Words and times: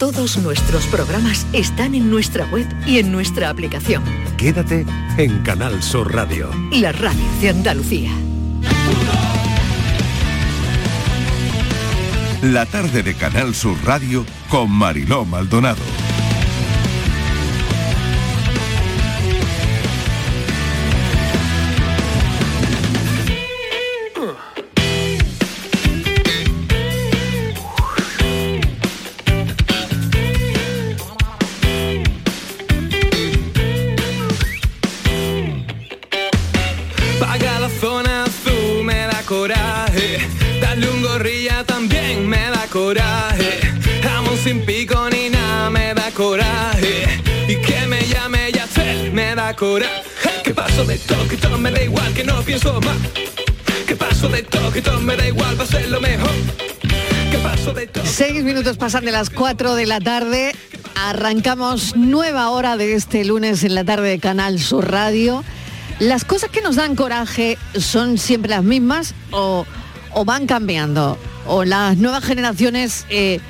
Todos 0.00 0.38
nuestros 0.38 0.86
programas 0.86 1.46
están 1.52 1.94
en 1.94 2.10
nuestra 2.10 2.46
web 2.46 2.66
y 2.86 3.00
en 3.00 3.12
nuestra 3.12 3.50
aplicación. 3.50 4.02
Quédate 4.38 4.86
en 5.18 5.42
Canal 5.42 5.82
Sur 5.82 6.14
Radio. 6.14 6.50
La 6.72 6.90
radio 6.90 7.20
de 7.42 7.50
Andalucía. 7.50 8.10
La 12.40 12.64
tarde 12.64 13.02
de 13.02 13.14
Canal 13.14 13.54
Sur 13.54 13.76
Radio 13.84 14.24
con 14.48 14.70
Mariló 14.70 15.26
Maldonado. 15.26 15.82
Seis 58.04 58.42
minutos 58.42 58.78
pasan 58.78 59.04
de 59.04 59.12
las 59.12 59.28
4 59.28 59.74
de 59.74 59.84
la 59.84 60.00
tarde. 60.00 60.54
Arrancamos 60.94 61.94
nueva 61.94 62.48
hora 62.48 62.78
de 62.78 62.94
este 62.94 63.22
lunes 63.26 63.62
en 63.62 63.74
la 63.74 63.84
tarde 63.84 64.08
de 64.08 64.18
Canal 64.18 64.60
Sur 64.60 64.90
Radio. 64.90 65.44
¿Las 65.98 66.24
cosas 66.24 66.48
que 66.48 66.62
nos 66.62 66.76
dan 66.76 66.96
coraje 66.96 67.58
son 67.78 68.16
siempre 68.16 68.48
las 68.48 68.64
mismas 68.64 69.14
o, 69.30 69.66
o 70.14 70.24
van 70.24 70.46
cambiando? 70.46 71.18
¿O 71.46 71.66
las 71.66 71.98
nuevas 71.98 72.24
generaciones 72.24 73.04
eh, 73.10 73.40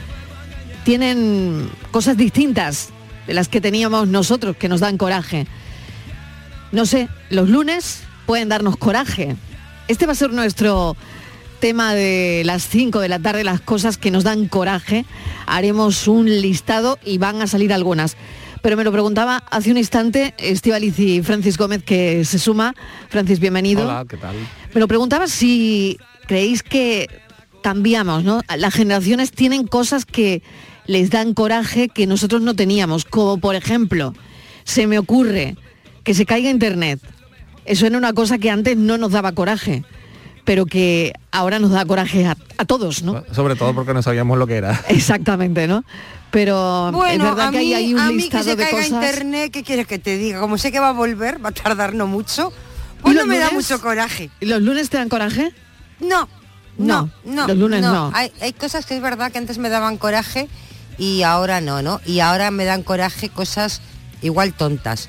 tienen 0.83 1.71
cosas 1.93 2.17
distintas 2.17 2.89
de 3.29 3.35
las 3.35 3.47
que 3.47 3.61
teníamos 3.61 4.09
nosotros 4.09 4.57
que 4.57 4.69
nos 4.69 4.81
dan 4.81 4.99
coraje? 4.99 5.47
No 6.73 6.87
sé, 6.87 7.09
los 7.31 7.49
lunes 7.49 8.03
pueden 8.27 8.49
darnos 8.49 8.77
coraje. 8.77 9.37
Este 9.89 10.07
va 10.07 10.13
a 10.13 10.17
ser 10.17 10.33
nuestro 10.33 10.97
tema 11.59 11.95
de 11.95 12.43
las 12.45 12.67
5 12.69 13.01
de 13.01 13.09
la 13.09 13.19
tarde, 13.19 13.43
las 13.43 13.61
cosas 13.61 13.99
que 13.99 14.13
nos 14.13 14.23
dan 14.23 14.47
coraje. 14.47 15.05
Haremos 15.47 16.07
un 16.07 16.27
listado 16.27 16.99
y 17.05 17.19
van 17.19 17.43
a 17.43 17.49
salir 17.49 17.73
algunas. 17.73 18.17
Pero 18.63 18.77
me 18.77 18.85
lo 18.85 18.93
preguntaba 18.93 19.43
hace 19.51 19.71
un 19.73 19.79
instante 19.79 20.35
Estivaliz 20.39 20.99
y 20.99 21.23
Francis 21.23 21.59
Gómez, 21.59 21.83
que 21.83 22.25
se 22.25 22.39
suma. 22.39 22.75
Francis, 23.09 23.41
bienvenido. 23.41 23.83
Hola, 23.83 24.05
¿qué 24.09 24.17
tal? 24.17 24.37
Me 24.73 24.81
lo 24.81 24.87
preguntaba 24.87 25.27
si 25.27 25.99
creéis 26.27 26.63
que 26.63 27.09
cambiamos, 27.63 28.23
¿no? 28.23 28.43
Las 28.57 28.75
generaciones 28.75 29.33
tienen 29.33 29.67
cosas 29.67 30.05
que 30.05 30.43
les 30.87 31.11
dan 31.11 31.35
coraje 31.35 31.89
que 31.89 32.07
nosotros 32.07 32.43
no 32.43 32.55
teníamos, 32.55 33.05
como 33.05 33.39
por 33.39 33.55
ejemplo, 33.55 34.15
se 34.65 34.87
me 34.87 34.99
ocurre 34.99 35.57
que 36.05 36.15
se 36.15 36.27
caiga 36.27 36.51
internet. 36.51 37.01
Eso 37.65 37.87
era 37.87 37.97
una 37.99 38.13
cosa 38.13 38.39
que 38.39 38.51
antes 38.51 38.77
no 38.77 38.99
nos 38.99 39.13
daba 39.13 39.33
coraje, 39.33 39.85
pero 40.45 40.67
que 40.67 41.13
ahora 41.31 41.59
nos 41.59 41.71
da 41.71 41.85
coraje 41.85 42.27
a, 42.27 42.37
a 42.59 42.65
todos, 42.65 43.03
¿no? 43.03 43.23
Sobre 43.33 43.55
todo 43.57 43.75
porque 43.75 43.95
no 43.95 44.03
sabíamos 44.03 44.39
lo 44.39 44.47
que 44.47 44.57
era. 44.57 44.81
Exactamente, 44.89 45.67
¿no? 45.69 45.85
Pero 46.31 46.91
Bueno, 46.93 47.25
es 47.25 47.31
verdad 47.31 47.49
a 47.49 47.51
que 47.51 47.59
hay, 47.59 47.75
hay 47.75 47.95
un 47.95 48.01
a 48.01 48.07
mí 48.07 48.15
que 48.17 48.23
listado 48.39 48.45
se 48.45 48.57
de 48.57 48.63
caiga 48.65 48.77
cosas. 48.79 48.91
internet, 48.93 49.51
¿qué 49.53 49.63
quieres 49.63 49.87
que 49.87 49.99
te 49.99 50.17
diga? 50.17 50.41
Como 50.41 50.59
sé 50.59 50.71
que 50.73 50.79
va 50.81 50.91
a 50.91 50.93
volver, 50.93 51.45
va 51.45 51.49
a 51.51 51.53
tardar 51.53 51.93
no 51.95 52.07
mucho, 52.07 52.53
pues 53.03 53.15
no 53.17 53.27
me 53.27 53.39
da 53.39 53.51
mucho 53.51 53.81
coraje. 53.81 54.31
¿Y 54.41 54.47
los 54.47 54.63
lunes 54.63 54.89
te 54.91 54.97
dan 54.97 55.09
coraje? 55.09 55.53
No, 56.01 56.29
No, 56.79 57.11
no, 57.25 57.33
no. 57.35 57.49
los 57.49 57.57
lunes 57.59 57.83
no. 57.83 58.11
Hay, 58.15 58.33
hay 58.41 58.53
cosas 58.53 58.87
que 58.87 58.95
es 58.97 59.03
verdad 59.03 59.31
que 59.33 59.39
antes 59.39 59.59
me 59.59 59.69
daban 59.69 59.99
coraje 59.99 60.49
y 60.99 61.23
ahora 61.23 61.61
no, 61.61 61.83
¿no? 61.83 62.01
Y 62.07 62.21
ahora 62.21 62.51
me 62.51 62.65
dan 62.65 62.83
coraje 62.85 63.29
cosas 63.29 63.83
igual 64.23 64.55
tontas. 64.55 65.09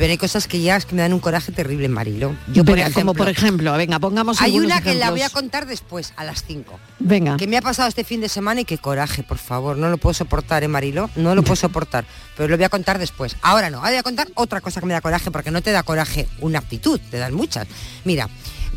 Pero 0.00 0.12
hay 0.12 0.16
cosas 0.16 0.48
que 0.48 0.62
ya 0.62 0.76
es 0.76 0.86
que 0.86 0.94
me 0.94 1.02
dan 1.02 1.12
un 1.12 1.20
coraje 1.20 1.52
terrible, 1.52 1.86
Marilo. 1.86 2.34
Yo, 2.54 2.64
por 2.64 2.76
Venga, 2.76 2.88
ejemplo, 2.88 3.02
como 3.02 3.14
por 3.14 3.28
ejemplo, 3.28 3.70
venga, 3.74 3.98
pongamos 3.98 4.40
hay 4.40 4.58
una 4.58 4.80
que 4.80 4.94
la 4.94 5.10
voy 5.10 5.20
a 5.20 5.28
contar 5.28 5.66
después, 5.66 6.14
a 6.16 6.24
las 6.24 6.42
5. 6.42 6.80
Venga. 7.00 7.36
Que 7.36 7.46
me 7.46 7.58
ha 7.58 7.60
pasado 7.60 7.86
este 7.86 8.02
fin 8.02 8.22
de 8.22 8.30
semana 8.30 8.62
y 8.62 8.64
qué 8.64 8.78
coraje, 8.78 9.22
por 9.22 9.36
favor. 9.36 9.76
No 9.76 9.90
lo 9.90 9.98
puedo 9.98 10.14
soportar, 10.14 10.64
¿eh, 10.64 10.68
Marilo? 10.68 11.10
No 11.16 11.34
lo 11.34 11.42
puedo 11.42 11.56
soportar. 11.56 12.06
Pero 12.34 12.48
lo 12.48 12.56
voy 12.56 12.64
a 12.64 12.70
contar 12.70 12.98
después. 12.98 13.36
Ahora 13.42 13.68
no, 13.68 13.76
ahora 13.76 13.90
voy 13.90 13.98
a 13.98 14.02
contar 14.02 14.28
otra 14.36 14.62
cosa 14.62 14.80
que 14.80 14.86
me 14.86 14.94
da 14.94 15.02
coraje, 15.02 15.30
porque 15.30 15.50
no 15.50 15.60
te 15.60 15.70
da 15.70 15.82
coraje 15.82 16.26
una 16.40 16.60
actitud, 16.60 16.98
te 17.10 17.18
dan 17.18 17.34
muchas. 17.34 17.68
Mira, 18.06 18.26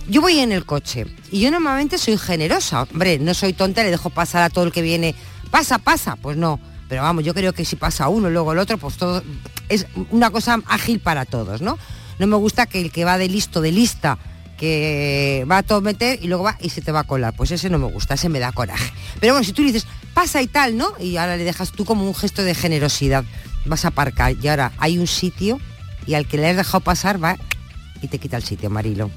yo 0.09 0.19
voy 0.19 0.40
en 0.40 0.51
el 0.51 0.66
coche 0.66 1.05
y 1.31 1.40
yo 1.40 1.51
normalmente 1.51 2.00
soy 2.00 2.17
generosa. 2.17 2.81
Hombre, 2.81 3.17
no 3.19 3.34
soy 3.34 3.53
tonta, 3.53 3.81
le 3.81 3.91
dejo 3.91 4.09
pasar 4.09 4.44
a 4.44 4.50
todo 4.50 4.66
el 4.66 4.73
que 4.73 4.81
viene. 4.81 5.16
Pasa, 5.51 5.78
pasa. 5.78 6.17
Pues 6.17 6.35
no. 6.35 6.59
Pero 6.94 7.02
vamos, 7.02 7.24
yo 7.24 7.34
creo 7.34 7.54
que 7.54 7.66
si 7.66 7.76
pasa 7.76 8.08
uno 8.08 8.30
luego 8.30 8.54
el 8.54 8.59
otro, 8.59 8.78
pues 8.78 8.98
todo 8.98 9.24
es 9.68 9.88
una 10.12 10.30
cosa 10.30 10.62
ágil 10.68 11.00
para 11.00 11.26
todos, 11.26 11.59
¿no? 11.59 11.80
No 12.20 12.28
me 12.28 12.36
gusta 12.36 12.68
que 12.68 12.80
el 12.80 12.92
que 12.92 13.04
va 13.04 13.18
de 13.18 13.28
listo, 13.28 13.62
de 13.62 13.72
lista, 13.72 14.20
que 14.59 15.44
va 15.50 15.58
a 15.58 15.64
todo 15.64 15.82
meter 15.82 16.20
y 16.22 16.28
luego 16.28 16.44
va 16.44 16.56
y 16.62 16.70
se 16.70 16.84
te 16.84 16.92
va 16.92 17.00
a 17.00 17.03
colar. 17.03 17.36
Pues 17.36 17.50
ese 17.50 17.72
no 17.72 17.80
me 17.80 17.88
gusta, 17.88 18.14
ese 18.14 18.30
me 18.30 18.38
da 18.38 18.52
coraje. 18.52 18.94
Pero 19.20 19.34
bueno, 19.34 19.44
si 19.44 19.53
tú 19.53 19.64
le 19.64 19.72
dices, 19.72 19.88
pasa 20.14 20.40
y 20.44 20.46
tal, 20.46 20.78
¿no? 20.78 20.94
Y 21.00 21.18
ahora 21.18 21.36
le 21.36 21.46
dejas 21.46 21.72
tú 21.72 21.84
como 21.84 22.06
un 22.06 22.14
gesto 22.14 22.44
de 22.44 22.53
generosidad. 22.53 23.26
Vas 23.66 23.86
a 23.86 23.88
aparcar 23.88 24.36
y 24.40 24.48
ahora 24.48 24.72
hay 24.78 25.00
un 25.00 25.08
sitio 25.08 25.59
y 26.06 26.14
al 26.14 26.28
que 26.28 26.38
le 26.38 26.48
has 26.48 26.58
dejado 26.58 26.82
pasar 26.82 27.24
va 27.24 27.38
y 28.03 28.08
te 28.08 28.20
quita 28.20 28.38
el 28.38 28.44
sitio, 28.44 28.70
Marilo. 28.70 29.09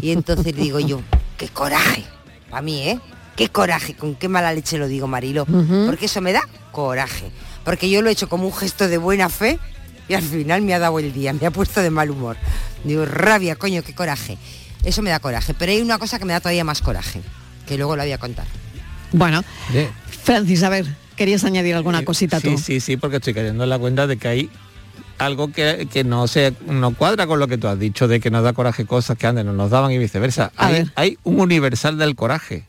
Y 0.00 0.12
entonces 0.12 0.54
digo 0.54 0.78
yo, 0.78 1.00
qué 1.36 1.48
coraje. 1.48 2.04
Para 2.48 2.62
mí, 2.62 2.78
¿eh? 2.82 3.00
Qué 3.38 3.48
coraje, 3.48 3.94
con 3.94 4.14
qué 4.16 4.28
mala 4.28 4.52
leche 4.52 4.76
lo 4.78 4.88
digo, 4.88 5.06
Marilo. 5.06 5.46
Porque 5.86 6.06
eso 6.06 6.20
me 6.20 6.32
da 6.32 6.42
coraje. 6.72 7.30
Porque 7.64 7.88
yo 7.88 8.02
lo 8.02 8.08
he 8.08 8.12
hecho 8.12 8.28
como 8.28 8.46
un 8.46 8.52
gesto 8.52 8.88
de 8.88 8.98
buena 8.98 9.28
fe 9.28 9.58
y 10.08 10.14
al 10.14 10.22
final 10.22 10.62
me 10.62 10.74
ha 10.74 10.78
dado 10.78 10.98
el 10.98 11.12
día, 11.12 11.32
me 11.32 11.46
ha 11.46 11.50
puesto 11.50 11.80
de 11.80 11.90
mal 11.90 12.10
humor. 12.10 12.36
Digo, 12.84 13.04
rabia, 13.06 13.56
coño, 13.56 13.82
qué 13.82 13.94
coraje. 13.94 14.38
Eso 14.84 15.02
me 15.02 15.10
da 15.10 15.20
coraje. 15.20 15.54
Pero 15.54 15.72
hay 15.72 15.80
una 15.80 15.98
cosa 15.98 16.18
que 16.18 16.24
me 16.24 16.32
da 16.32 16.40
todavía 16.40 16.64
más 16.64 16.82
coraje, 16.82 17.20
que 17.66 17.76
luego 17.78 17.94
la 17.96 18.02
voy 18.04 18.12
a 18.12 18.18
contar. 18.18 18.46
Bueno, 19.12 19.42
Francis, 20.24 20.62
a 20.62 20.68
ver, 20.68 20.86
querías 21.16 21.44
añadir 21.44 21.74
alguna 21.74 22.04
cosita 22.04 22.40
tú. 22.40 22.50
Sí, 22.50 22.58
sí, 22.58 22.80
sí, 22.80 22.96
porque 22.96 23.16
estoy 23.16 23.34
cayendo 23.34 23.64
en 23.64 23.70
la 23.70 23.78
cuenta 23.78 24.06
de 24.06 24.16
que 24.18 24.28
hay 24.28 24.50
algo 25.18 25.50
que, 25.50 25.88
que 25.92 26.04
no 26.04 26.28
se 26.28 26.54
no 26.66 26.94
cuadra 26.94 27.26
con 27.26 27.38
lo 27.40 27.48
que 27.48 27.58
tú 27.58 27.66
has 27.68 27.78
dicho 27.78 28.06
de 28.06 28.20
que 28.20 28.30
nos 28.30 28.44
da 28.44 28.52
coraje 28.52 28.84
cosas 28.86 29.16
que 29.18 29.26
antes 29.26 29.44
no 29.44 29.52
nos 29.52 29.70
daban 29.70 29.90
y 29.92 29.98
viceversa. 29.98 30.52
A 30.56 30.66
Hay, 30.66 30.72
ver. 30.74 30.92
hay 30.94 31.18
un 31.24 31.40
universal 31.40 31.98
del 31.98 32.14
coraje. 32.14 32.64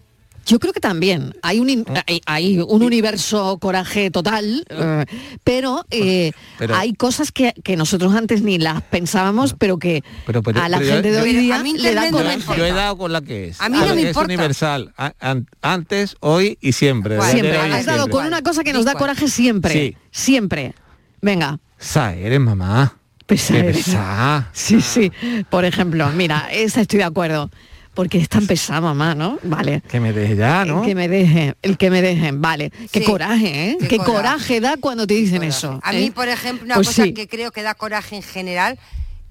Yo 0.50 0.60
creo 0.60 0.74
que 0.74 0.80
también 0.80 1.34
hay 1.44 1.60
un, 1.60 1.70
in- 1.70 1.86
¿Eh? 1.88 2.02
hay, 2.08 2.22
hay 2.26 2.60
un 2.60 2.82
universo 2.82 3.58
coraje 3.60 4.10
total, 4.10 4.66
eh, 4.70 5.06
pero, 5.44 5.86
eh, 5.92 6.32
Pero- 6.58 6.76
hay 6.76 6.94
cosas 6.94 7.32
que, 7.32 7.54
que 7.64 7.78
nosotros 7.78 8.14
antes 8.16 8.42
ni 8.42 8.58
las 8.58 8.82
pensábamos, 8.82 9.54
pero 9.58 9.78
que 9.78 10.04
Pero, 10.26 10.42
pero- 10.42 10.62
a 10.62 10.68
la 10.68 10.78
pero 10.80 10.90
yo- 10.90 10.94
gente 10.96 11.12
de 11.12 11.22
hoy 11.22 11.34
yo- 11.34 11.40
día 11.40 11.64
le 11.64 11.94
da 11.94 12.10
coraje. 12.12 12.34
importa. 12.40 12.58
Yo 12.60 12.66
he 12.66 12.72
dado 12.74 12.98
con 12.98 13.14
la 13.14 13.22
que 13.22 13.50
es. 13.50 13.62
A 13.62 13.70
mí 13.70 13.78
no 13.78 13.94
me 13.94 14.02
es 14.02 14.08
importa. 14.08 14.26
universal. 14.26 14.94
A- 14.98 15.14
an- 15.20 15.48
antes, 15.62 16.18
hoy 16.20 16.58
y 16.62 16.72
siempre. 16.72 17.22
Siempre, 17.22 17.52
ayer, 17.52 17.62
hoy 17.64 17.70
y 17.70 17.74
has 17.74 17.86
dado 17.86 17.98
siempre. 18.00 18.12
con 18.12 18.26
una 18.26 18.42
cosa 18.42 18.64
que 18.64 18.74
nos 18.74 18.86
da 18.86 18.96
coraje 18.96 19.28
siempre, 19.28 19.72
Sí. 19.74 19.98
siempre. 20.12 20.74
Venga. 21.22 21.60
Sa, 21.78 22.16
eres 22.16 22.40
mamá. 22.40 22.96
Pesa 23.26 23.58
eres. 23.58 23.78
pesada. 23.86 24.50
Sí, 24.54 24.82
sí. 24.82 25.12
Por 25.52 25.64
ejemplo, 25.64 26.10
mira, 26.16 26.48
esa 26.52 26.82
estoy 26.82 26.98
de 26.98 27.06
acuerdo. 27.06 27.52
Porque 28.00 28.18
es 28.18 28.30
tan 28.30 28.48
pesada, 28.48 28.80
mamá, 28.80 29.14
¿no? 29.14 29.38
Vale. 29.44 29.82
Que 29.82 30.00
me 30.00 30.14
deje 30.14 30.38
ya, 30.38 30.64
¿no? 30.64 30.80
El 30.80 30.88
que 30.88 30.96
me 30.96 31.10
deje, 31.10 31.56
el 31.62 31.78
que 31.78 31.90
me 31.90 32.02
dejen, 32.02 32.42
vale. 32.42 32.70
Qué 32.94 33.00
Sí, 33.02 33.06
coraje, 33.06 33.72
¿eh? 33.72 33.78
qué 33.78 33.88
Qué, 33.90 33.98
coraje. 33.98 34.14
coraje. 34.16 34.62
da 34.62 34.78
cuando 34.78 35.06
te 35.06 35.16
dicen 35.16 35.44
eso. 35.44 35.82
A 35.84 35.94
¿eh? 35.94 36.00
mí, 36.00 36.10
por 36.12 36.30
ejemplo, 36.30 36.64
una 36.64 36.76
Pues 36.76 36.88
cosa 36.88 37.04
sí. 37.04 37.14
que 37.14 37.28
creo 37.28 37.52
que 37.52 37.62
da 37.62 37.74
coraje 37.74 38.16
en 38.16 38.24
general 38.24 38.80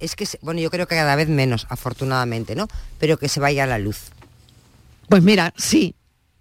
es 0.01 0.15
que, 0.17 0.27
se- 0.27 0.39
bueno, 0.43 0.61
yo 0.61 0.71
creo 0.71 0.87
que 0.87 0.97
cada 0.97 1.17
vez 1.17 1.31
menos, 1.31 1.67
afortunadamente, 1.71 2.55
¿no? 2.55 2.69
Pero 2.99 3.17
que 3.17 3.31
se 3.31 3.41
vaya 3.41 3.65
la 3.67 3.79
luz. 3.79 4.11
Pues 5.09 5.23
mira, 5.23 5.55
sí, 5.57 5.95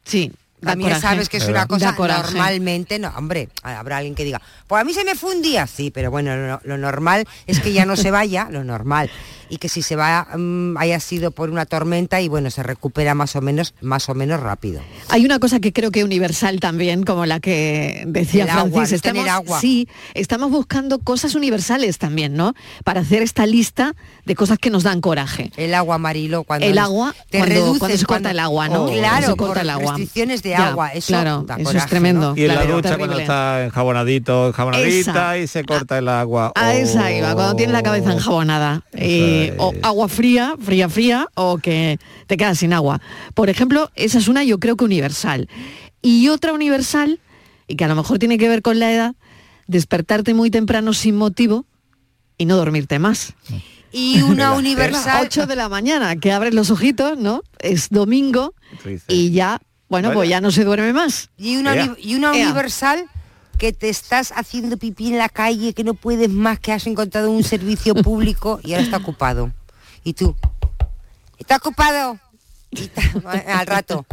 sí. 0.03 0.33
También 0.59 0.89
coraje. 0.89 1.01
sabes 1.01 1.29
que 1.29 1.37
es 1.37 1.47
una 1.47 1.67
cosa 1.67 1.93
normalmente, 1.97 2.99
no, 2.99 3.09
hombre, 3.15 3.49
habrá 3.63 3.97
alguien 3.97 4.15
que 4.15 4.23
diga, 4.23 4.41
pues 4.67 4.81
a 4.81 4.85
mí 4.85 4.93
se 4.93 5.03
me 5.03 5.15
fue 5.15 5.35
un 5.35 5.41
día, 5.41 5.67
sí, 5.67 5.91
pero 5.91 6.09
bueno, 6.11 6.35
lo, 6.35 6.61
lo 6.63 6.77
normal 6.77 7.25
es 7.45 7.59
que 7.59 7.73
ya 7.73 7.85
no 7.85 7.95
se 7.95 8.11
vaya, 8.11 8.47
lo 8.49 8.63
normal, 8.63 9.09
y 9.49 9.57
que 9.57 9.69
si 9.69 9.81
se 9.81 9.95
va 9.95 10.27
mm, 10.35 10.75
haya 10.77 10.99
sido 10.99 11.31
por 11.31 11.49
una 11.49 11.65
tormenta 11.65 12.19
y 12.21 12.27
bueno, 12.27 12.49
se 12.51 12.63
recupera 12.63 13.13
más 13.13 13.35
o 13.35 13.41
menos, 13.41 13.73
más 13.81 14.09
o 14.09 14.15
menos 14.15 14.39
rápido. 14.41 14.81
Hay 15.09 15.25
una 15.25 15.39
cosa 15.39 15.59
que 15.59 15.71
creo 15.71 15.91
que 15.91 16.03
universal 16.03 16.59
también, 16.59 17.03
como 17.03 17.25
la 17.25 17.39
que 17.39 18.03
decía 18.07 18.43
El 18.45 18.49
agua, 18.49 18.71
Francis. 18.71 18.91
no 18.91 18.95
estamos, 18.97 19.23
tener 19.23 19.29
agua. 19.29 19.61
Sí, 19.61 19.87
estamos 20.15 20.51
buscando 20.51 20.99
cosas 20.99 21.35
universales 21.35 21.97
también, 21.97 22.33
¿no? 22.35 22.55
Para 22.83 23.01
hacer 23.01 23.21
esta 23.21 23.45
lista 23.45 23.95
de 24.25 24.35
cosas 24.35 24.57
que 24.57 24.69
nos 24.69 24.83
dan 24.83 24.99
coraje. 25.01 25.51
El 25.55 25.73
agua 25.75 25.95
amarilo 25.95 26.43
cuando 26.43 26.65
El 26.65 26.77
agua, 26.77 27.13
te 27.29 27.37
cuando- 27.37 27.55
reduces, 27.55 27.79
cuando 27.79 27.97
se 27.97 28.05
corta 28.05 28.31
el 28.31 28.39
agua, 28.39 28.67
¿no? 28.69 28.87
Claro, 28.87 29.27
Se 29.27 29.35
corta 29.37 29.53
por 29.53 29.57
el 29.61 29.69
agua. 29.69 29.91
restricciones 29.93 30.43
de 30.43 30.46
Ya, 30.51 30.69
agua. 30.69 30.89
Eso 30.93 31.07
claro, 31.07 31.43
da 31.47 31.55
eso 31.57 31.71
es 31.77 31.85
tremendo. 31.87 32.31
¿no? 32.31 32.37
Y 32.37 32.43
en 32.43 32.47
la 32.55 32.65
ducha 32.65 32.81
terrible. 32.89 32.97
cuando 32.97 33.19
está 33.19 33.63
enjabonadito, 33.65 34.47
enjabonadita 34.47 35.35
Esa. 35.35 35.37
y 35.37 35.47
se 35.47 35.63
corta 35.63 35.97
el 35.97 36.07
agua. 36.09 36.51
A 36.55 36.73
esa 36.75 37.11
iba, 37.11 37.33
cuando 37.33 37.55
tienes 37.55 37.73
la 37.73 37.83
cabeza 37.83 38.09
Oh. 38.09 38.13
enjabonada. 38.13 38.83
Eh, 38.93 39.53
o 39.57 39.73
agua 39.83 40.07
fría, 40.07 40.55
fría, 40.61 40.89
fría, 40.89 41.27
o 41.35 41.57
que 41.57 41.99
te 42.27 42.37
quedas 42.37 42.59
sin 42.59 42.73
agua. 42.73 43.01
Por 43.33 43.49
ejemplo, 43.49 43.89
esa 43.95 44.17
es 44.17 44.27
una 44.27 44.43
yo 44.43 44.59
creo 44.59 44.75
que 44.77 44.85
universal. 44.85 45.49
Y 46.01 46.27
otra 46.29 46.53
universal, 46.53 47.19
y 47.67 47.75
que 47.75 47.85
a 47.85 47.87
lo 47.87 47.95
mejor 47.95 48.19
tiene 48.19 48.37
que 48.37 48.47
ver 48.47 48.61
con 48.61 48.79
la 48.79 48.91
edad, 48.93 49.15
despertarte 49.67 50.33
muy 50.33 50.49
temprano 50.51 50.93
sin 50.93 51.15
motivo 51.15 51.65
y 52.37 52.45
no 52.45 52.55
dormirte 52.55 52.99
más. 52.99 53.33
Y 53.91 54.21
una 54.23 54.53
universal. 54.53 55.25
8 55.25 55.47
de 55.47 55.55
la 55.55 55.69
mañana, 55.69 56.15
que 56.17 56.31
abres 56.31 56.53
los 56.53 56.69
ojitos, 56.71 57.17
¿no? 57.17 57.41
Es 57.59 57.89
domingo 57.89 58.53
y 59.07 59.31
ya, 59.31 59.59
bueno, 59.89 60.09
Bueno. 60.09 60.19
pues 60.19 60.29
ya 60.29 60.41
no 60.41 60.51
se 60.51 60.63
duerme 60.63 60.93
más. 60.93 61.29
Y 61.37 61.57
una, 61.57 61.75
Ea. 61.75 61.83
uni- 61.85 61.95
y 62.01 62.15
una 62.15 62.35
Ea. 62.35 62.45
universal 62.45 63.05
que 63.57 63.73
te 63.73 63.89
estás 63.89 64.31
haciendo 64.35 64.77
pipí 64.77 65.07
en 65.07 65.17
la 65.17 65.29
calle, 65.29 65.73
que 65.73 65.83
no 65.83 65.93
puedes 65.93 66.29
más, 66.29 66.59
que 66.59 66.71
has 66.73 66.85
encontrado 66.87 67.31
un 67.31 67.43
servicio 67.43 67.95
público 68.03 68.59
y 68.63 68.73
ahora 68.73 68.83
está 68.83 68.97
ocupado. 68.97 69.51
Y 70.03 70.13
tú, 70.13 70.35
¿está 71.39 71.55
ocupado? 71.57 72.19
Y 72.71 72.89
al 73.47 73.65
rato. 73.67 74.05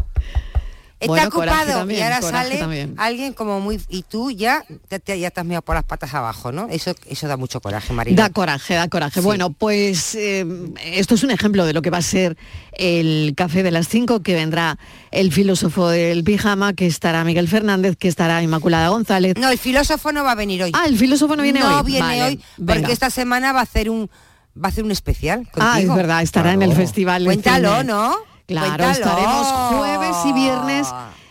Está 1.00 1.06
Bueno, 1.12 1.29
ocupado 1.29 1.73
también, 1.81 2.00
y 2.00 2.02
ahora 2.02 2.23
sale 2.23 2.56
también. 2.56 2.94
alguien 2.99 3.32
como 3.35 3.61
muy 3.61 3.81
y 3.88 4.05
tú 4.05 4.31
ya 4.31 4.64
ya, 4.91 4.99
te, 5.00 5.19
ya 5.19 5.26
estás 5.29 5.44
medio 5.44 5.61
por 5.61 5.75
las 5.75 5.85
patas 5.85 6.14
abajo, 6.14 6.52
¿no? 6.52 6.69
Eso 6.70 6.94
eso 7.06 7.26
da 7.29 7.37
mucho 7.37 7.61
coraje, 7.61 7.93
María. 7.93 8.14
Da 8.17 8.31
coraje, 8.31 8.75
da 8.75 8.88
coraje. 8.88 9.20
Sí. 9.20 9.25
Bueno, 9.26 9.50
pues 9.50 10.14
eh, 10.14 10.46
esto 10.82 11.17
es 11.17 11.23
un 11.25 11.31
ejemplo 11.32 11.67
de 11.67 11.73
lo 11.73 11.82
que 11.82 11.91
va 11.91 11.99
a 11.99 12.02
ser 12.02 12.37
el 12.73 13.35
café 13.37 13.62
de 13.62 13.70
las 13.73 13.88
5, 13.88 14.23
que 14.23 14.35
vendrá 14.35 14.79
el 15.11 15.32
filósofo 15.32 15.88
del 15.88 16.23
pijama, 16.25 16.73
que 16.75 16.87
estará 16.87 17.23
Miguel 17.25 17.49
Fernández, 17.49 17.97
que 17.97 18.08
estará 18.08 18.43
Inmaculada 18.43 18.88
González. 18.88 19.35
No, 19.37 19.50
el 19.50 19.58
filósofo 19.58 20.12
no 20.12 20.23
va 20.25 20.32
a 20.32 20.37
venir 20.37 20.62
hoy. 20.62 20.70
Ah, 20.75 20.85
el 20.87 20.97
filósofo 20.97 21.37
no 21.37 21.43
viene 21.43 21.61
no 21.61 21.79
hoy. 21.79 21.85
viene 21.85 22.00
Vale, 22.06 22.23
hoy 22.23 22.37
porque 22.56 22.75
venga. 22.81 22.93
esta 22.93 23.11
semana 23.11 23.52
va 23.52 23.61
a 23.61 23.64
hacer 23.64 23.90
un 23.90 24.08
va 24.56 24.69
a 24.69 24.69
hacer 24.69 24.85
un 24.85 24.93
especial 24.93 25.49
Ah, 25.58 25.81
es 25.81 25.93
verdad, 25.93 26.23
estará 26.23 26.52
en 26.52 26.62
el 26.62 26.73
festival. 26.73 27.25
de 27.25 27.26
Cuéntalo. 27.26 27.82
¿no? 27.82 28.14
Claro, 28.46 28.69
Cuéntalo. 28.85 28.93
estaremos 28.93 29.46
jueves 29.79 30.17
y 30.26 30.32
viernes. 30.32 30.88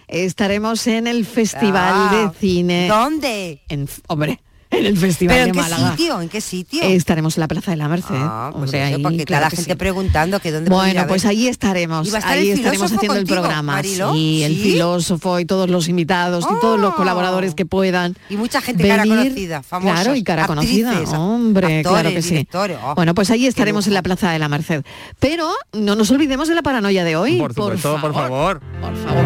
Estaremos 0.08 0.86
en 0.88 1.08
el 1.08 1.26
Festival 1.26 1.94
Ah, 1.96 2.10
de 2.34 2.40
Cine. 2.40 2.88
¿Dónde? 2.88 3.62
En, 3.70 3.88
hombre, 4.08 4.42
en 4.80 4.86
el 4.86 4.98
Festival 4.98 5.34
¿Pero 5.36 5.44
de 5.46 5.50
en 5.50 5.56
qué 5.56 5.62
Málaga. 5.62 5.92
sitio? 5.92 6.22
¿En 6.22 6.30
qué 6.30 6.42
sitio? 6.42 6.84
Estaremos 6.84 7.38
en 7.38 7.42
la 7.42 7.48
Plaza 7.48 7.72
de 7.72 7.78
la 7.78 7.88
Merced. 7.88 8.16
Ah, 8.16 8.50
pues 8.52 8.64
hombre, 8.66 8.88
eso, 8.88 8.96
ahí, 8.98 9.02
porque 9.04 9.18
está 9.18 9.26
claro 9.26 9.44
la 9.46 9.50
que 9.50 9.56
gente 9.58 9.72
sí. 9.72 9.78
preguntando 9.78 10.40
que 10.40 10.52
dónde 10.52 10.70
Bueno, 10.70 11.02
a 11.02 11.08
pues 11.08 11.24
ver. 11.24 11.30
ahí 11.32 11.48
estaremos, 11.48 12.06
¿Y 12.08 12.16
estar 12.16 12.32
ahí 12.32 12.50
estaremos 12.52 12.92
haciendo 12.92 13.16
contigo, 13.16 13.36
el 13.36 13.42
programa. 13.42 13.74
Mariló? 13.74 14.14
Sí, 14.14 14.44
el 14.44 14.56
¿Sí? 14.56 14.62
filósofo 14.64 15.40
y 15.40 15.46
todos 15.46 15.70
los 15.70 15.88
invitados 15.88 16.46
y 16.46 16.60
todos 16.62 16.80
los 16.80 16.94
Oh. 16.94 16.96
colaboradores 16.96 17.56
que 17.56 17.66
puedan. 17.66 18.16
Y 18.30 18.38
mucha 18.38 18.62
gente 18.62 18.88
cara 18.88 19.04
venir. 19.04 19.18
conocida, 19.20 19.64
famosos, 19.64 19.96
Claro, 20.02 20.16
y 20.16 20.24
cara 20.24 20.44
actrices, 20.46 20.86
conocida. 20.86 21.20
Hombre, 21.20 21.82
claro 21.84 22.10
que 22.12 22.22
sí. 22.22 22.48
oh, 22.84 22.96
bueno, 22.96 23.16
pues 23.16 23.32
ahí 23.32 23.48
estaremos 23.48 23.88
en 23.88 23.94
la. 23.96 24.04
Plaza 24.04 24.32
de 24.32 24.38
la 24.38 24.50
Merced. 24.50 24.84
Pero 25.20 25.50
no 25.72 25.96
nos 25.96 26.12
olvidemos 26.12 26.50
de 26.50 26.56
la 26.56 26.62
paranoia 26.62 27.06
de 27.06 27.16
hoy. 27.16 27.38
Por 27.38 27.54
supuesto, 27.54 27.98
por 28.02 28.14
favor. 28.14 28.60
Por 28.82 28.96
favor. 28.98 29.24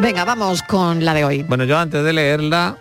Venga, 0.00 0.24
vamos 0.24 0.62
con 0.62 1.04
la 1.04 1.14
de 1.14 1.24
hoy. 1.24 1.42
Bueno, 1.44 1.64
yo 1.64 1.78
antes 1.78 2.02
de 2.04 2.12
leerla 2.12 2.76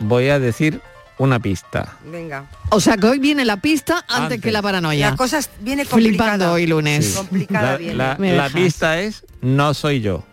voy 0.00 0.28
a 0.28 0.38
decir 0.38 0.80
una 1.18 1.40
pista. 1.40 1.96
Venga. 2.10 2.46
O 2.70 2.80
sea 2.80 2.96
que 2.96 3.06
hoy 3.06 3.18
viene 3.18 3.44
la 3.44 3.56
pista 3.56 3.96
antes, 4.08 4.16
Antes. 4.16 4.40
que 4.40 4.52
la 4.52 4.62
paranoia. 4.62 5.10
La 5.10 5.16
cosa 5.16 5.40
viene 5.60 5.84
complicada. 5.84 6.32
Flipando 6.34 6.52
hoy 6.52 6.66
lunes. 6.66 7.06
Sí. 7.06 7.14
Complicada 7.16 7.72
La, 7.72 7.76
viene. 8.14 8.36
la- 8.36 8.48
pista 8.50 9.00
es 9.00 9.24
no 9.40 9.74
soy 9.74 10.00
yo. 10.00 10.24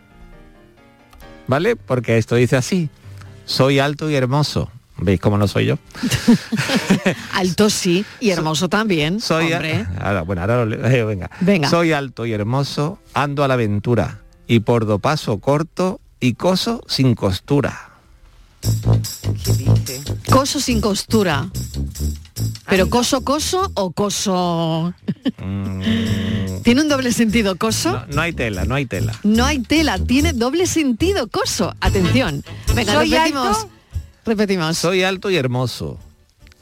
¿Vale? 1.47 1.75
Porque 1.75 2.17
esto 2.17 2.35
dice 2.35 2.55
así. 2.55 2.89
Soy 3.45 3.79
alto 3.79 4.09
y 4.09 4.15
hermoso. 4.15 4.71
¿Veis 4.97 5.19
cómo 5.19 5.37
no 5.37 5.47
soy 5.47 5.65
yo? 5.65 5.77
Alto 7.33 7.69
sí 7.69 8.05
y 8.21 8.29
hermoso 8.29 8.69
también. 8.69 9.19
Soy 9.19 9.51
a- 9.51 9.57
hombre. 9.57 9.85
ahora, 9.99 10.21
bueno, 10.21 10.41
ahora 10.41 10.63
lo 10.65 10.87
eh, 10.87 11.03
venga. 11.03 11.29
Venga. 11.41 11.69
Soy 11.69 11.91
alto 11.91 12.25
y 12.25 12.31
hermoso, 12.31 12.97
ando 13.13 13.43
a 13.43 13.49
la 13.49 13.55
aventura 13.55 14.21
y 14.47 14.61
por 14.61 14.85
do 14.85 14.99
paso 14.99 15.39
corto 15.39 15.99
y 16.21 16.35
coso 16.35 16.81
sin 16.87 17.13
costura. 17.13 17.89
Coso 20.29 20.59
sin 20.59 20.81
costura. 20.81 21.49
Pero 22.67 22.89
coso, 22.89 23.21
coso 23.23 23.71
o 23.75 23.91
coso. 23.91 24.93
Mm, 25.37 26.61
¿Tiene 26.63 26.81
un 26.81 26.89
doble 26.89 27.11
sentido 27.11 27.55
coso? 27.57 27.91
no, 27.91 28.05
no 28.07 28.21
hay 28.21 28.33
tela, 28.33 28.65
no 28.65 28.75
hay 28.75 28.85
tela. 28.85 29.13
No 29.23 29.45
hay 29.45 29.59
tela, 29.59 29.99
tiene 29.99 30.33
doble 30.33 30.65
sentido 30.67 31.27
coso. 31.27 31.73
Atención. 31.79 32.43
Venga, 32.75 32.93
¿Soy 32.93 33.09
repetimos. 33.11 33.57
alto? 33.57 33.69
Repetimos. 34.25 34.77
Soy 34.77 35.03
alto 35.03 35.29
y 35.29 35.37
hermoso, 35.37 35.99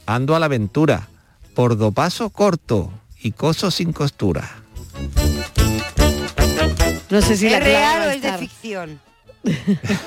ando 0.06 0.36
a 0.36 0.38
la 0.38 0.46
aventura 0.46 1.08
por 1.54 1.76
do 1.78 1.92
paso 1.92 2.30
corto 2.30 2.92
y 3.22 3.32
coso 3.32 3.70
sin 3.70 3.92
costura. 3.92 4.50
No 7.10 7.20
sé 7.22 7.36
si 7.36 7.48
la 7.48 7.58
¿Es 7.58 7.62
va 7.62 7.66
real 7.66 8.08
o 8.08 8.10
es 8.10 8.22
de 8.22 8.32
ficción? 8.38 9.00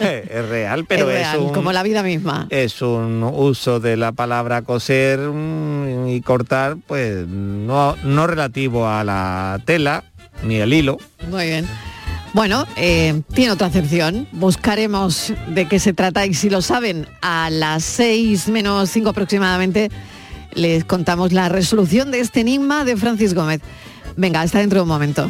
Es 0.01 0.49
real, 0.49 0.85
pero 0.85 1.09
es 1.09 1.27
es, 1.27 1.35
un, 1.39 1.53
como 1.53 1.71
la 1.71 1.83
vida 1.83 2.03
misma. 2.03 2.47
es 2.49 2.81
un 2.81 3.23
uso 3.23 3.79
de 3.79 3.97
la 3.97 4.11
palabra 4.11 4.61
coser 4.63 5.19
mm, 5.19 6.07
y 6.07 6.21
cortar, 6.21 6.77
pues 6.87 7.27
no, 7.27 7.95
no 8.03 8.27
relativo 8.27 8.87
a 8.87 9.03
la 9.03 9.61
tela 9.65 10.03
ni 10.43 10.59
al 10.61 10.73
hilo. 10.73 10.97
Muy 11.29 11.45
bien. 11.45 11.67
Bueno, 12.33 12.67
eh, 12.75 13.21
tiene 13.33 13.51
otra 13.51 13.67
acepción. 13.67 14.27
Buscaremos 14.31 15.33
de 15.47 15.67
qué 15.67 15.79
se 15.79 15.93
trata 15.93 16.25
y 16.25 16.33
si 16.33 16.49
lo 16.49 16.61
saben, 16.61 17.07
a 17.21 17.49
las 17.49 17.83
6 17.83 18.49
menos 18.49 18.89
5 18.91 19.09
aproximadamente 19.09 19.89
les 20.53 20.83
contamos 20.85 21.33
la 21.33 21.49
resolución 21.49 22.11
de 22.11 22.19
este 22.19 22.41
enigma 22.41 22.83
de 22.83 22.97
Francis 22.97 23.33
Gómez. 23.33 23.61
Venga, 24.15 24.41
hasta 24.41 24.59
dentro 24.59 24.79
de 24.79 24.83
un 24.83 24.89
momento. 24.89 25.29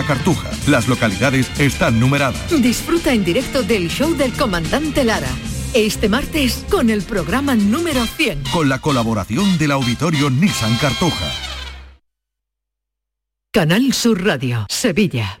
Cartuja. 0.03 0.49
Las 0.67 0.87
localidades 0.87 1.49
están 1.59 1.99
numeradas. 1.99 2.61
Disfruta 2.61 3.13
en 3.13 3.23
directo 3.23 3.63
del 3.63 3.89
show 3.89 4.15
del 4.15 4.33
comandante 4.33 5.03
Lara. 5.03 5.29
Este 5.73 6.09
martes 6.09 6.65
con 6.69 6.89
el 6.89 7.01
programa 7.01 7.55
número 7.55 8.05
100. 8.05 8.43
Con 8.51 8.69
la 8.69 8.79
colaboración 8.79 9.57
del 9.57 9.71
auditorio 9.71 10.29
Nissan 10.29 10.75
Cartuja. 10.77 11.31
Canal 13.53 13.91
Sur 13.91 14.23
Radio, 14.25 14.65
Sevilla. 14.69 15.40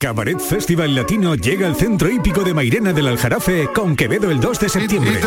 Cabaret 0.00 0.40
Festival 0.40 0.94
Latino 0.94 1.34
llega 1.34 1.66
al 1.66 1.76
centro 1.76 2.08
hípico 2.08 2.42
de 2.42 2.54
Mairena 2.54 2.94
del 2.94 3.06
Aljarafe 3.06 3.68
con 3.70 3.94
Quevedo 3.94 4.30
el 4.30 4.40
2 4.40 4.58
de 4.58 4.68
septiembre. 4.70 5.20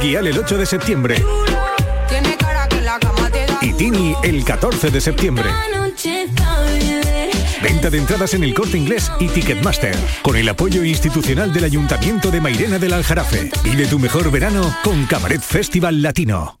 Guial 0.00 0.28
el 0.28 0.38
8 0.38 0.56
de 0.56 0.64
septiembre. 0.64 1.24
Y 3.60 3.72
Tini 3.72 4.14
el 4.22 4.44
14 4.44 4.92
de 4.92 5.00
septiembre. 5.00 5.50
Venta 7.60 7.90
de 7.90 7.98
entradas 7.98 8.32
en 8.34 8.44
el 8.44 8.54
corte 8.54 8.78
inglés 8.78 9.10
y 9.18 9.26
Ticketmaster. 9.26 9.96
Con 10.22 10.36
el 10.36 10.48
apoyo 10.48 10.84
institucional 10.84 11.52
del 11.52 11.64
Ayuntamiento 11.64 12.30
de 12.30 12.40
Mairena 12.40 12.78
del 12.78 12.92
Aljarafe. 12.92 13.50
Vive 13.64 13.86
tu 13.86 13.98
mejor 13.98 14.30
verano 14.30 14.72
con 14.84 15.04
Cabaret 15.06 15.40
Festival 15.40 16.00
Latino. 16.00 16.60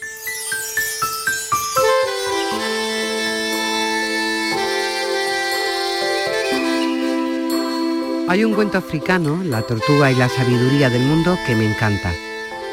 Hay 8.31 8.45
un 8.45 8.53
cuento 8.53 8.77
africano, 8.77 9.43
La 9.43 9.61
tortuga 9.61 10.09
y 10.09 10.15
la 10.15 10.29
sabiduría 10.29 10.89
del 10.89 11.01
mundo, 11.01 11.37
que 11.45 11.53
me 11.53 11.69
encanta. 11.69 12.13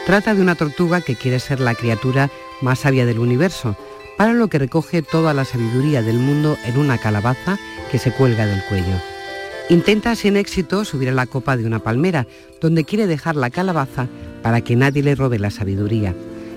Trata 0.07 0.33
de 0.33 0.41
una 0.41 0.55
tortuga 0.55 1.01
que 1.01 1.17
quiere 1.17 1.41
ser 1.41 1.59
la 1.59 1.75
criatura 1.75 2.31
más 2.61 2.79
sabia 2.79 3.05
del 3.05 3.19
universo, 3.19 3.77
para 4.17 4.35
lo 4.35 4.47
que 4.47 4.61
recoge 4.61 5.03
toda 5.03 5.35
la 5.35 5.45
sabiduría 5.45 6.01
del 6.01 6.21
mundo 6.21 6.57
en 6.65 6.79
una 6.79 6.97
calabaza 6.99 7.59
que 7.91 7.99
se 7.99 8.13
cuelga 8.13 8.47
del 8.47 8.63
cuello. 8.69 9.03
Intenta 9.69 10.15
sin 10.15 10.37
éxito 10.37 10.85
subir 10.85 11.09
a 11.09 11.13
la 11.13 11.27
copa 11.27 11.57
de 11.57 11.67
una 11.67 11.81
palmera, 11.81 12.29
donde 12.61 12.85
quiere 12.85 13.09
dejar 13.09 13.35
la 13.35 13.51
calabaza 13.51 14.07
para 14.45 14.61
que 14.61 14.77
nadie 14.77 15.03
le 15.03 15.17
robe 15.17 15.41
la 15.41 15.51
sabiduría. 15.51 16.15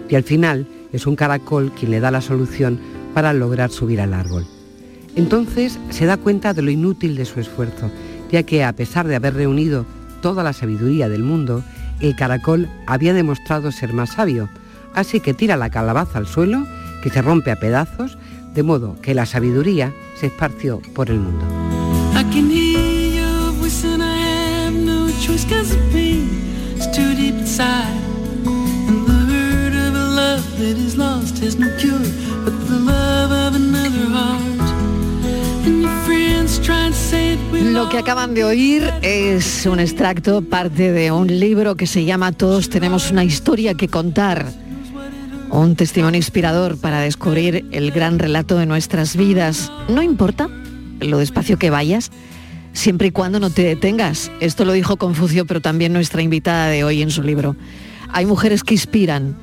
Y 0.09 0.13
al 0.13 0.23
final 0.23 0.67
es 0.93 1.07
un 1.07 1.15
caracol 1.15 1.71
quien 1.71 1.89
le 1.89 2.01
da 2.01 2.11
la 2.11 2.21
solución 2.21 2.79
para 3.15 3.33
lograr 3.33 3.71
subir 3.71 3.99
al 3.99 4.13
árbol. 4.13 4.45
Entonces 5.15 5.79
se 5.89 6.05
da 6.05 6.17
cuenta 6.17 6.53
de 6.53 6.61
lo 6.61 6.69
inútil 6.69 7.15
de 7.15 7.25
su 7.25 7.39
esfuerzo 7.39 7.89
ya 8.31 8.43
que 8.43 8.63
a 8.63 8.73
pesar 8.73 9.07
de 9.07 9.15
haber 9.15 9.33
reunido 9.35 9.85
toda 10.21 10.43
la 10.43 10.53
sabiduría 10.53 11.09
del 11.09 11.23
mundo, 11.23 11.63
el 11.99 12.15
caracol 12.15 12.69
había 12.87 13.13
demostrado 13.13 13.71
ser 13.71 13.93
más 13.93 14.11
sabio, 14.11 14.49
así 14.93 15.19
que 15.19 15.33
tira 15.33 15.57
la 15.57 15.69
calabaza 15.69 16.17
al 16.17 16.27
suelo, 16.27 16.65
que 17.03 17.09
se 17.09 17.21
rompe 17.21 17.51
a 17.51 17.57
pedazos, 17.57 18.17
de 18.53 18.63
modo 18.63 18.99
que 19.01 19.13
la 19.13 19.25
sabiduría 19.25 19.93
se 20.19 20.27
esparció 20.27 20.81
por 20.93 21.09
el 21.09 21.19
mundo. 21.19 21.45
Lo 37.63 37.89
que 37.89 37.97
acaban 37.97 38.33
de 38.33 38.43
oír 38.43 38.83
es 39.01 39.65
un 39.65 39.79
extracto, 39.79 40.41
parte 40.41 40.91
de 40.91 41.11
un 41.11 41.27
libro 41.27 41.75
que 41.75 41.87
se 41.87 42.05
llama 42.05 42.31
Todos 42.31 42.69
tenemos 42.69 43.11
una 43.11 43.23
historia 43.23 43.73
que 43.73 43.87
contar. 43.87 44.45
Un 45.49 45.75
testimonio 45.75 46.17
inspirador 46.17 46.77
para 46.77 46.99
descubrir 46.99 47.65
el 47.71 47.91
gran 47.91 48.19
relato 48.19 48.57
de 48.57 48.65
nuestras 48.65 49.15
vidas. 49.15 49.71
No 49.89 50.01
importa 50.01 50.49
lo 50.99 51.17
despacio 51.17 51.57
que 51.57 51.69
vayas, 51.69 52.11
siempre 52.73 53.07
y 53.07 53.11
cuando 53.11 53.39
no 53.39 53.49
te 53.49 53.63
detengas. 53.63 54.31
Esto 54.39 54.63
lo 54.65 54.73
dijo 54.73 54.97
Confucio, 54.97 55.45
pero 55.45 55.61
también 55.61 55.93
nuestra 55.93 56.21
invitada 56.21 56.67
de 56.67 56.83
hoy 56.83 57.01
en 57.01 57.09
su 57.09 57.23
libro. 57.23 57.55
Hay 58.09 58.25
mujeres 58.25 58.63
que 58.63 58.75
inspiran 58.75 59.35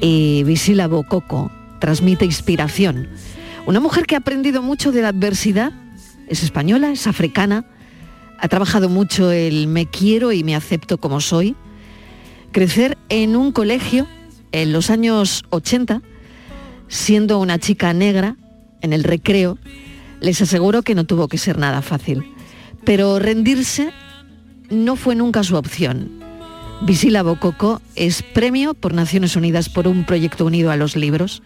y 0.00 0.42
Visila 0.44 0.86
Bococo 0.86 1.50
transmite 1.78 2.24
inspiración. 2.24 3.08
Una 3.66 3.80
mujer 3.80 4.06
que 4.06 4.14
ha 4.14 4.18
aprendido 4.18 4.62
mucho 4.62 4.92
de 4.92 5.02
la 5.02 5.08
adversidad 5.08 5.72
es 6.28 6.42
española, 6.42 6.90
es 6.90 7.06
africana, 7.06 7.64
ha 8.38 8.48
trabajado 8.48 8.88
mucho 8.88 9.32
el 9.32 9.66
me 9.66 9.86
quiero 9.86 10.32
y 10.32 10.44
me 10.44 10.54
acepto 10.54 10.98
como 10.98 11.20
soy. 11.20 11.56
Crecer 12.52 12.96
en 13.08 13.36
un 13.36 13.52
colegio 13.52 14.06
en 14.52 14.72
los 14.72 14.90
años 14.90 15.44
80, 15.50 16.02
siendo 16.88 17.38
una 17.38 17.58
chica 17.58 17.92
negra, 17.92 18.36
en 18.80 18.92
el 18.92 19.04
recreo, 19.04 19.58
les 20.20 20.40
aseguro 20.40 20.82
que 20.82 20.94
no 20.94 21.04
tuvo 21.04 21.28
que 21.28 21.38
ser 21.38 21.58
nada 21.58 21.82
fácil. 21.82 22.32
Pero 22.84 23.18
rendirse 23.18 23.90
no 24.70 24.96
fue 24.96 25.14
nunca 25.14 25.42
su 25.42 25.56
opción. 25.56 26.10
Visila 26.82 27.22
Bococo 27.22 27.82
es 27.96 28.22
premio 28.22 28.74
por 28.74 28.94
Naciones 28.94 29.34
Unidas 29.34 29.68
por 29.68 29.88
un 29.88 30.06
proyecto 30.06 30.46
unido 30.46 30.70
a 30.70 30.76
los 30.76 30.94
libros 30.94 31.42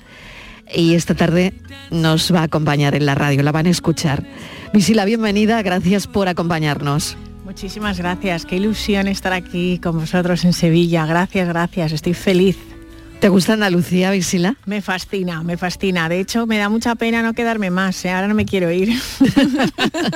y 0.73 0.95
esta 0.95 1.14
tarde 1.14 1.54
nos 1.90 2.33
va 2.35 2.40
a 2.40 2.45
acompañar 2.45 2.95
en 2.95 3.07
la 3.07 3.14
radio, 3.14 3.42
la 3.42 3.52
van 3.52 3.66
a 3.66 3.71
escuchar. 3.71 4.25
Visila, 4.73 5.04
bienvenida, 5.04 5.62
gracias 5.62 6.07
por 6.07 6.28
acompañarnos. 6.28 7.16
Muchísimas 7.45 7.99
gracias, 7.99 8.47
qué 8.47 8.57
ilusión 8.57 9.09
estar 9.09 9.33
aquí 9.33 9.78
con 9.78 9.99
vosotros 9.99 10.45
en 10.45 10.52
Sevilla. 10.52 11.07
Gracias, 11.07 11.49
gracias, 11.49 11.92
estoy 11.92 12.14
feliz. 12.14 12.57
¿Te 13.23 13.28
gusta 13.28 13.52
Andalucía, 13.52 14.11
Visila? 14.11 14.57
Me 14.66 14.83
fascina, 14.83 15.45
me 15.45 15.57
fascina. 15.57 16.09
De 16.09 16.19
hecho, 16.19 16.45
me 16.47 16.59
da 16.59 16.69
mucha 16.69 16.97
pena 16.97 17.23
no 17.23 17.35
quedarme 17.35 17.71
más. 17.71 18.04
¿eh? 18.04 18.11
Ahora 18.11 18.26
no 18.26 18.35
me 18.35 18.45
quiero 18.45 18.69
ir. 18.73 18.99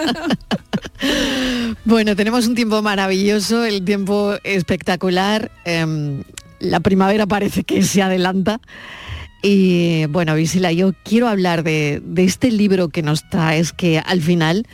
bueno, 1.85 2.17
tenemos 2.17 2.49
un 2.49 2.57
tiempo 2.57 2.83
maravilloso, 2.83 3.65
el 3.65 3.85
tiempo 3.85 4.35
espectacular. 4.43 5.53
Em, 5.65 6.25
la 6.59 6.81
primavera 6.81 7.27
parece 7.27 7.63
que 7.63 7.83
se 7.83 8.03
adelanta. 8.03 8.61
Y 9.43 10.07
bueno, 10.07 10.35
Visila, 10.35 10.73
yo 10.73 10.93
quiero 11.05 11.29
hablar 11.29 11.63
de, 11.63 12.03
este 12.17 12.51
libro 12.51 12.89
que 12.89 13.03
nos 13.03 13.29
traes, 13.29 13.73
que 13.73 13.99
al 13.99 14.21
final 14.21 14.67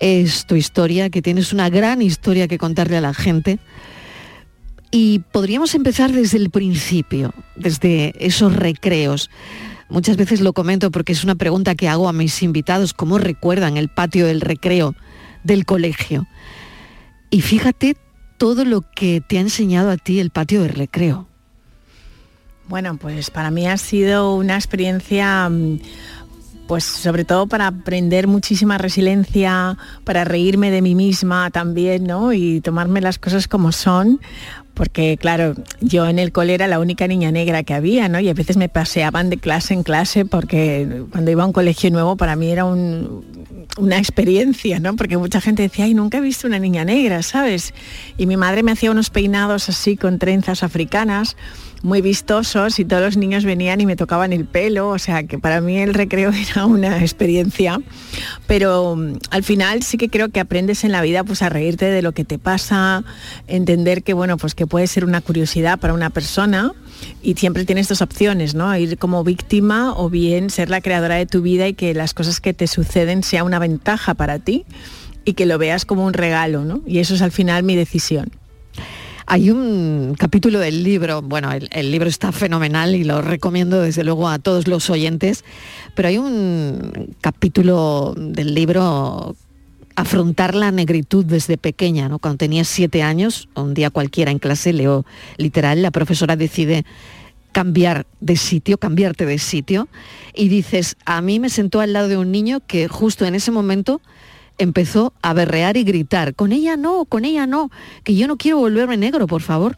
es 0.00 0.46
tu 0.46 0.54
historia, 0.54 1.10
que 1.10 1.22
tienes 1.22 1.52
una 1.52 1.70
gran 1.70 2.02
historia 2.02 2.48
que 2.48 2.58
contarle 2.58 2.98
a 2.98 3.00
la 3.00 3.14
gente. 3.14 3.58
Y 4.90 5.20
podríamos 5.32 5.74
empezar 5.74 6.12
desde 6.12 6.38
el 6.38 6.50
principio, 6.50 7.34
desde 7.56 8.14
esos 8.24 8.54
recreos. 8.54 9.30
Muchas 9.88 10.16
veces 10.16 10.40
lo 10.40 10.52
comento 10.52 10.90
porque 10.90 11.12
es 11.12 11.24
una 11.24 11.34
pregunta 11.34 11.74
que 11.74 11.88
hago 11.88 12.08
a 12.08 12.12
mis 12.12 12.42
invitados, 12.42 12.92
¿cómo 12.92 13.18
recuerdan 13.18 13.76
el 13.76 13.88
patio 13.88 14.26
del 14.26 14.40
recreo 14.40 14.94
del 15.42 15.64
colegio? 15.64 16.26
Y 17.30 17.40
fíjate 17.40 17.96
todo 18.38 18.64
lo 18.64 18.82
que 18.82 19.20
te 19.20 19.38
ha 19.38 19.40
enseñado 19.40 19.90
a 19.90 19.96
ti 19.96 20.20
el 20.20 20.30
patio 20.30 20.62
del 20.62 20.74
recreo. 20.74 21.28
Bueno, 22.68 22.96
pues 22.96 23.30
para 23.30 23.50
mí 23.50 23.66
ha 23.66 23.76
sido 23.76 24.34
una 24.34 24.56
experiencia 24.56 25.48
mm, 25.48 25.78
pues 26.66 26.84
sobre 26.84 27.24
todo 27.24 27.46
para 27.46 27.68
aprender 27.68 28.26
muchísima 28.26 28.76
resiliencia, 28.76 29.78
para 30.04 30.24
reírme 30.24 30.70
de 30.70 30.82
mí 30.82 30.94
misma 30.94 31.50
también, 31.50 32.04
¿no? 32.04 32.32
Y 32.32 32.60
tomarme 32.60 33.00
las 33.00 33.18
cosas 33.18 33.46
como 33.46 33.70
son, 33.70 34.20
porque 34.74 35.16
claro, 35.16 35.54
yo 35.80 36.08
en 36.08 36.18
el 36.18 36.32
cole 36.32 36.54
era 36.54 36.66
la 36.66 36.80
única 36.80 37.06
niña 37.06 37.30
negra 37.30 37.62
que 37.62 37.74
había, 37.74 38.08
¿no? 38.08 38.18
Y 38.18 38.28
a 38.28 38.34
veces 38.34 38.56
me 38.56 38.68
paseaban 38.68 39.30
de 39.30 39.38
clase 39.38 39.74
en 39.74 39.84
clase 39.84 40.24
porque 40.24 41.04
cuando 41.10 41.30
iba 41.30 41.44
a 41.44 41.46
un 41.46 41.52
colegio 41.52 41.90
nuevo 41.90 42.16
para 42.16 42.36
mí 42.36 42.50
era 42.50 42.64
un 42.64 43.24
una 43.78 43.98
experiencia, 43.98 44.80
¿no? 44.80 44.96
Porque 44.96 45.18
mucha 45.18 45.40
gente 45.40 45.62
decía, 45.62 45.84
ay, 45.84 45.94
nunca 45.94 46.18
he 46.18 46.20
visto 46.20 46.46
una 46.46 46.58
niña 46.58 46.84
negra, 46.84 47.22
¿sabes? 47.22 47.74
Y 48.16 48.26
mi 48.26 48.36
madre 48.36 48.62
me 48.62 48.72
hacía 48.72 48.90
unos 48.90 49.10
peinados 49.10 49.68
así 49.68 49.96
con 49.96 50.18
trenzas 50.18 50.62
africanas 50.62 51.36
muy 51.82 52.00
vistosos 52.00 52.78
y 52.78 52.84
todos 52.84 53.02
los 53.02 53.16
niños 53.16 53.44
venían 53.44 53.80
y 53.80 53.86
me 53.86 53.96
tocaban 53.96 54.32
el 54.32 54.44
pelo, 54.44 54.88
o 54.88 54.98
sea 54.98 55.24
que 55.24 55.38
para 55.38 55.60
mí 55.60 55.78
el 55.78 55.94
recreo 55.94 56.32
era 56.50 56.66
una 56.66 57.00
experiencia, 57.00 57.80
pero 58.46 58.96
mm, 58.96 59.18
al 59.30 59.44
final 59.44 59.82
sí 59.82 59.98
que 59.98 60.08
creo 60.08 60.28
que 60.30 60.40
aprendes 60.40 60.84
en 60.84 60.92
la 60.92 61.02
vida 61.02 61.24
pues 61.24 61.42
a 61.42 61.48
reírte 61.48 61.86
de 61.86 62.02
lo 62.02 62.12
que 62.12 62.24
te 62.24 62.38
pasa, 62.38 63.04
entender 63.46 64.02
que 64.02 64.12
bueno, 64.12 64.36
pues 64.36 64.54
que 64.54 64.66
puede 64.66 64.86
ser 64.86 65.04
una 65.04 65.20
curiosidad 65.20 65.78
para 65.78 65.94
una 65.94 66.10
persona 66.10 66.72
y 67.22 67.34
siempre 67.34 67.64
tienes 67.64 67.88
dos 67.88 68.02
opciones, 68.02 68.54
¿no? 68.54 68.74
Ir 68.76 68.98
como 68.98 69.22
víctima 69.24 69.94
o 69.96 70.08
bien 70.10 70.50
ser 70.50 70.70
la 70.70 70.80
creadora 70.80 71.16
de 71.16 71.26
tu 71.26 71.42
vida 71.42 71.68
y 71.68 71.74
que 71.74 71.94
las 71.94 72.14
cosas 72.14 72.40
que 72.40 72.54
te 72.54 72.66
suceden 72.66 73.22
sea 73.22 73.44
una 73.44 73.58
ventaja 73.58 74.14
para 74.14 74.38
ti 74.38 74.64
y 75.24 75.34
que 75.34 75.46
lo 75.46 75.58
veas 75.58 75.84
como 75.84 76.06
un 76.06 76.14
regalo, 76.14 76.64
¿no? 76.64 76.80
Y 76.86 76.98
eso 76.98 77.14
es 77.14 77.22
al 77.22 77.32
final 77.32 77.64
mi 77.64 77.76
decisión. 77.76 78.30
Hay 79.28 79.50
un 79.50 80.14
capítulo 80.16 80.60
del 80.60 80.84
libro, 80.84 81.20
bueno, 81.20 81.50
el, 81.52 81.90
libro 81.90 82.08
está 82.08 82.30
fenomenal 82.30 82.94
y 82.94 83.02
lo 83.02 83.22
recomiendo 83.22 83.82
desde 83.82 84.04
luego 84.04 84.28
a 84.28 84.38
todos 84.38 84.68
los 84.68 84.88
oyentes, 84.88 85.44
pero 85.96 86.08
hay 86.08 86.18
un 86.18 87.16
capítulo 87.20 88.14
del 88.16 88.54
libro 88.54 89.34
afrontar 89.96 90.54
la 90.54 90.70
negritud 90.70 91.24
desde 91.24 91.58
pequeña, 91.58 92.08
¿no? 92.08 92.20
Cuando 92.20 92.38
tenía 92.38 92.62
siete 92.62 93.02
años, 93.02 93.48
un 93.56 93.74
día 93.74 93.90
cualquiera 93.90 94.30
en 94.30 94.38
clase, 94.38 94.72
leo 94.72 95.04
literal, 95.38 95.82
la 95.82 95.90
profesora 95.90 96.36
decide 96.36 96.84
cambiar 97.50 98.06
de 98.20 98.36
sitio, 98.36 98.78
cambiarte 98.78 99.26
de 99.26 99.38
sitio, 99.38 99.88
y 100.34 100.48
dices, 100.48 100.96
a 101.04 101.20
mí 101.20 101.40
me 101.40 101.48
sentó 101.48 101.80
al 101.80 101.94
lado 101.94 102.06
de 102.06 102.16
un 102.16 102.30
niño 102.30 102.60
que 102.64 102.86
justo 102.86 103.24
en 103.24 103.34
ese 103.34 103.50
momento 103.50 104.00
empezó 104.58 105.12
a 105.22 105.32
berrear 105.32 105.76
y 105.76 105.84
gritar, 105.84 106.34
con 106.34 106.52
ella 106.52 106.76
no, 106.76 107.04
con 107.04 107.24
ella 107.24 107.46
no, 107.46 107.70
que 108.04 108.14
yo 108.14 108.26
no 108.26 108.36
quiero 108.36 108.58
volverme 108.58 108.96
negro, 108.96 109.26
por 109.26 109.42
favor. 109.42 109.76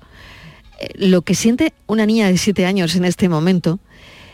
Eh, 0.79 0.91
lo 0.95 1.23
que 1.23 1.35
siente 1.35 1.75
una 1.87 2.07
niña 2.07 2.29
de 2.29 2.39
siete 2.39 2.67
años 2.67 2.95
en 2.95 3.05
este 3.05 3.29
momento 3.29 3.81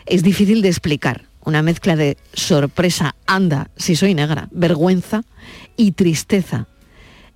es 0.05 0.23
difícil 0.23 0.61
de 0.61 0.69
explicar. 0.69 1.25
Una 1.43 1.61
mezcla 1.61 1.95
de 1.95 2.17
sorpresa, 2.33 3.15
anda, 3.27 3.69
si 3.75 3.95
soy 3.95 4.15
negra, 4.15 4.49
vergüenza 4.51 5.23
y 5.77 5.91
tristeza, 5.91 6.67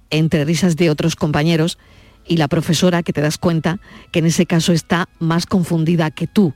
entre 0.10 0.46
risas 0.46 0.76
de 0.76 0.90
otros 0.90 1.16
compañeros 1.16 1.78
y 2.26 2.38
la 2.38 2.48
profesora 2.48 3.04
que 3.04 3.14
te 3.14 3.22
das 3.22 3.38
cuenta 3.38 3.80
que 4.12 4.20
en 4.20 4.26
ese 4.26 4.46
caso 4.46 4.74
está 4.74 5.10
más 5.20 5.46
confundida 5.46 6.10
que 6.12 6.28
tú. 6.28 6.54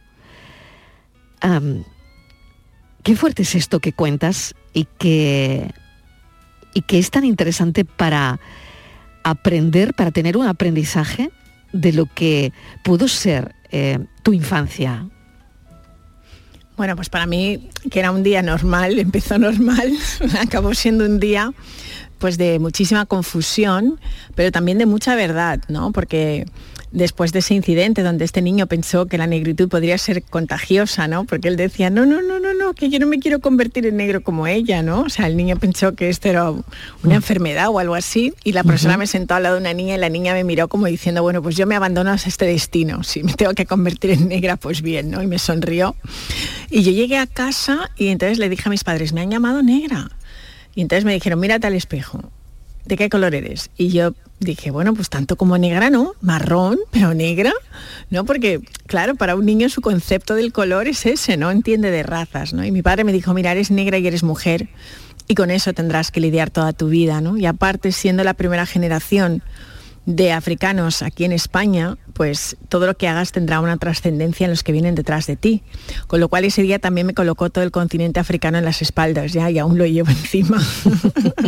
qué 3.03 3.15
fuerte 3.15 3.43
es 3.43 3.53
esto 3.53 3.79
que 3.79 3.93
cuentas 3.93 4.55
y 4.73 4.87
que 4.97 5.71
y 6.73 6.81
que 6.81 6.99
es 6.99 7.11
tan 7.11 7.25
interesante 7.25 7.85
para 7.85 8.39
aprender, 9.23 9.93
para 9.93 10.11
tener 10.11 10.37
un 10.37 10.47
aprendizaje 10.47 11.31
de 11.71 11.93
lo 11.93 12.05
que 12.05 12.53
pudo 12.83 13.07
ser 13.07 13.55
eh, 13.71 13.99
tu 14.21 14.33
infancia. 14.33 15.07
Bueno, 16.75 16.95
pues 16.95 17.09
para 17.09 17.25
mí, 17.25 17.69
que 17.91 17.99
era 17.99 18.11
un 18.11 18.23
día 18.23 18.41
normal, 18.41 18.99
empezó 18.99 19.37
normal, 19.37 19.93
acabó 20.41 20.73
siendo 20.73 21.05
un 21.05 21.19
día 21.19 21.53
pues 22.19 22.37
de 22.37 22.57
muchísima 22.57 23.05
confusión, 23.05 23.99
pero 24.33 24.49
también 24.51 24.77
de 24.77 24.85
mucha 24.85 25.13
verdad, 25.13 25.59
¿no? 25.67 25.91
Porque 25.91 26.45
después 26.93 27.33
de 27.33 27.39
ese 27.39 27.55
incidente 27.55 28.03
donde 28.03 28.23
este 28.23 28.41
niño 28.41 28.67
pensó 28.67 29.07
que 29.07 29.17
la 29.17 29.27
negritud 29.27 29.67
podría 29.67 29.97
ser 29.97 30.23
contagiosa, 30.23 31.07
¿no? 31.07 31.25
Porque 31.25 31.47
él 31.47 31.57
decía, 31.57 31.89
no, 31.89 32.05
no, 32.05 32.21
no, 32.21 32.39
no, 32.39 32.53
no, 32.53 32.73
que 32.73 32.89
yo 32.89 32.99
no 32.99 33.07
me 33.07 33.19
quiero 33.19 33.39
convertir 33.39 33.87
en 33.87 33.97
negro 33.97 34.21
como 34.21 34.47
ella, 34.47 34.83
¿no? 34.83 35.01
O 35.01 35.09
sea, 35.09 35.27
el 35.27 35.35
niño 35.35 35.57
pensó 35.57 35.95
que 35.95 36.09
esto 36.09 36.29
era 36.29 36.51
una 36.51 37.15
enfermedad 37.15 37.69
o 37.69 37.79
algo 37.79 37.95
así 37.95 38.33
y 38.43 38.53
la 38.53 38.63
persona 38.63 38.95
me 38.95 39.07
sentó 39.07 39.33
al 39.33 39.43
lado 39.43 39.55
de 39.55 39.61
una 39.61 39.73
niña 39.73 39.95
y 39.95 39.97
la 39.97 40.09
niña 40.09 40.33
me 40.33 40.43
miró 40.43 40.67
como 40.67 40.85
diciendo, 40.85 41.23
bueno, 41.23 41.41
pues 41.41 41.57
yo 41.57 41.65
me 41.65 41.75
abandono 41.75 42.11
a 42.11 42.15
este 42.15 42.45
destino, 42.45 43.03
si 43.03 43.23
me 43.23 43.33
tengo 43.33 43.53
que 43.53 43.65
convertir 43.65 44.11
en 44.11 44.27
negra, 44.27 44.55
pues 44.55 44.81
bien, 44.81 45.09
¿no? 45.09 45.23
Y 45.23 45.27
me 45.27 45.39
sonrió. 45.39 45.95
Y 46.69 46.83
yo 46.83 46.91
llegué 46.91 47.17
a 47.17 47.25
casa 47.27 47.89
y 47.97 48.09
entonces 48.09 48.37
le 48.37 48.49
dije 48.49 48.63
a 48.67 48.69
mis 48.69 48.83
padres, 48.83 49.13
me 49.13 49.21
han 49.21 49.31
llamado 49.31 49.63
negra. 49.63 50.09
Y 50.75 50.81
entonces 50.81 51.05
me 51.05 51.13
dijeron, 51.13 51.39
mírate 51.39 51.67
al 51.67 51.73
espejo. 51.73 52.31
¿De 52.85 52.97
qué 52.97 53.09
color 53.09 53.33
eres? 53.33 53.69
Y 53.77 53.89
yo 53.89 54.13
dije, 54.39 54.71
bueno, 54.71 54.93
pues 54.93 55.09
tanto 55.09 55.35
como 55.35 55.57
negra, 55.57 55.89
¿no? 55.89 56.13
Marrón, 56.21 56.79
pero 56.91 57.13
negra, 57.13 57.53
¿no? 58.09 58.25
Porque, 58.25 58.61
claro, 58.87 59.15
para 59.15 59.35
un 59.35 59.45
niño 59.45 59.69
su 59.69 59.81
concepto 59.81 60.35
del 60.35 60.51
color 60.51 60.87
es 60.87 61.05
ese, 61.05 61.37
no 61.37 61.51
entiende 61.51 61.91
de 61.91 62.03
razas, 62.03 62.53
¿no? 62.53 62.63
Y 62.65 62.71
mi 62.71 62.81
padre 62.81 63.03
me 63.03 63.13
dijo, 63.13 63.33
mira, 63.33 63.51
eres 63.51 63.71
negra 63.71 63.97
y 63.97 64.07
eres 64.07 64.23
mujer, 64.23 64.69
y 65.27 65.35
con 65.35 65.51
eso 65.51 65.73
tendrás 65.73 66.11
que 66.11 66.19
lidiar 66.19 66.49
toda 66.49 66.73
tu 66.73 66.89
vida, 66.89 67.21
¿no? 67.21 67.37
Y 67.37 67.45
aparte, 67.45 67.91
siendo 67.91 68.23
la 68.23 68.33
primera 68.33 68.65
generación 68.65 69.41
de 70.05 70.33
africanos 70.33 71.01
aquí 71.01 71.23
en 71.23 71.31
España, 71.31 71.97
pues 72.13 72.57
todo 72.67 72.87
lo 72.87 72.97
que 72.97 73.07
hagas 73.07 73.31
tendrá 73.31 73.61
una 73.61 73.77
trascendencia 73.77 74.45
en 74.45 74.51
los 74.51 74.63
que 74.63 74.71
vienen 74.71 74.95
detrás 74.95 75.27
de 75.27 75.35
ti. 75.35 75.63
Con 76.07 76.19
lo 76.19 76.27
cual 76.27 76.43
ese 76.45 76.61
día 76.61 76.79
también 76.79 77.07
me 77.07 77.13
colocó 77.13 77.49
todo 77.49 77.63
el 77.63 77.71
continente 77.71 78.19
africano 78.19 78.57
en 78.57 78.65
las 78.65 78.81
espaldas, 78.81 79.31
ya, 79.31 79.49
y 79.49 79.59
aún 79.59 79.77
lo 79.77 79.85
llevo 79.85 80.09
encima. 80.11 80.61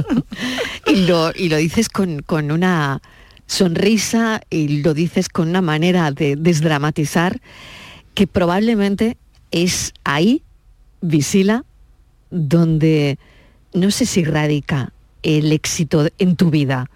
y, 0.87 1.05
lo, 1.05 1.31
y 1.35 1.49
lo 1.49 1.57
dices 1.57 1.89
con, 1.89 2.21
con 2.21 2.51
una 2.51 3.01
sonrisa 3.47 4.41
y 4.49 4.81
lo 4.81 4.93
dices 4.93 5.29
con 5.29 5.49
una 5.49 5.61
manera 5.61 6.11
de 6.11 6.35
desdramatizar 6.35 7.41
que 8.13 8.25
probablemente 8.25 9.17
es 9.51 9.93
ahí, 10.03 10.41
Visila, 11.01 11.65
donde 12.31 13.19
no 13.73 13.91
sé 13.91 14.05
si 14.05 14.23
radica 14.23 14.93
el 15.21 15.51
éxito 15.51 16.07
en 16.17 16.35
tu 16.35 16.49
vida 16.49 16.89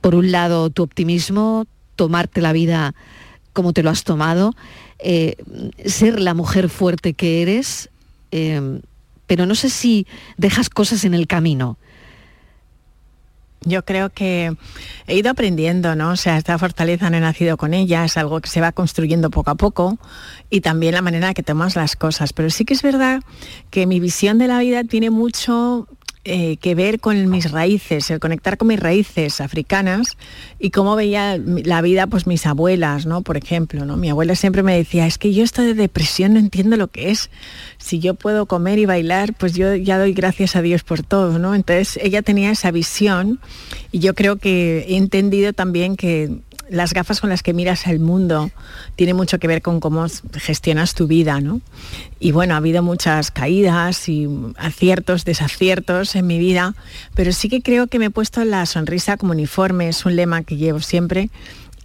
por 0.00 0.14
un 0.14 0.32
lado, 0.32 0.70
tu 0.70 0.82
optimismo, 0.82 1.66
tomarte 1.96 2.40
la 2.40 2.52
vida 2.52 2.94
como 3.52 3.72
te 3.72 3.82
lo 3.82 3.90
has 3.90 4.04
tomado, 4.04 4.54
eh, 4.98 5.36
ser 5.86 6.20
la 6.20 6.34
mujer 6.34 6.68
fuerte 6.68 7.14
que 7.14 7.40
eres, 7.40 7.88
eh, 8.32 8.80
pero 9.26 9.46
no 9.46 9.54
sé 9.54 9.70
si 9.70 10.06
dejas 10.36 10.68
cosas 10.68 11.04
en 11.04 11.14
el 11.14 11.26
camino. 11.26 11.78
Yo 13.66 13.84
creo 13.84 14.10
que 14.10 14.54
he 15.06 15.16
ido 15.16 15.30
aprendiendo, 15.30 15.94
¿no? 15.96 16.10
O 16.10 16.16
sea, 16.16 16.36
esta 16.36 16.58
fortaleza 16.58 17.08
no 17.08 17.16
he 17.16 17.20
nacido 17.20 17.56
con 17.56 17.72
ella, 17.72 18.04
es 18.04 18.18
algo 18.18 18.40
que 18.40 18.50
se 18.50 18.60
va 18.60 18.72
construyendo 18.72 19.30
poco 19.30 19.50
a 19.50 19.54
poco 19.54 19.98
y 20.50 20.60
también 20.60 20.94
la 20.94 21.00
manera 21.00 21.32
que 21.32 21.42
tomas 21.42 21.74
las 21.74 21.96
cosas. 21.96 22.34
Pero 22.34 22.50
sí 22.50 22.66
que 22.66 22.74
es 22.74 22.82
verdad 22.82 23.22
que 23.70 23.86
mi 23.86 24.00
visión 24.00 24.38
de 24.38 24.48
la 24.48 24.58
vida 24.58 24.84
tiene 24.84 25.08
mucho 25.08 25.88
eh, 26.24 26.56
que 26.56 26.74
ver 26.74 27.00
con 27.00 27.28
mis 27.28 27.50
raíces, 27.50 28.10
el 28.10 28.18
conectar 28.18 28.56
con 28.56 28.68
mis 28.68 28.80
raíces 28.80 29.42
africanas 29.42 30.16
y 30.58 30.70
cómo 30.70 30.96
veía 30.96 31.36
la 31.38 31.82
vida 31.82 32.06
pues 32.06 32.26
mis 32.26 32.46
abuelas, 32.46 33.04
¿no? 33.04 33.20
Por 33.20 33.36
ejemplo, 33.36 33.84
¿no? 33.84 33.98
Mi 33.98 34.08
abuela 34.08 34.34
siempre 34.34 34.62
me 34.62 34.74
decía, 34.74 35.06
es 35.06 35.18
que 35.18 35.34
yo 35.34 35.44
esto 35.44 35.60
de 35.60 35.74
depresión 35.74 36.32
no 36.32 36.38
entiendo 36.38 36.78
lo 36.78 36.88
que 36.88 37.10
es. 37.10 37.30
Si 37.76 37.98
yo 37.98 38.14
puedo 38.14 38.46
comer 38.46 38.78
y 38.78 38.86
bailar, 38.86 39.34
pues 39.34 39.54
yo 39.54 39.74
ya 39.74 39.98
doy 39.98 40.14
gracias 40.14 40.56
a 40.56 40.62
Dios 40.62 40.82
por 40.82 41.02
todo, 41.02 41.38
¿no? 41.38 41.54
Entonces 41.54 41.98
ella 42.02 42.22
tenía 42.22 42.50
esa 42.50 42.70
visión 42.70 43.38
y 43.92 43.98
yo 43.98 44.14
creo 44.14 44.36
que 44.36 44.86
he 44.88 44.96
entendido 44.96 45.52
también 45.52 45.96
que 45.96 46.38
las 46.68 46.92
gafas 46.92 47.20
con 47.20 47.30
las 47.30 47.42
que 47.42 47.52
miras 47.52 47.86
el 47.86 48.00
mundo 48.00 48.50
tiene 48.96 49.14
mucho 49.14 49.38
que 49.38 49.46
ver 49.46 49.62
con 49.62 49.80
cómo 49.80 50.06
gestionas 50.34 50.94
tu 50.94 51.06
vida, 51.06 51.40
¿no? 51.40 51.60
Y 52.20 52.32
bueno, 52.32 52.54
ha 52.54 52.58
habido 52.58 52.82
muchas 52.82 53.30
caídas 53.30 54.08
y 54.08 54.28
aciertos, 54.56 55.24
desaciertos 55.24 56.16
en 56.16 56.26
mi 56.26 56.38
vida, 56.38 56.74
pero 57.14 57.32
sí 57.32 57.48
que 57.48 57.62
creo 57.62 57.86
que 57.86 57.98
me 57.98 58.06
he 58.06 58.10
puesto 58.10 58.44
la 58.44 58.66
sonrisa 58.66 59.16
como 59.16 59.32
uniforme, 59.32 59.88
es 59.88 60.04
un 60.06 60.16
lema 60.16 60.42
que 60.42 60.56
llevo 60.56 60.80
siempre 60.80 61.30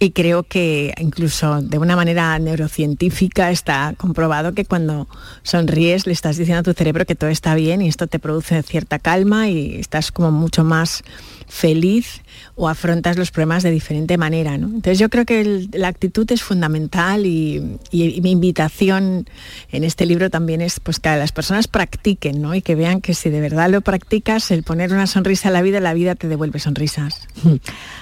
y 0.02 0.12
creo 0.12 0.44
que 0.44 0.94
incluso 0.98 1.60
de 1.60 1.76
una 1.76 1.94
manera 1.94 2.38
neurocientífica 2.38 3.50
está 3.50 3.94
comprobado 3.98 4.54
que 4.54 4.64
cuando 4.64 5.06
sonríes 5.42 6.06
le 6.06 6.14
estás 6.14 6.38
diciendo 6.38 6.60
a 6.60 6.62
tu 6.62 6.72
cerebro 6.72 7.04
que 7.04 7.14
todo 7.14 7.28
está 7.28 7.54
bien 7.54 7.82
y 7.82 7.88
esto 7.88 8.06
te 8.06 8.18
produce 8.18 8.62
cierta 8.62 8.98
calma 8.98 9.48
y 9.48 9.74
estás 9.78 10.10
como 10.10 10.30
mucho 10.30 10.64
más 10.64 11.04
feliz 11.50 12.22
o 12.54 12.68
afrontas 12.68 13.18
los 13.18 13.30
problemas 13.30 13.62
de 13.62 13.70
diferente 13.70 14.16
manera. 14.16 14.56
¿no? 14.56 14.68
Entonces 14.68 14.98
yo 14.98 15.10
creo 15.10 15.26
que 15.26 15.68
la 15.72 15.88
actitud 15.88 16.30
es 16.32 16.42
fundamental 16.42 17.26
y, 17.26 17.78
mi 17.92 18.30
invitación 18.30 19.28
en 19.70 19.84
este 19.84 20.06
libro 20.06 20.30
también 20.30 20.60
es 20.60 20.80
pues, 20.80 21.00
que 21.00 21.08
las 21.10 21.32
personas 21.32 21.68
practiquen 21.68 22.40
¿no? 22.40 22.54
y 22.54 22.62
que 22.62 22.74
vean 22.74 23.00
que 23.00 23.14
si 23.14 23.28
de 23.30 23.40
verdad 23.40 23.68
lo 23.70 23.80
practicas, 23.80 24.50
el 24.50 24.62
poner 24.62 24.92
una 24.92 25.06
sonrisa 25.06 25.48
a 25.48 25.52
la 25.52 25.62
vida, 25.62 25.80
la 25.80 25.92
vida 25.92 26.14
te 26.14 26.28
devuelve 26.28 26.60
sonrisas. 26.60 27.28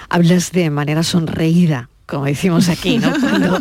Hablas 0.09 0.51
de 0.51 0.69
manera 0.69 1.03
sonreída 1.03 1.89
como 2.05 2.25
decimos 2.25 2.69
aquí, 2.69 2.97
¿no? 2.97 3.13
Cuando 3.19 3.59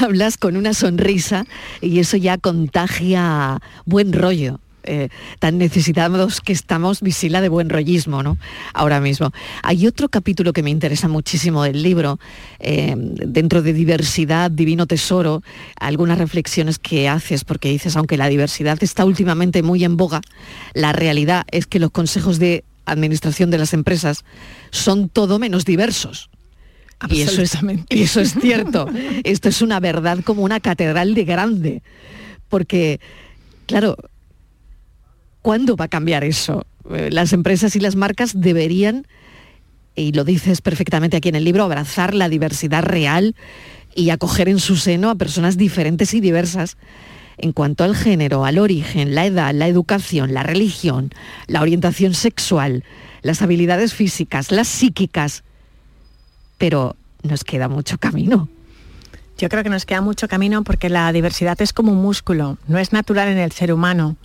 hablas 0.00 0.36
con 0.36 0.56
una 0.56 0.74
sonrisa 0.74 1.46
y 1.80 2.00
eso 2.00 2.16
ya 2.16 2.36
contagia 2.36 3.60
buen 3.86 4.12
rollo. 4.12 4.58
Eh, 4.84 5.08
tan 5.38 5.58
necesitados 5.58 6.40
que 6.40 6.52
estamos, 6.52 7.00
visila 7.00 7.40
de 7.40 7.48
buen 7.48 7.68
rollismo, 7.68 8.22
¿no? 8.22 8.38
Ahora 8.74 9.00
mismo. 9.00 9.32
Hay 9.62 9.86
otro 9.86 10.08
capítulo 10.08 10.52
que 10.52 10.62
me 10.62 10.70
interesa 10.70 11.08
muchísimo 11.08 11.62
del 11.62 11.82
libro, 11.82 12.18
eh, 12.58 12.94
dentro 12.96 13.62
de 13.62 13.72
diversidad, 13.72 14.50
divino 14.50 14.86
tesoro, 14.86 15.42
algunas 15.78 16.18
reflexiones 16.18 16.78
que 16.78 17.08
haces, 17.08 17.44
porque 17.44 17.68
dices, 17.68 17.96
aunque 17.96 18.16
la 18.16 18.28
diversidad 18.28 18.82
está 18.82 19.04
últimamente 19.04 19.62
muy 19.62 19.84
en 19.84 19.96
boga, 19.96 20.20
la 20.74 20.92
realidad 20.92 21.44
es 21.50 21.66
que 21.66 21.78
los 21.78 21.90
consejos 21.90 22.38
de 22.38 22.64
administración 22.86 23.50
de 23.50 23.58
las 23.58 23.72
empresas 23.72 24.24
son 24.70 25.08
todo 25.08 25.38
menos 25.38 25.64
diversos. 25.64 26.30
Y 27.08 27.22
eso, 27.22 27.40
es, 27.40 27.56
y 27.88 28.02
eso 28.02 28.20
es 28.20 28.34
cierto. 28.34 28.86
Esto 29.24 29.48
es 29.48 29.62
una 29.62 29.80
verdad 29.80 30.18
como 30.22 30.42
una 30.42 30.60
catedral 30.60 31.14
de 31.14 31.24
grande. 31.24 31.82
Porque, 32.50 33.00
claro, 33.66 33.96
¿cuándo 35.42 35.76
va 35.76 35.86
a 35.86 35.88
cambiar 35.88 36.24
eso? 36.24 36.66
Eh, 36.90 37.10
Las 37.10 37.32
empresas 37.32 37.76
y 37.76 37.80
las 37.80 37.96
marcas 37.96 38.40
deberían, 38.40 39.06
y 39.94 40.12
lo 40.12 40.24
dices 40.24 40.60
perfectamente 40.60 41.16
aquí 41.16 41.28
en 41.28 41.34
el 41.36 41.44
libro, 41.44 41.64
abrazar 41.64 42.14
la 42.14 42.28
diversidad 42.28 42.82
real 42.82 43.34
y 43.94 44.10
acoger 44.10 44.48
en 44.48 44.60
su 44.60 44.76
seno 44.76 45.10
a 45.10 45.16
personas 45.16 45.56
diferentes 45.56 46.14
y 46.14 46.20
diversas 46.20 46.76
en 47.38 47.52
cuanto 47.52 47.84
al 47.84 47.96
género, 47.96 48.44
al 48.44 48.58
origen, 48.58 49.14
la 49.14 49.26
edad, 49.26 49.54
la 49.54 49.66
educación, 49.66 50.34
la 50.34 50.42
religión, 50.42 51.10
la 51.46 51.62
orientación 51.62 52.12
sexual, 52.12 52.84
las 53.22 53.40
habilidades 53.40 53.94
físicas, 53.94 54.52
las 54.52 54.68
psíquicas. 54.68 55.42
Pero 56.58 56.96
nos 57.22 57.44
queda 57.44 57.68
mucho 57.68 57.96
camino. 57.96 58.48
Yo 59.40 59.48
creo 59.48 59.62
que 59.62 59.70
nos 59.70 59.86
queda 59.86 60.02
mucho 60.02 60.28
camino 60.28 60.62
porque 60.64 60.90
la 60.90 61.10
diversidad 61.14 61.58
es 61.62 61.72
como 61.72 61.92
un 61.92 62.02
músculo, 62.02 62.58
no 62.68 62.78
es 62.78 62.92
natural 62.92 63.28
en 63.28 63.38
el 63.38 63.52
ser 63.52 63.72
humano 63.72 64.16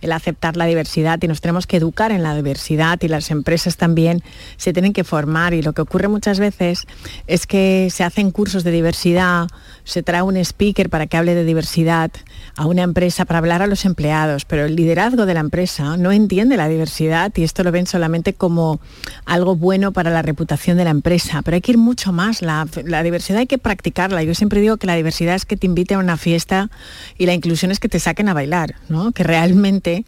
el 0.00 0.12
aceptar 0.12 0.56
la 0.56 0.66
diversidad 0.66 1.18
y 1.22 1.28
nos 1.28 1.40
tenemos 1.40 1.66
que 1.66 1.76
educar 1.76 2.12
en 2.12 2.22
la 2.22 2.34
diversidad 2.34 3.00
y 3.02 3.08
las 3.08 3.30
empresas 3.30 3.76
también 3.76 4.22
se 4.56 4.72
tienen 4.72 4.92
que 4.92 5.04
formar 5.04 5.54
y 5.54 5.62
lo 5.62 5.72
que 5.72 5.82
ocurre 5.82 6.08
muchas 6.08 6.38
veces 6.38 6.86
es 7.26 7.46
que 7.46 7.88
se 7.90 8.04
hacen 8.04 8.30
cursos 8.30 8.64
de 8.64 8.70
diversidad, 8.70 9.48
se 9.84 10.02
trae 10.02 10.22
un 10.22 10.36
speaker 10.36 10.90
para 10.90 11.06
que 11.06 11.16
hable 11.16 11.34
de 11.34 11.44
diversidad 11.44 12.10
a 12.56 12.66
una 12.66 12.82
empresa 12.82 13.24
para 13.24 13.38
hablar 13.38 13.62
a 13.62 13.66
los 13.66 13.84
empleados, 13.84 14.44
pero 14.44 14.66
el 14.66 14.76
liderazgo 14.76 15.26
de 15.26 15.34
la 15.34 15.40
empresa 15.40 15.96
no 15.96 16.12
entiende 16.12 16.56
la 16.56 16.68
diversidad 16.68 17.32
y 17.36 17.44
esto 17.44 17.64
lo 17.64 17.72
ven 17.72 17.86
solamente 17.86 18.34
como 18.34 18.80
algo 19.24 19.56
bueno 19.56 19.92
para 19.92 20.10
la 20.10 20.22
reputación 20.22 20.76
de 20.76 20.84
la 20.84 20.90
empresa, 20.90 21.42
pero 21.42 21.56
hay 21.56 21.60
que 21.60 21.72
ir 21.72 21.78
mucho 21.78 22.12
más, 22.12 22.42
la, 22.42 22.66
diversidad 23.02 23.40
hay 23.40 23.46
que 23.46 23.58
practicarla. 23.58 24.22
Yo 24.22 24.34
siempre 24.34 24.60
digo 24.64 24.76
que 24.76 24.86
la 24.86 24.96
diversidad 24.96 25.34
es 25.34 25.44
que 25.44 25.56
te 25.56 25.66
inviten 25.66 25.96
a 25.98 26.00
una 26.00 26.16
fiesta 26.16 26.70
y 27.18 27.26
la 27.26 27.34
inclusión 27.34 27.70
es 27.70 27.78
que 27.80 27.88
te 27.88 28.00
saquen 28.00 28.28
a 28.28 28.34
bailar, 28.34 28.74
¿no? 28.88 29.12
que 29.12 29.22
realmente 29.22 30.04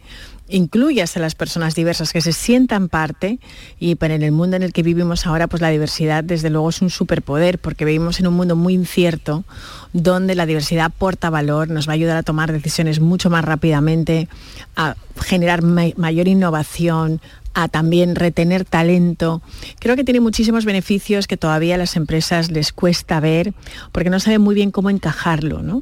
incluyas 0.49 1.17
a 1.17 1.19
las 1.19 1.35
personas 1.35 1.75
diversas, 1.75 2.13
que 2.13 2.21
se 2.21 2.31
sientan 2.31 2.87
parte 2.87 3.37
y 3.79 3.95
para 3.95 4.15
en 4.15 4.23
el 4.23 4.31
mundo 4.31 4.55
en 4.55 4.63
el 4.63 4.71
que 4.71 4.81
vivimos 4.81 5.25
ahora, 5.25 5.47
pues 5.47 5.61
la 5.61 5.69
diversidad 5.69 6.23
desde 6.23 6.49
luego 6.49 6.69
es 6.69 6.81
un 6.81 6.89
superpoder, 6.89 7.59
porque 7.59 7.83
vivimos 7.83 8.19
en 8.21 8.27
un 8.27 8.33
mundo 8.33 8.55
muy 8.55 8.73
incierto, 8.73 9.43
donde 9.91 10.35
la 10.35 10.45
diversidad 10.45 10.85
aporta 10.85 11.29
valor, 11.29 11.69
nos 11.69 11.87
va 11.87 11.91
a 11.91 11.95
ayudar 11.95 12.15
a 12.15 12.23
tomar 12.23 12.53
decisiones 12.53 13.01
mucho 13.01 13.29
más 13.29 13.43
rápidamente, 13.43 14.29
a 14.77 14.95
generar 15.21 15.63
ma- 15.63 15.91
mayor 15.97 16.29
innovación, 16.29 17.19
a 17.57 17.67
también 17.67 18.13
retener 18.13 18.65
talento. 18.65 19.41
Creo 19.79 19.95
que 19.95 20.03
tiene 20.03 20.19
muchísimos 20.19 20.63
beneficios 20.63 21.25
que 21.25 21.37
todavía 21.37 21.73
a 21.73 21.79
las 21.79 21.95
empresas 21.95 22.51
les 22.51 22.71
cuesta 22.71 23.19
ver 23.19 23.55
porque 23.91 24.11
no 24.11 24.19
saben 24.19 24.41
muy 24.41 24.53
bien 24.53 24.69
cómo 24.69 24.91
encajarlo, 24.91 25.63
¿no? 25.63 25.81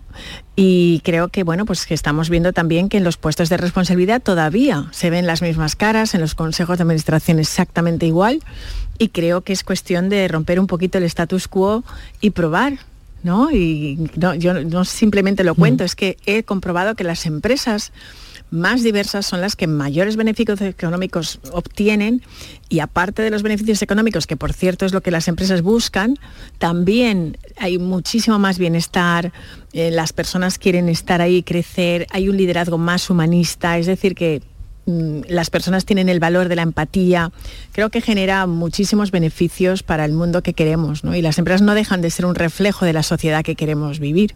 Y 0.56 1.02
creo 1.04 1.28
que 1.28 1.44
bueno, 1.44 1.66
pues 1.66 1.86
que 1.86 1.94
estamos 1.94 2.30
viendo 2.30 2.54
también 2.54 2.88
que 2.88 2.96
en 2.96 3.04
los 3.04 3.18
puestos 3.18 3.50
de 3.50 3.58
responsabilidad 3.58 4.22
todavía 4.22 4.88
se 4.92 5.10
ven 5.10 5.28
las 5.28 5.42
mismas 5.42 5.76
caras, 5.76 6.16
en 6.16 6.22
los 6.22 6.34
consejos 6.34 6.78
de 6.78 6.84
administración 6.84 7.40
exactamente 7.40 8.06
igual 8.06 8.40
y 8.98 9.10
creo 9.10 9.42
que 9.42 9.52
es 9.52 9.66
cuestión 9.66 10.08
de 10.08 10.30
romper 10.30 10.62
un 10.62 10.68
poquito 10.68 10.98
el 10.98 11.04
status 11.04 11.50
quo 11.50 11.84
y 12.22 12.30
probar 12.30 12.80
¿no? 13.22 13.52
Y 13.52 14.12
no, 14.16 14.34
yo 14.34 14.54
no 14.54 14.86
simplemente 14.86 15.44
lo 15.44 15.56
cuento, 15.56 15.84
es 15.84 15.96
que 15.96 16.16
he 16.26 16.44
comprobado 16.44 16.96
que 16.96 17.04
las 17.04 17.26
empresas 17.26 17.92
más 18.56 18.84
diversas 18.84 19.26
son 19.26 19.41
las 19.41 19.56
que 19.56 19.68
mayores 19.68 20.15
beneficios 20.15 20.60
económicos 20.62 21.39
obtienen 21.52 22.24
y 22.70 22.80
aparte 22.80 23.22
de 23.22 23.30
los 23.30 23.44
beneficios 23.44 23.82
económicos, 23.82 24.26
que 24.26 24.38
por 24.38 24.54
cierto 24.54 24.86
es 24.86 24.94
lo 24.94 25.02
que 25.02 25.12
las 25.12 25.28
empresas 25.28 25.62
buscan, 25.62 26.18
también 26.58 27.38
hay 27.58 27.78
muchísimo 27.78 28.39
más 28.39 28.58
bienestar, 28.58 29.32
eh, 29.74 29.91
las 29.91 30.13
personas 30.13 30.58
quieren 30.58 30.89
estar 30.89 31.22
ahí, 31.22 31.44
crecer, 31.44 32.08
hay 32.12 32.30
un 32.30 32.38
liderazgo 32.38 32.78
más 32.78 33.10
humanista, 33.10 33.78
es 33.78 33.86
decir, 33.86 34.15
que 34.15 34.41
mm, 34.86 35.22
las 35.28 35.50
personas 35.50 35.86
tienen 35.86 36.10
el 36.10 36.20
valor 36.20 36.48
de 36.48 36.56
la 36.56 36.63
empatía, 36.63 37.32
creo 37.72 37.89
que 37.89 38.02
genera 38.02 38.48
muchísimos 38.48 39.12
beneficios 39.12 39.84
para 39.84 40.06
el 40.06 40.13
mundo 40.13 40.41
que 40.41 40.54
queremos. 40.54 41.04
Y 41.04 41.22
las 41.22 41.38
empresas 41.38 41.62
no 41.62 41.76
dejan 41.76 42.02
de 42.02 42.10
ser 42.10 42.26
un 42.26 42.36
reflejo 42.36 42.86
de 42.86 42.94
la 42.94 43.04
sociedad 43.04 43.44
que 43.44 43.56
queremos 43.56 44.00
vivir. 44.00 44.34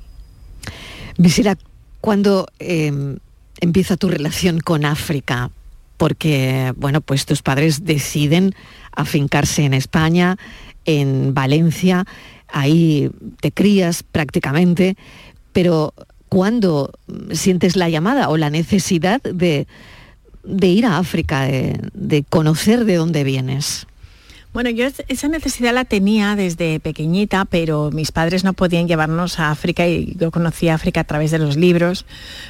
Visira, 1.17 1.57
¿cuándo 1.99 2.47
eh, 2.59 3.17
empieza 3.59 3.97
tu 3.97 4.09
relación 4.09 4.59
con 4.59 4.85
África? 4.85 5.51
Porque, 5.97 6.73
bueno, 6.77 7.01
pues 7.01 7.25
tus 7.25 7.41
padres 7.41 7.83
deciden 7.83 8.55
afincarse 8.91 9.65
en 9.65 9.73
España, 9.73 10.37
en 10.85 11.33
Valencia, 11.33 12.05
ahí 12.47 13.11
te 13.41 13.51
crías 13.51 14.03
prácticamente, 14.03 14.95
pero 15.51 15.93
¿cuándo 16.29 16.91
sientes 17.31 17.75
la 17.75 17.89
llamada 17.89 18.29
o 18.29 18.37
la 18.37 18.49
necesidad 18.49 19.21
de, 19.21 19.67
ir 20.61 20.85
a 20.85 20.97
África, 20.97 21.45
de 21.45 22.25
conocer 22.29 22.85
de 22.85 22.95
dónde 22.95 23.23
vienes? 23.23 23.88
Bueno, 24.51 24.71
yo 24.71 24.85
es- 24.87 25.03
esa 25.07 25.27
necesidad 25.27 25.73
la 25.73 25.85
tenía 25.85 26.35
desde 26.35 26.79
pequeñita, 26.79 27.45
pero 27.45 27.91
mis 27.91 28.11
padres 28.11 28.43
no 28.43 28.53
podían 28.53 28.87
llevarnos 28.87 29.39
a 29.39 29.51
África 29.51 29.87
y 29.87 30.15
yo 30.17 30.31
conocí 30.31 30.69
África 30.69 31.01
a 31.01 31.03
través 31.03 31.29
de 31.29 31.37
los 31.37 31.55
libros. 31.55 32.05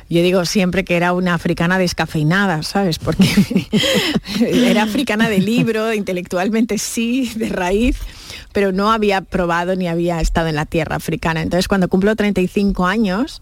Yo 0.09 0.21
digo 0.21 0.45
siempre 0.45 0.85
que 0.85 0.95
era 0.95 1.11
una 1.11 1.33
africana 1.33 1.77
descafeinada, 1.77 2.63
¿sabes? 2.63 2.99
Porque 2.99 3.27
era 4.39 4.83
africana 4.83 5.27
de 5.27 5.39
libro, 5.39 5.93
intelectualmente 5.93 6.77
sí, 6.77 7.33
de 7.35 7.49
raíz, 7.49 7.97
pero 8.53 8.71
no 8.71 8.91
había 8.93 9.19
probado 9.21 9.75
ni 9.75 9.87
había 9.89 10.21
estado 10.21 10.47
en 10.47 10.55
la 10.55 10.65
tierra 10.65 10.95
africana. 10.95 11.41
Entonces, 11.41 11.67
cuando 11.67 11.89
cumplo 11.89 12.15
35 12.15 12.85
años, 12.85 13.41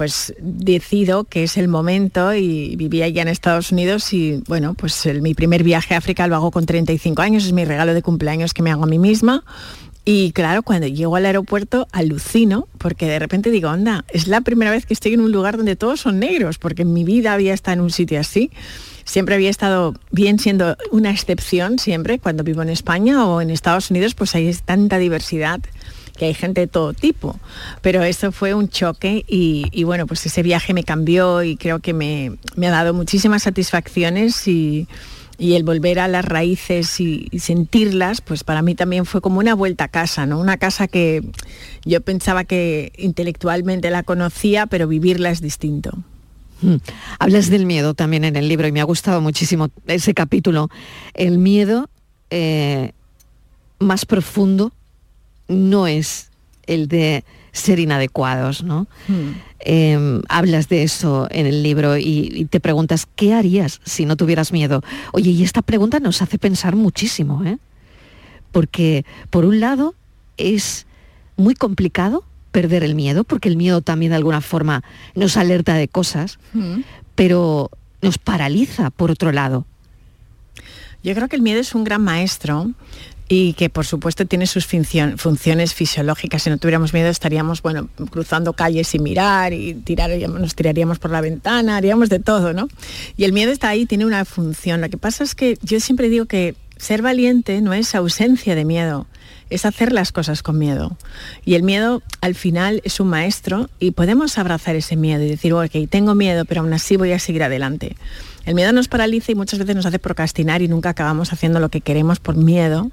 pues 0.00 0.32
decido 0.40 1.24
que 1.24 1.42
es 1.42 1.58
el 1.58 1.68
momento 1.68 2.32
y 2.34 2.74
vivía 2.76 3.06
ya 3.10 3.20
en 3.20 3.28
Estados 3.28 3.70
Unidos 3.70 4.14
y 4.14 4.42
bueno, 4.48 4.72
pues 4.72 5.04
el- 5.04 5.20
mi 5.20 5.34
primer 5.34 5.62
viaje 5.62 5.92
a 5.92 5.98
África 5.98 6.26
lo 6.26 6.36
hago 6.36 6.50
con 6.50 6.64
35 6.64 7.20
años, 7.20 7.44
es 7.44 7.52
mi 7.52 7.66
regalo 7.66 7.92
de 7.92 8.00
cumpleaños 8.00 8.54
que 8.54 8.62
me 8.62 8.70
hago 8.70 8.84
a 8.84 8.86
mí 8.86 8.98
misma. 8.98 9.44
Y 10.06 10.32
claro, 10.32 10.62
cuando 10.62 10.86
llego 10.86 11.16
al 11.16 11.26
aeropuerto 11.26 11.86
alucino 11.92 12.66
porque 12.78 13.04
de 13.04 13.18
repente 13.18 13.50
digo, 13.50 13.68
anda, 13.68 14.06
es 14.08 14.26
la 14.26 14.40
primera 14.40 14.70
vez 14.70 14.86
que 14.86 14.94
estoy 14.94 15.12
en 15.12 15.20
un 15.20 15.32
lugar 15.32 15.58
donde 15.58 15.76
todos 15.76 16.00
son 16.00 16.18
negros, 16.18 16.56
porque 16.56 16.80
en 16.80 16.94
mi 16.94 17.04
vida 17.04 17.34
había 17.34 17.52
estado 17.52 17.74
en 17.74 17.80
un 17.82 17.90
sitio 17.90 18.18
así. 18.18 18.50
Siempre 19.04 19.34
había 19.34 19.50
estado 19.50 19.92
bien 20.12 20.38
siendo 20.38 20.78
una 20.92 21.10
excepción, 21.10 21.78
siempre, 21.78 22.18
cuando 22.18 22.42
vivo 22.42 22.62
en 22.62 22.70
España 22.70 23.26
o 23.26 23.42
en 23.42 23.50
Estados 23.50 23.90
Unidos, 23.90 24.14
pues 24.14 24.34
hay 24.34 24.50
tanta 24.64 24.96
diversidad 24.96 25.60
que 26.16 26.26
hay 26.26 26.34
gente 26.34 26.62
de 26.62 26.66
todo 26.66 26.92
tipo. 26.92 27.38
Pero 27.82 28.02
eso 28.02 28.32
fue 28.32 28.54
un 28.54 28.68
choque 28.68 29.24
y, 29.26 29.84
bueno, 29.84 30.06
pues 30.06 30.24
ese 30.26 30.42
viaje 30.42 30.74
me 30.74 30.84
cambió 30.84 31.42
y 31.42 31.56
creo 31.56 31.80
que 31.80 31.92
me, 31.92 32.32
me 32.56 32.68
ha 32.68 32.70
dado 32.70 32.94
muchísimas 32.94 33.42
satisfacciones 33.42 34.46
y, 34.46 34.86
y 35.40 35.54
el 35.54 35.64
volver 35.64 35.98
a 35.98 36.06
las 36.06 36.24
raíces 36.24 37.00
y, 37.00 37.28
sentirlas, 37.38 38.20
pues 38.20 38.44
para 38.44 38.60
mí 38.60 38.74
también 38.74 39.06
fue 39.06 39.22
como 39.22 39.40
una 39.40 39.54
vuelta 39.54 39.84
a 39.84 39.88
casa, 39.88 40.26
¿no? 40.26 40.38
Una 40.38 40.58
casa 40.58 40.86
que 40.86 41.22
yo 41.84 42.02
pensaba 42.02 42.44
que 42.44 42.92
intelectualmente 42.98 43.90
la 43.90 44.02
conocía, 44.02 44.66
pero 44.66 44.86
vivirla 44.86 45.30
es 45.30 45.40
distinto. 45.40 45.92
Mm. 46.60 46.76
Hablas 47.18 47.48
del 47.48 47.64
miedo 47.64 47.94
también 47.94 48.24
en 48.24 48.36
el 48.36 48.48
libro 48.48 48.68
y 48.68 48.72
me 48.72 48.82
ha 48.82 48.84
gustado 48.84 49.22
muchísimo 49.22 49.70
ese 49.86 50.12
capítulo. 50.12 50.68
El 51.14 51.38
miedo 51.38 51.88
eh, 52.28 52.92
más 53.78 54.04
profundo 54.04 54.74
no 55.50 55.86
es 55.86 56.30
el 56.66 56.88
de 56.88 57.24
ser 57.52 57.80
inadecuados, 57.80 58.62
¿no? 58.62 58.86
Eh, 59.58 60.20
hablas 60.28 60.68
de 60.68 60.82
eso 60.84 61.26
en 61.30 61.46
el 61.46 61.62
libro 61.62 61.98
y, 61.98 62.30
y 62.32 62.44
te 62.46 62.60
preguntas, 62.60 63.06
¿qué 63.16 63.34
harías 63.34 63.80
si 63.84 64.06
no 64.06 64.16
tuvieras 64.16 64.52
miedo? 64.52 64.82
Oye, 65.12 65.30
y 65.30 65.42
esta 65.42 65.60
pregunta 65.60 66.00
nos 66.00 66.22
hace 66.22 66.38
pensar 66.38 66.76
muchísimo, 66.76 67.44
¿eh? 67.44 67.58
Porque, 68.52 69.04
por 69.30 69.44
un 69.44 69.60
lado, 69.60 69.94
es 70.36 70.86
muy 71.36 71.54
complicado 71.54 72.24
perder 72.52 72.82
el 72.84 72.94
miedo, 72.94 73.24
porque 73.24 73.48
el 73.48 73.56
miedo 73.56 73.80
también 73.80 74.10
de 74.10 74.16
alguna 74.16 74.40
forma 74.40 74.82
nos 75.14 75.36
alerta 75.36 75.74
de 75.74 75.88
cosas, 75.88 76.38
pero 77.14 77.70
nos 78.02 78.18
paraliza 78.18 78.90
por 78.90 79.10
otro 79.10 79.32
lado. 79.32 79.66
Yo 81.02 81.14
creo 81.14 81.28
que 81.28 81.36
el 81.36 81.42
miedo 81.42 81.60
es 81.60 81.74
un 81.74 81.84
gran 81.84 82.02
maestro 82.02 82.70
y 83.32 83.52
que 83.52 83.70
por 83.70 83.86
supuesto 83.86 84.26
tiene 84.26 84.48
sus 84.48 84.66
funciones 84.66 85.72
fisiológicas. 85.72 86.42
Si 86.42 86.50
no 86.50 86.58
tuviéramos 86.58 86.92
miedo 86.92 87.08
estaríamos, 87.08 87.62
bueno, 87.62 87.88
cruzando 88.10 88.54
calles 88.54 88.88
sin 88.88 89.04
mirar 89.04 89.52
y 89.52 89.74
tirar, 89.74 90.10
nos 90.28 90.56
tiraríamos 90.56 90.98
por 90.98 91.12
la 91.12 91.20
ventana, 91.20 91.76
haríamos 91.76 92.08
de 92.08 92.18
todo, 92.18 92.52
¿no? 92.52 92.66
Y 93.16 93.22
el 93.22 93.32
miedo 93.32 93.52
está 93.52 93.68
ahí, 93.68 93.86
tiene 93.86 94.04
una 94.04 94.24
función. 94.24 94.80
Lo 94.80 94.88
que 94.90 94.98
pasa 94.98 95.22
es 95.22 95.36
que 95.36 95.56
yo 95.62 95.78
siempre 95.78 96.08
digo 96.08 96.26
que 96.26 96.56
ser 96.76 97.02
valiente 97.02 97.60
no 97.60 97.72
es 97.72 97.94
ausencia 97.94 98.56
de 98.56 98.64
miedo, 98.64 99.06
es 99.48 99.64
hacer 99.64 99.92
las 99.92 100.10
cosas 100.10 100.42
con 100.42 100.58
miedo. 100.58 100.96
Y 101.44 101.54
el 101.54 101.62
miedo 101.62 102.02
al 102.22 102.34
final 102.34 102.80
es 102.82 102.98
un 102.98 103.06
maestro 103.06 103.70
y 103.78 103.92
podemos 103.92 104.38
abrazar 104.38 104.74
ese 104.74 104.96
miedo 104.96 105.22
y 105.22 105.28
decir, 105.28 105.52
ok, 105.52 105.70
tengo 105.88 106.16
miedo, 106.16 106.46
pero 106.46 106.62
aún 106.62 106.72
así 106.72 106.96
voy 106.96 107.12
a 107.12 107.20
seguir 107.20 107.44
adelante. 107.44 107.94
El 108.50 108.56
miedo 108.56 108.72
nos 108.72 108.88
paraliza 108.88 109.30
y 109.30 109.36
muchas 109.36 109.60
veces 109.60 109.76
nos 109.76 109.86
hace 109.86 110.00
procrastinar 110.00 110.60
y 110.60 110.66
nunca 110.66 110.88
acabamos 110.88 111.32
haciendo 111.32 111.60
lo 111.60 111.68
que 111.68 111.82
queremos 111.82 112.18
por 112.18 112.34
miedo. 112.34 112.90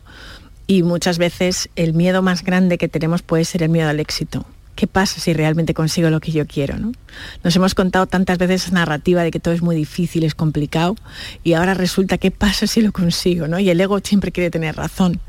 Y 0.68 0.84
muchas 0.84 1.18
veces 1.18 1.72
el 1.76 1.96
miedo 1.96 2.22
más 2.22 2.44
grande 2.44 2.78
que 2.78 2.88
tenemos 2.88 3.24
puede 3.24 3.44
ser 3.44 3.64
el 3.64 3.70
miedo 3.70 3.90
al 3.90 4.00
éxito. 4.00 4.46
¿Qué 4.76 4.86
pasa 4.86 5.20
si 5.20 5.34
realmente 5.34 5.74
consigo 5.74 6.12
lo 6.12 6.20
que 6.20 6.32
yo 6.32 6.46
quiero? 6.46 6.78
¿no? 6.78 6.92
Nos 7.44 7.56
hemos 7.56 7.74
contado 7.74 8.06
tantas 8.06 8.38
veces 8.38 8.66
esa 8.66 8.76
narrativa 8.76 9.24
de 9.24 9.32
que 9.32 9.40
todo 9.40 9.52
es 9.52 9.64
muy 9.64 9.76
difícil, 9.76 10.26
es 10.26 10.36
complicado, 10.36 10.96
y 11.44 11.54
ahora 11.54 11.74
resulta 11.74 12.20
qué 12.20 12.30
pasa 12.30 12.68
si 12.68 12.82
lo 12.82 12.92
consigo. 12.92 13.48
Y 13.58 13.72
el 13.72 13.82
ego 13.82 14.00
siempre 14.04 14.32
quiere 14.32 14.52
tener 14.52 14.76
razón. 14.76 15.20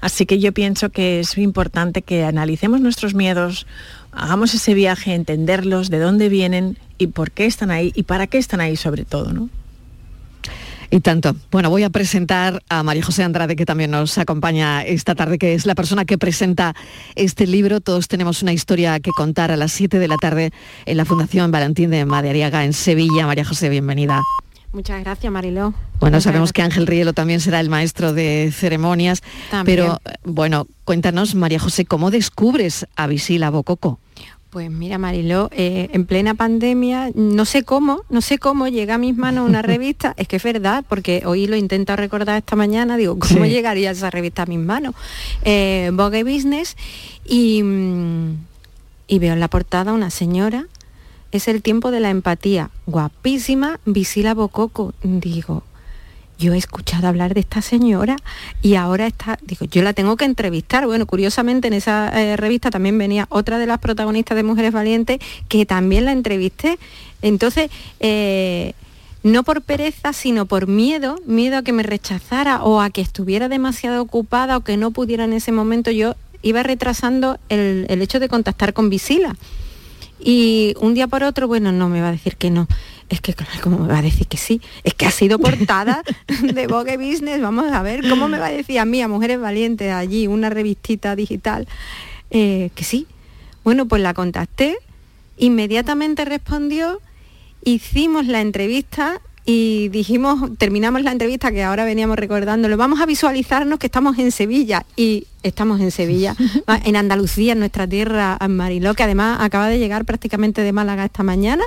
Así 0.00 0.24
que 0.24 0.38
yo 0.38 0.52
pienso 0.52 0.90
que 0.90 1.18
es 1.18 1.36
importante 1.36 2.02
que 2.02 2.22
analicemos 2.22 2.80
nuestros 2.80 3.14
miedos, 3.14 3.66
hagamos 4.12 4.54
ese 4.54 4.72
viaje, 4.72 5.14
entenderlos, 5.14 5.90
de 5.90 5.98
dónde 5.98 6.28
vienen 6.28 6.78
y 6.96 7.08
por 7.08 7.32
qué 7.32 7.46
están 7.46 7.72
ahí 7.72 7.90
y 7.96 8.04
para 8.04 8.28
qué 8.28 8.38
están 8.38 8.60
ahí 8.60 8.76
sobre 8.76 9.04
todo. 9.04 9.32
Y 10.94 11.00
tanto. 11.00 11.34
Bueno, 11.50 11.70
voy 11.70 11.82
a 11.82 11.90
presentar 11.90 12.62
a 12.68 12.84
María 12.84 13.02
José 13.02 13.24
Andrade, 13.24 13.56
que 13.56 13.66
también 13.66 13.90
nos 13.90 14.16
acompaña 14.16 14.84
esta 14.84 15.16
tarde, 15.16 15.38
que 15.38 15.54
es 15.54 15.66
la 15.66 15.74
persona 15.74 16.04
que 16.04 16.18
presenta 16.18 16.76
este 17.16 17.48
libro. 17.48 17.80
Todos 17.80 18.06
tenemos 18.06 18.42
una 18.42 18.52
historia 18.52 19.00
que 19.00 19.10
contar 19.10 19.50
a 19.50 19.56
las 19.56 19.72
7 19.72 19.98
de 19.98 20.06
la 20.06 20.14
tarde 20.14 20.52
en 20.86 20.96
la 20.96 21.04
Fundación 21.04 21.50
Valentín 21.50 21.90
de 21.90 22.04
Madariaga 22.04 22.64
en 22.64 22.72
Sevilla. 22.72 23.26
María 23.26 23.44
José, 23.44 23.70
bienvenida. 23.70 24.22
Muchas 24.72 25.02
gracias, 25.02 25.32
Mariló. 25.32 25.74
Bueno, 25.98 26.20
sabemos 26.20 26.52
que 26.52 26.62
Ángel 26.62 26.86
Rielo 26.86 27.12
también 27.12 27.40
será 27.40 27.58
el 27.58 27.70
maestro 27.70 28.12
de 28.12 28.52
ceremonias, 28.52 29.24
pero 29.64 30.00
bueno, 30.22 30.68
cuéntanos, 30.84 31.34
María 31.34 31.58
José, 31.58 31.86
¿cómo 31.86 32.12
descubres 32.12 32.86
a 32.94 33.08
Visila 33.08 33.50
Bococo? 33.50 33.98
Pues 34.54 34.70
mira, 34.70 34.98
Mariló, 34.98 35.48
eh, 35.50 35.88
en 35.94 36.06
plena 36.06 36.34
pandemia, 36.34 37.10
no 37.16 37.44
sé 37.44 37.64
cómo, 37.64 38.02
no 38.08 38.20
sé 38.20 38.38
cómo 38.38 38.68
llega 38.68 38.94
a 38.94 38.98
mis 38.98 39.16
manos 39.16 39.48
una 39.48 39.62
revista, 39.62 40.14
es 40.16 40.28
que 40.28 40.36
es 40.36 40.44
verdad, 40.44 40.84
porque 40.88 41.24
hoy 41.26 41.48
lo 41.48 41.56
intento 41.56 41.96
recordar 41.96 42.38
esta 42.38 42.54
mañana, 42.54 42.96
digo, 42.96 43.18
¿cómo 43.18 43.46
llegaría 43.46 43.90
esa 43.90 44.10
revista 44.10 44.42
a 44.42 44.46
mis 44.46 44.60
manos? 44.60 44.94
Eh, 45.42 45.90
Vogue 45.92 46.22
Business, 46.22 46.76
y, 47.24 47.64
mm, 47.64 48.36
y 49.08 49.18
veo 49.18 49.32
en 49.32 49.40
la 49.40 49.48
portada 49.48 49.92
una 49.92 50.10
señora, 50.10 50.68
es 51.32 51.48
el 51.48 51.60
tiempo 51.60 51.90
de 51.90 51.98
la 51.98 52.10
empatía, 52.10 52.70
guapísima, 52.86 53.80
Visila 53.84 54.34
Bococo, 54.34 54.94
digo, 55.02 55.64
yo 56.38 56.52
he 56.54 56.58
escuchado 56.58 57.08
hablar 57.08 57.34
de 57.34 57.40
esta 57.40 57.62
señora 57.62 58.16
y 58.62 58.74
ahora 58.74 59.06
está, 59.06 59.38
digo, 59.42 59.66
yo 59.66 59.82
la 59.82 59.92
tengo 59.92 60.16
que 60.16 60.24
entrevistar. 60.24 60.86
Bueno, 60.86 61.06
curiosamente 61.06 61.68
en 61.68 61.74
esa 61.74 62.08
eh, 62.20 62.36
revista 62.36 62.70
también 62.70 62.98
venía 62.98 63.26
otra 63.30 63.58
de 63.58 63.66
las 63.66 63.78
protagonistas 63.78 64.36
de 64.36 64.42
Mujeres 64.42 64.72
Valientes 64.72 65.18
que 65.48 65.66
también 65.66 66.04
la 66.04 66.12
entrevisté. 66.12 66.78
Entonces, 67.22 67.70
eh, 68.00 68.72
no 69.22 69.42
por 69.42 69.62
pereza, 69.62 70.12
sino 70.12 70.46
por 70.46 70.66
miedo, 70.66 71.16
miedo 71.26 71.58
a 71.58 71.62
que 71.62 71.72
me 71.72 71.82
rechazara 71.82 72.62
o 72.62 72.80
a 72.80 72.90
que 72.90 73.00
estuviera 73.00 73.48
demasiado 73.48 74.02
ocupada 74.02 74.56
o 74.56 74.60
que 74.60 74.76
no 74.76 74.90
pudiera 74.90 75.24
en 75.24 75.32
ese 75.32 75.52
momento, 75.52 75.90
yo 75.90 76.14
iba 76.42 76.62
retrasando 76.62 77.38
el, 77.48 77.86
el 77.88 78.02
hecho 78.02 78.20
de 78.20 78.28
contactar 78.28 78.74
con 78.74 78.90
Visila. 78.90 79.36
Y 80.20 80.74
un 80.80 80.94
día 80.94 81.06
por 81.06 81.22
otro, 81.22 81.48
bueno, 81.48 81.72
no 81.72 81.88
me 81.88 82.00
va 82.00 82.08
a 82.08 82.12
decir 82.12 82.36
que 82.36 82.50
no 82.50 82.68
es 83.08 83.20
que 83.20 83.34
claro, 83.34 83.52
¿cómo 83.62 83.78
me 83.78 83.88
va 83.88 83.98
a 83.98 84.02
decir 84.02 84.26
que 84.26 84.36
sí? 84.36 84.60
Es 84.82 84.94
que 84.94 85.06
ha 85.06 85.10
sido 85.10 85.38
portada 85.38 86.02
de 86.42 86.66
Vogue 86.68 86.96
Business, 86.96 87.40
vamos 87.40 87.72
a 87.72 87.82
ver, 87.82 88.08
¿cómo 88.08 88.28
me 88.28 88.38
va 88.38 88.46
a 88.46 88.50
decir 88.50 88.78
a 88.78 88.84
mí, 88.84 89.02
a 89.02 89.08
Mujeres 89.08 89.40
Valientes, 89.40 89.92
allí, 89.92 90.26
una 90.26 90.50
revistita 90.50 91.16
digital, 91.16 91.68
eh, 92.30 92.70
que 92.74 92.84
sí? 92.84 93.06
Bueno, 93.62 93.86
pues 93.86 94.02
la 94.02 94.14
contacté, 94.14 94.76
inmediatamente 95.36 96.24
respondió, 96.24 97.00
hicimos 97.64 98.26
la 98.26 98.40
entrevista 98.40 99.20
y 99.46 99.88
dijimos, 99.90 100.56
terminamos 100.58 101.02
la 101.02 101.12
entrevista 101.12 101.52
que 101.52 101.62
ahora 101.62 101.84
veníamos 101.84 102.18
recordándolo, 102.18 102.76
vamos 102.76 103.00
a 103.00 103.06
visualizarnos 103.06 103.78
que 103.78 103.86
estamos 103.86 104.18
en 104.18 104.32
Sevilla 104.32 104.86
y 104.96 105.26
estamos 105.44 105.80
en 105.80 105.92
Sevilla, 105.92 106.34
en 106.84 106.96
Andalucía, 106.96 107.52
en 107.52 107.60
nuestra 107.60 107.86
tierra, 107.86 108.36
en 108.40 108.56
Mariló, 108.56 108.94
que 108.94 109.04
además 109.04 109.38
acaba 109.40 109.68
de 109.68 109.78
llegar 109.78 110.04
prácticamente 110.04 110.62
de 110.62 110.72
Málaga 110.72 111.04
esta 111.04 111.22
mañana 111.22 111.62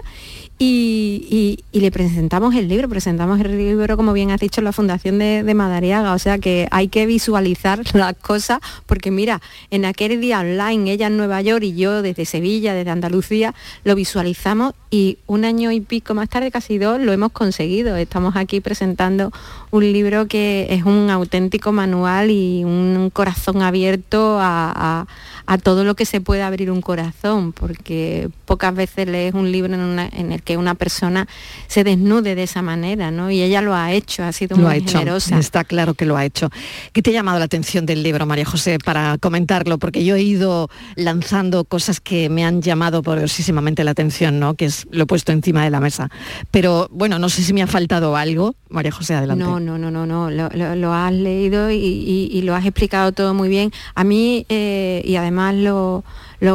y, 0.60 1.60
le 1.72 1.92
presentamos 1.92 2.56
el 2.56 2.68
libro, 2.68 2.90
presentamos 2.90 3.40
el 3.40 3.56
libro, 3.56 3.96
como 3.96 4.12
bien 4.13 4.32
has 4.32 4.40
dicho, 4.40 4.62
en 4.62 4.66
la 4.66 4.72
Fundación 4.72 5.20
de, 5.20 5.44
de, 5.44 5.54
Madariaga, 5.54 6.13
o 6.13 6.20
sea 6.20 6.40
que 6.40 6.68
hay 6.72 6.88
que 6.88 7.06
visualizar 7.06 7.80
las 7.94 8.16
cosas, 8.16 8.60
porque 8.88 9.12
mira, 9.12 9.40
en 9.70 9.86
aquel 9.86 10.20
día 10.20 10.40
online, 10.40 10.92
ella 10.92 11.08
en 11.08 11.18
Nueva 11.18 11.42
York 11.42 11.63
y 11.63 11.76
yo 11.76 12.02
desde 12.02 12.26
Sevilla, 12.26 12.74
desde 12.74 12.90
Andalucía, 12.90 13.54
lo 13.84 13.94
visualizamos 13.94 14.74
y 14.90 15.18
un 15.28 15.44
año 15.46 15.72
y 15.72 15.82
pico 15.82 16.13
más 16.13 16.30
tarde, 16.30 16.50
casi 16.50 16.78
dos, 16.78 17.00
lo 17.00 17.12
hemos 17.12 17.32
conseguido. 17.32 17.96
Estamos 17.98 18.36
aquí 18.36 18.62
presentando 18.62 19.32
un 19.70 19.92
libro 19.92 20.28
que 20.28 20.68
es 20.70 20.84
un 20.84 21.10
auténtico 21.10 21.72
manual 21.72 22.32
y 22.32 22.63
un 22.63 23.10
corazón 23.12 23.62
abierto 23.67 24.38
a 24.39 25.06
a 25.47 25.58
todo 25.58 25.86
lo 25.86 25.95
que 25.95 26.06
se 26.06 26.19
puede 26.19 26.43
abrir 26.43 26.69
un 26.69 26.82
corazón, 26.82 27.53
porque 27.53 28.30
pocas 28.48 28.74
veces 28.74 29.08
lees 29.08 29.36
un 29.36 29.52
libro 29.52 29.74
en, 29.76 30.32
el 30.32 30.42
que 30.42 30.58
una 30.58 30.74
persona 30.74 31.28
se 31.68 31.84
desnude 31.84 32.34
de 32.34 32.44
esa 32.44 32.62
manera, 32.64 33.12
¿no? 33.12 33.30
Y 33.30 33.44
ella 33.44 33.62
lo 33.62 33.76
ha 33.76 33.92
hecho, 33.92 34.24
ha 34.24 34.32
sido 34.32 34.56
muy 34.58 34.82
generosa. 34.82 35.38
Está 35.38 35.66
claro 35.66 35.94
que 35.94 36.06
lo 36.06 36.16
ha 36.18 36.26
hecho. 36.26 36.50
¿Qué 36.94 37.02
te 37.02 37.12
ha 37.12 37.14
llamado 37.14 37.40
la 37.40 37.46
atención 37.46 37.86
del 37.86 38.02
libro, 38.02 38.26
María 38.26 38.46
José, 38.46 38.80
para 38.80 39.18
comentarlo? 39.18 39.78
Porque 39.78 40.04
yo 40.04 40.16
he 40.16 40.22
ido 40.22 40.70
lanzando 40.96 41.66
cosas 41.66 42.00
que 42.00 42.30
me 42.30 42.46
han 42.46 42.62
llamado 42.62 43.04
poderosísimamente 43.04 43.84
la 43.84 43.92
atención, 43.92 44.40
¿no? 44.40 44.54
Que 44.54 44.66
es, 44.66 44.88
lo 44.92 45.04
he 45.04 45.06
puesto 45.06 45.34
encima 45.34 45.66
de 45.66 45.70
la 45.70 45.82
mesa. 45.82 46.10
Pero 46.50 46.88
bueno, 46.90 47.20
no 47.20 47.28
sé 47.28 47.44
si 47.44 47.52
me 47.52 47.62
ha 47.62 47.68
faltado 47.68 48.16
algo. 48.16 48.56
María 48.70 48.92
José, 48.92 49.14
adelante. 49.14 49.44
No, 49.44 49.60
no, 49.60 49.78
no, 49.78 49.92
no, 49.92 50.06
no. 50.06 50.30
Lo, 50.30 50.94
has 50.94 51.12
leído 51.12 51.70
y, 51.70 52.42
lo 52.44 52.56
has 52.56 52.66
explicado 52.66 53.12
todo 53.12 53.34
muy 53.34 53.50
bien. 53.50 53.74
A 53.94 54.06
mí, 54.06 54.46
eh, 54.48 55.02
y 55.06 55.18
además 55.18 55.54
lo, 55.56 56.06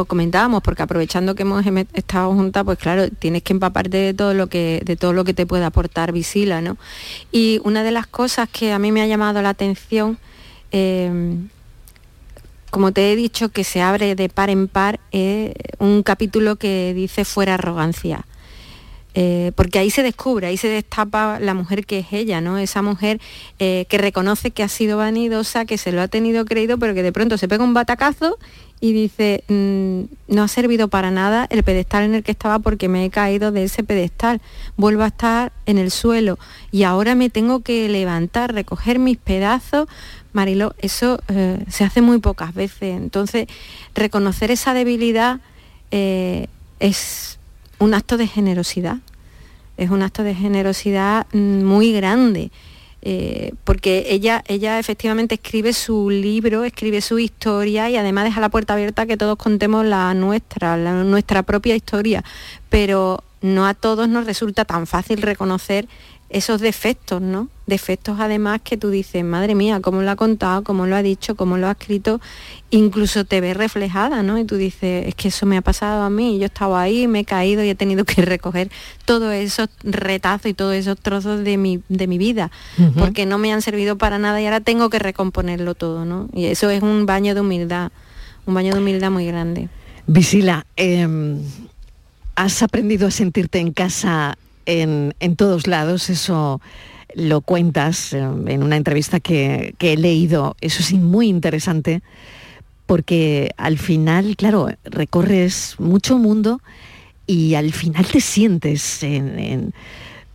comentábamos, 0.05 0.63
porque 0.63 0.83
aprovechando 0.83 1.35
que 1.35 1.43
hemos 1.43 1.65
estado 1.93 2.33
juntas, 2.33 2.63
pues 2.63 2.77
claro, 2.77 3.09
tienes 3.09 3.43
que 3.43 3.53
empaparte 3.53 3.97
de 3.97 4.13
todo 4.13 4.33
lo 4.33 4.47
que, 4.47 4.81
de 4.85 4.95
todo 4.95 5.13
lo 5.13 5.23
que 5.23 5.33
te 5.33 5.45
puede 5.45 5.65
aportar 5.65 6.11
Visila, 6.11 6.61
¿no? 6.61 6.77
Y 7.31 7.59
una 7.63 7.83
de 7.83 7.91
las 7.91 8.07
cosas 8.07 8.49
que 8.49 8.71
a 8.71 8.79
mí 8.79 8.91
me 8.91 9.01
ha 9.01 9.07
llamado 9.07 9.41
la 9.41 9.49
atención, 9.49 10.17
em, 10.71 11.49
como 12.69 12.91
te 12.91 13.11
he 13.11 13.15
dicho, 13.15 13.49
que 13.49 13.63
se 13.63 13.81
abre 13.81 14.15
de 14.15 14.29
par 14.29 14.49
en 14.49 14.67
par, 14.67 14.99
es 15.11 15.53
un 15.79 16.01
capítulo 16.03 16.55
que 16.55 16.93
dice 16.95 17.25
fuera 17.25 17.55
arrogancia. 17.55 18.25
Eh, 19.15 19.51
porque 19.55 19.77
ahí 19.77 19.91
se 19.91 20.01
descubre, 20.01 20.47
ahí 20.47 20.57
se 20.57 20.69
destapa 20.69 21.39
la 21.39 21.53
mujer 21.53 21.85
que 21.85 21.99
es 21.99 22.07
ella, 22.11 22.41
¿no? 22.41 22.57
Esa 22.57 22.81
mujer 22.81 23.21
eh, 23.59 23.85
que 23.87 23.99
reconoce 23.99 24.49
que 24.49 24.63
ha 24.63 24.67
sido 24.67 24.97
vanidosa, 24.97 25.65
que 25.65 25.77
se 25.77 25.91
lo 25.91 26.01
ha 26.01 26.07
tenido 26.07 26.45
creído, 26.45 26.79
pero 26.79 26.95
que 26.95 27.03
de 27.03 27.11
pronto 27.11 27.37
se 27.37 27.47
pega 27.47 27.63
un 27.63 27.75
batacazo 27.75 28.39
y 28.83 28.91
dice, 28.91 29.45
mm, 29.47 30.01
no 30.27 30.43
ha 30.43 30.47
servido 30.49 30.89
para 30.89 31.09
nada 31.09 31.47
el 31.49 31.63
pedestal 31.63 32.03
en 32.03 32.15
el 32.15 32.23
que 32.23 32.33
estaba 32.33 32.59
porque 32.59 32.89
me 32.89 33.05
he 33.05 33.09
caído 33.09 33.53
de 33.53 33.63
ese 33.63 33.81
pedestal, 33.81 34.41
vuelvo 34.75 35.03
a 35.03 35.07
estar 35.07 35.53
en 35.65 35.77
el 35.77 35.89
suelo 35.89 36.37
y 36.69 36.83
ahora 36.83 37.15
me 37.15 37.29
tengo 37.29 37.61
que 37.61 37.87
levantar, 37.87 38.53
recoger 38.53 38.99
mis 38.99 39.15
pedazos. 39.15 39.87
Marilo, 40.33 40.75
eso 40.79 41.21
eh, 41.29 41.63
se 41.69 41.85
hace 41.85 42.01
muy 42.01 42.17
pocas 42.17 42.53
veces, 42.53 42.97
entonces 42.97 43.47
reconocer 43.95 44.51
esa 44.51 44.73
debilidad 44.73 45.39
eh, 45.91 46.47
es 46.81 47.39
un 47.79 47.93
acto 47.93 48.17
de 48.17 48.27
generosidad, 48.27 48.97
es 49.77 49.91
un 49.91 50.01
acto 50.01 50.23
de 50.23 50.35
generosidad 50.35 51.25
mm, 51.31 51.63
muy 51.63 51.93
grande 51.93 52.51
eh, 53.05 53.53
porque 53.65 54.05
ella, 54.07 54.45
ella 54.47 54.79
efectivamente 54.79 55.35
escribe 55.35 55.73
su 55.73 56.09
libro, 56.09 56.63
escribe 56.63 57.01
su 57.01 57.19
historia 57.19 57.89
y 57.89 57.97
además 57.97 58.23
deja 58.23 58.39
la 58.39 58.47
puerta 58.47 58.75
abierta 58.75 59.05
que 59.05 59.17
todos 59.17 59.35
contemos 59.35 59.85
la 59.85 60.13
nuestra, 60.13 60.77
nuestra 61.03 61.43
propia 61.43 61.75
historia, 61.75 62.23
pero 62.69 63.21
no 63.41 63.67
a 63.67 63.73
todos 63.73 64.07
nos 64.07 64.25
resulta 64.25 64.63
tan 64.63 64.87
fácil 64.87 65.21
reconocer 65.21 65.89
esos 66.29 66.61
defectos, 66.61 67.21
¿no? 67.21 67.49
Defectos 67.65 68.19
además 68.19 68.61
que 68.63 68.75
tú 68.77 68.89
dices, 68.89 69.23
madre 69.23 69.55
mía, 69.55 69.79
cómo 69.79 70.01
lo 70.01 70.11
ha 70.11 70.15
contado, 70.15 70.63
cómo 70.63 70.85
lo 70.85 70.95
ha 70.95 71.01
dicho, 71.01 71.35
cómo 71.35 71.57
lo 71.57 71.67
ha 71.67 71.71
escrito, 71.71 72.19
incluso 72.71 73.23
te 73.23 73.39
ves 73.39 73.55
reflejada, 73.55 74.21
¿no? 74.21 74.37
Y 74.37 74.43
tú 74.43 74.57
dices, 74.57 75.07
es 75.07 75.15
que 75.15 75.29
eso 75.29 75.45
me 75.45 75.57
ha 75.57 75.61
pasado 75.61 76.03
a 76.03 76.09
mí, 76.09 76.39
yo 76.39 76.45
estaba 76.45 76.81
ahí, 76.81 77.07
me 77.07 77.19
he 77.19 77.25
caído 77.25 77.63
y 77.63 77.69
he 77.69 77.75
tenido 77.75 78.03
que 78.03 78.21
recoger 78.25 78.69
todos 79.05 79.33
esos 79.33 79.69
retazos 79.83 80.47
y 80.47 80.53
todos 80.53 80.75
esos 80.75 80.99
trozos 80.99 81.43
de 81.43 81.57
mi, 81.57 81.81
de 81.87 82.07
mi 82.07 82.17
vida, 82.17 82.51
porque 82.97 83.25
no 83.25 83.37
me 83.37 83.53
han 83.53 83.61
servido 83.61 83.97
para 83.97 84.19
nada 84.19 84.41
y 84.41 84.45
ahora 84.45 84.59
tengo 84.59 84.89
que 84.89 84.99
recomponerlo 84.99 85.73
todo, 85.73 86.03
¿no? 86.03 86.27
Y 86.33 86.45
eso 86.45 86.69
es 86.69 86.83
un 86.83 87.05
baño 87.05 87.33
de 87.33 87.41
humildad, 87.41 87.91
un 88.45 88.53
baño 88.55 88.73
de 88.73 88.79
humildad 88.79 89.11
muy 89.11 89.25
grande. 89.25 89.69
Visila, 90.05 90.65
em, 90.75 91.39
has 92.35 92.61
aprendido 92.61 93.07
a 93.07 93.11
sentirte 93.11 93.59
en 93.59 93.71
casa 93.71 94.37
en, 94.65 95.35
todos 95.35 95.67
lados, 95.67 96.09
eso 96.09 96.61
lo 97.15 97.41
cuentas 97.41 98.13
em, 98.13 98.47
en 98.47 98.63
una 98.63 98.77
entrevista 98.77 99.19
que, 99.19 99.75
he 99.79 99.97
leído, 99.97 100.55
eso 100.61 100.81
es 100.81 100.93
muy 100.93 101.27
interesante, 101.27 102.01
porque 102.85 103.51
al 103.57 103.77
final, 103.77 104.35
claro, 104.35 104.69
recorres 104.83 105.75
mucho 105.79 106.17
mundo 106.17 106.61
y 107.25 107.55
al 107.55 107.71
final 107.71 108.05
te 108.05 108.19
sientes 108.19 108.99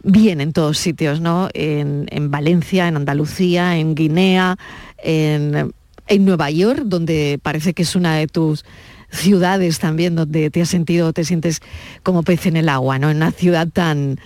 bien 0.02 0.40
en 0.40 0.52
todos 0.52 0.78
sitios, 0.78 1.20
¿no? 1.20 1.48
En, 1.52 2.30
Valencia, 2.30 2.88
en 2.88 2.96
Andalucía, 2.96 3.76
en 3.76 3.94
Guinea, 3.94 4.56
en, 5.02 5.72
en 6.06 6.24
Nueva 6.24 6.50
York, 6.50 6.82
donde 6.84 7.38
parece 7.42 7.74
que 7.74 7.82
es 7.82 7.94
una 7.94 8.16
de 8.16 8.26
tus 8.26 8.64
ciudades 9.10 9.78
también 9.78 10.16
donde 10.16 10.50
te 10.50 10.62
has 10.62 10.68
sentido, 10.68 11.12
te 11.12 11.24
sientes 11.24 11.60
como 12.02 12.22
pez 12.22 12.46
en 12.46 12.56
el 12.56 12.68
agua, 12.68 12.98
¿no? 12.98 13.10
En 13.10 13.16
una 13.16 13.32
ciudad 13.32 13.68
tan, 13.68 14.18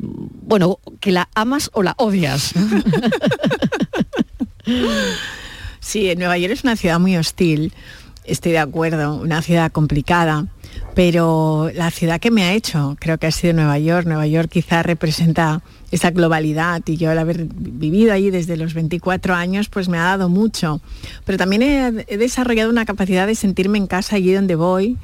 bueno, 0.00 0.78
que 1.00 1.12
la 1.12 1.28
amas 1.34 1.70
o 1.72 1.82
la 1.82 1.94
odias. 1.98 2.52
Sí, 5.80 6.14
Nueva 6.14 6.36
York 6.38 6.52
es 6.52 6.62
una 6.62 6.76
ciudad 6.76 7.00
muy 7.00 7.16
hostil, 7.16 7.72
estoy 8.24 8.52
de 8.52 8.58
acuerdo, 8.58 9.16
una 9.16 9.42
ciudad 9.42 9.72
complicada, 9.72 10.46
pero 10.94 11.70
la 11.74 11.90
ciudad 11.90 12.20
que 12.20 12.30
me 12.30 12.44
ha 12.44 12.52
hecho, 12.52 12.96
creo 13.00 13.18
que 13.18 13.26
ha 13.26 13.30
sido 13.32 13.54
Nueva 13.54 13.78
York. 13.78 14.06
Nueva 14.06 14.26
York 14.26 14.50
quizá 14.50 14.82
representa 14.82 15.62
esa 15.90 16.10
globalidad 16.10 16.82
y 16.86 16.96
yo 16.96 17.10
al 17.10 17.18
haber 17.18 17.46
vivido 17.48 18.12
allí 18.12 18.30
desde 18.30 18.56
los 18.56 18.74
24 18.74 19.34
años 19.34 19.68
pues 19.68 19.88
me 19.88 19.98
ha 19.98 20.02
dado 20.02 20.28
mucho. 20.28 20.80
Pero 21.24 21.38
también 21.38 21.62
he, 21.62 22.16
desarrollado 22.16 22.70
una 22.70 22.84
capacidad 22.84 23.26
de 23.26 23.34
sentirme 23.34 23.78
en 23.78 23.86
casa 23.86 24.16
allí 24.16 24.32
donde 24.32 24.54
voy 24.54 24.96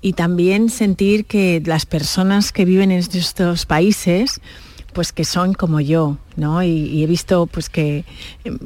y 0.00 0.12
también 0.12 0.70
sentir 0.70 1.24
que 1.24 1.62
las 1.64 1.86
personas 1.86 2.52
que 2.52 2.64
viven 2.64 2.90
en 2.90 2.98
estos 2.98 3.66
países 3.66 4.40
pues 4.98 5.12
que 5.12 5.24
son 5.24 5.54
como 5.54 5.80
yo, 5.80 6.16
¿no? 6.34 6.62
Y, 6.62 7.04
he 7.04 7.06
visto 7.06 7.46
pues 7.46 7.68
que 7.68 8.04
em, 8.44 8.58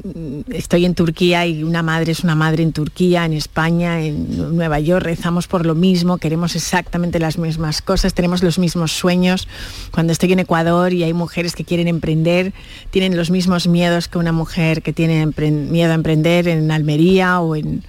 estoy 0.49 0.85
en 0.85 0.95
Turquía 0.95 1.45
y 1.45 1.63
una 1.63 1.83
madre 1.83 2.11
es 2.11 2.23
una 2.23 2.33
madre 2.33 2.63
en 2.63 2.71
Turquía, 2.71 3.25
en 3.25 3.33
España, 3.33 4.01
en 4.01 4.55
Nueva 4.55 4.79
York, 4.79 5.05
rezamos 5.05 5.47
por 5.47 5.65
lo 5.65 5.75
mismo, 5.75 6.17
queremos 6.17 6.55
exactamente 6.55 7.19
las 7.19 7.37
mismas 7.37 7.83
cosas, 7.83 8.13
tenemos 8.13 8.41
los 8.41 8.57
mismos 8.57 8.93
sueños. 8.93 9.47
Cuando 9.91 10.11
estoy 10.11 10.33
en 10.33 10.39
Ecuador 10.39 10.93
y 10.93 11.03
hay 11.03 11.13
mujeres 11.13 11.55
que 11.55 11.65
quieren 11.65 11.87
emprender, 11.87 12.53
tienen 12.89 13.15
los 13.15 13.29
mismos 13.29 13.67
miedos 13.67 14.07
que 14.07 14.17
una 14.17 14.31
mujer 14.31 14.81
que 14.81 14.93
tiene 14.93 15.27
miedo 15.27 15.91
a 15.91 15.95
emprender 15.95 16.47
en 16.47 16.71
Almería 16.71 17.41
o 17.41 17.55
en, 17.55 17.83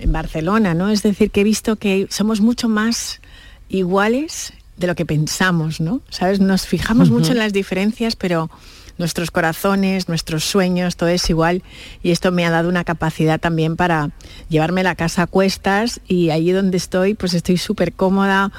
en 0.00 0.12
Barcelona, 0.12 0.74
¿no? 0.74 0.88
Es 0.88 1.02
decir, 1.02 1.30
que 1.30 1.42
he 1.42 1.44
visto 1.44 1.76
que 1.76 2.06
somos 2.10 2.40
mucho 2.40 2.68
más 2.68 3.20
iguales 3.68 4.52
de 4.76 4.86
lo 4.86 4.94
que 4.94 5.06
pensamos, 5.06 5.80
¿no? 5.80 6.00
¿Sabes? 6.10 6.40
Nos 6.40 6.66
fijamos 6.66 7.10
mucho 7.10 7.32
en 7.32 7.38
las 7.38 7.52
diferencias, 7.52 8.16
pero 8.16 8.50
nuestros 8.98 9.30
corazones, 9.30 10.08
nuestros 10.08 10.44
sueños, 10.44 10.96
todo 10.96 11.08
es 11.08 11.28
igual 11.30 11.62
y 12.02 12.10
esto 12.10 12.32
me 12.32 12.46
ha 12.46 12.50
dado 12.50 12.68
una 12.68 12.84
capacidad 12.84 13.40
también 13.40 13.76
para 13.76 14.10
llevarme 14.48 14.82
la 14.82 14.94
casa 14.94 15.22
a 15.22 15.26
cuestas 15.26 16.00
y 16.06 16.30
allí 16.30 16.52
donde 16.52 16.76
estoy 16.76 17.14
pues 17.14 17.34
estoy 17.34 17.56
súper 17.58 17.92
cómoda, 17.92 18.52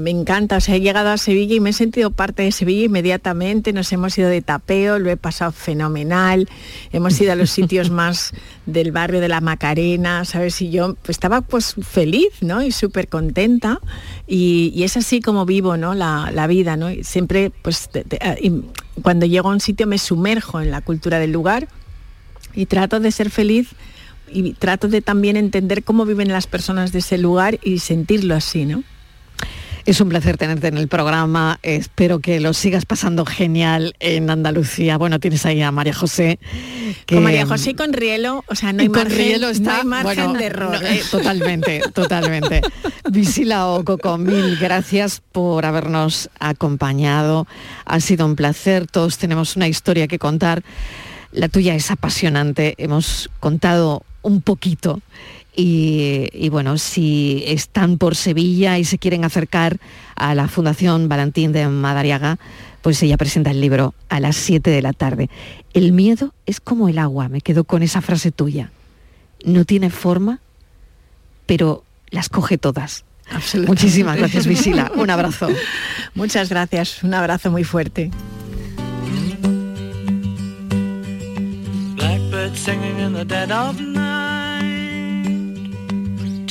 me 0.00 0.10
encanta, 0.10 0.58
o 0.58 0.60
sea, 0.60 0.76
he 0.76 0.80
llegado 0.80 1.10
a 1.10 1.18
Sevilla 1.18 1.56
y 1.56 1.60
me 1.60 1.70
he 1.70 1.72
sentido 1.72 2.10
parte 2.10 2.44
de 2.44 2.52
Sevilla 2.52 2.84
inmediatamente, 2.84 3.72
nos 3.72 3.92
hemos 3.92 4.16
ido 4.16 4.28
de 4.28 4.40
tapeo, 4.40 4.98
lo 4.98 5.10
he 5.10 5.16
pasado 5.16 5.50
fenomenal, 5.52 6.48
hemos 6.92 7.20
ido 7.20 7.32
a 7.32 7.34
los 7.34 7.50
sitios 7.50 7.90
más 7.90 8.32
del 8.66 8.92
barrio 8.92 9.20
de 9.20 9.28
la 9.28 9.40
Macarena, 9.40 10.24
¿sabes? 10.24 10.60
Y 10.62 10.70
yo 10.70 10.94
pues, 11.02 11.16
estaba 11.16 11.40
pues 11.40 11.74
feliz, 11.82 12.30
¿no? 12.40 12.62
Y 12.62 12.70
súper 12.70 13.08
contenta 13.08 13.80
y, 14.26 14.82
es 14.82 14.96
así 14.96 15.20
como 15.20 15.46
vivo, 15.46 15.76
¿no? 15.76 15.94
La, 15.94 16.46
vida, 16.48 16.76
¿no? 16.76 16.88
siempre 17.02 17.50
pues 17.62 17.88
cuando 19.00 19.26
llego 19.26 19.48
a 19.48 19.52
un 19.52 19.60
sitio 19.60 19.86
me 19.86 19.98
sumerjo 19.98 20.60
en 20.60 20.70
la 20.70 20.80
cultura 20.80 21.18
del 21.18 21.32
lugar 21.32 21.68
y 22.54 22.66
trato 22.66 23.00
de 23.00 23.10
ser 23.10 23.30
feliz 23.30 23.70
y 24.28 24.52
trato 24.54 24.88
de 24.88 25.02
también 25.02 25.36
entender 25.36 25.84
cómo 25.84 26.04
viven 26.04 26.28
las 26.28 26.46
personas 26.46 26.92
de 26.92 27.00
ese 27.00 27.18
lugar 27.18 27.58
y 27.62 27.78
sentirlo 27.78 28.34
así, 28.34 28.64
¿no? 28.64 28.82
Es 29.84 30.00
un 30.00 30.08
placer 30.08 30.36
tenerte 30.36 30.68
en 30.68 30.78
el 30.78 30.86
programa. 30.86 31.58
Espero 31.62 32.20
que 32.20 32.38
lo 32.38 32.52
sigas 32.52 32.86
pasando 32.86 33.26
genial 33.26 33.94
en 33.98 34.30
Andalucía. 34.30 34.96
Bueno, 34.96 35.18
tienes 35.18 35.44
ahí 35.44 35.60
a 35.60 35.72
María 35.72 35.92
José. 35.92 36.38
Con 37.08 37.24
María 37.24 37.46
José 37.46 37.70
y 37.70 37.74
con 37.74 37.92
Rielo, 37.92 38.44
o 38.46 38.54
sea, 38.54 38.72
no 38.72 38.82
hay 38.82 38.88
con 38.88 38.98
margen, 38.98 39.18
Rielo 39.18 39.48
está, 39.48 39.82
margen 39.82 40.34
de 40.34 40.46
error. 40.46 40.78
Eh, 40.84 41.02
totalmente, 41.10 41.82
totalmente. 41.94 42.62
Visila 43.10 43.66
Ococo, 43.66 44.18
mil 44.18 44.56
gracias 44.56 45.20
por 45.32 45.66
habernos 45.66 46.30
acompañado. 46.38 47.48
Ha 47.84 47.98
sido 47.98 48.24
un 48.24 48.36
placer. 48.36 48.86
Todos 48.86 49.18
tenemos 49.18 49.56
una 49.56 49.66
historia 49.66 50.06
que 50.06 50.20
contar. 50.20 50.62
La 51.32 51.48
tuya 51.48 51.74
es 51.74 51.90
apasionante. 51.90 52.74
Hemos 52.78 53.30
contado 53.40 54.04
un 54.22 54.42
poquito 54.42 55.00
y, 55.54 56.48
bueno, 56.50 56.78
si 56.78 57.44
están 57.46 57.98
por 57.98 58.16
Sevilla 58.16 58.78
y 58.78 58.84
se 58.84 58.98
quieren 58.98 59.24
acercar 59.24 59.78
a 60.16 60.34
la 60.34 60.48
Fundación 60.48 61.08
Valentín 61.08 61.52
de 61.52 61.68
Madariaga, 61.68 62.38
pues 62.80 63.02
ella 63.02 63.16
presenta 63.16 63.50
el 63.50 63.60
libro 63.60 63.94
a 64.08 64.18
las 64.18 64.36
7 64.36 64.70
de 64.70 64.82
la 64.82 64.92
tarde. 64.92 65.28
El 65.74 65.92
miedo 65.92 66.32
es 66.46 66.60
como 66.60 66.88
el 66.88 66.98
agua, 66.98 67.28
me 67.28 67.40
quedo 67.40 67.64
con 67.64 67.82
esa 67.82 68.00
frase 68.00 68.32
tuya. 68.32 68.70
No 69.44 69.64
tiene 69.64 69.90
forma, 69.90 70.40
pero 71.46 71.84
las 72.10 72.28
coge 72.28 72.58
todas. 72.58 73.04
Muchísimas 73.66 74.16
gracias, 74.16 74.46
Visila. 74.46 74.90
Un 74.94 75.10
abrazo. 75.10 75.48
Muchas 76.14 76.48
gracias. 76.48 77.02
Un 77.02 77.14
abrazo 77.14 77.50
muy 77.50 77.64
fuerte. 77.64 78.10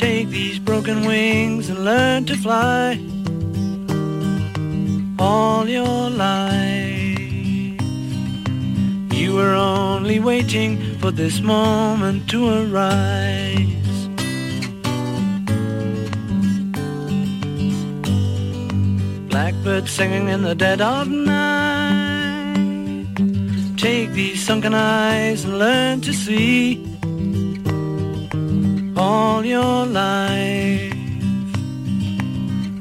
Take 0.02 0.30
these 0.30 0.58
broken 0.58 1.06
wings 1.06 1.70
and 1.70 1.86
learn 1.86 2.26
to 2.26 2.36
fly 2.36 3.00
all 5.20 5.70
your 5.70 6.10
life. 6.10 7.80
You 9.14 9.36
were 9.36 9.54
only 9.54 10.20
waiting 10.20 10.72
for 11.00 11.12
this 11.12 11.40
moment 11.42 12.28
to 12.32 12.40
arise. 12.62 14.00
Blackbird 19.30 19.88
singing 19.88 20.30
in 20.30 20.42
the 20.42 20.56
dead 20.56 20.82
of 20.82 21.08
night. 21.10 22.28
Take 23.78 24.10
these 24.14 24.44
sunken 24.44 24.74
eyes 24.74 25.46
and 25.46 25.60
learn 25.60 26.02
to 26.02 26.12
see 26.12 26.91
all 29.02 29.44
your 29.44 29.86
life. 29.88 30.94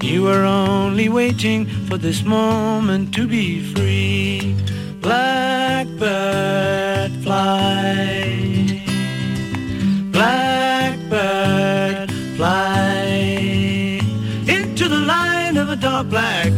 You 0.03 0.23
were 0.27 0.45
only 0.45 1.09
waiting 1.09 1.65
for 1.87 1.97
this 1.97 2.23
moment 2.23 3.15
to 3.15 3.27
be 3.27 3.47
free. 3.73 4.55
Blackbird 5.01 6.03
fly. 7.25 8.05
Blackbird 10.17 12.09
fly 12.37 14.01
into 14.57 14.85
the 14.95 15.03
light 15.15 15.57
of 15.57 15.67
a 15.71 15.77
dark 15.77 16.07
black 16.11 16.53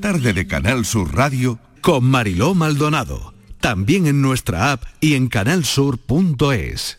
Tarde 0.00 0.32
de 0.32 0.46
Canal 0.46 0.84
Sur 0.84 1.14
Radio 1.14 1.58
con 1.80 2.04
Mariló 2.04 2.54
Maldonado. 2.54 3.34
También 3.60 4.06
en 4.06 4.22
nuestra 4.22 4.72
app 4.72 4.84
y 5.00 5.14
en 5.14 5.28
canalsur.es. 5.28 6.98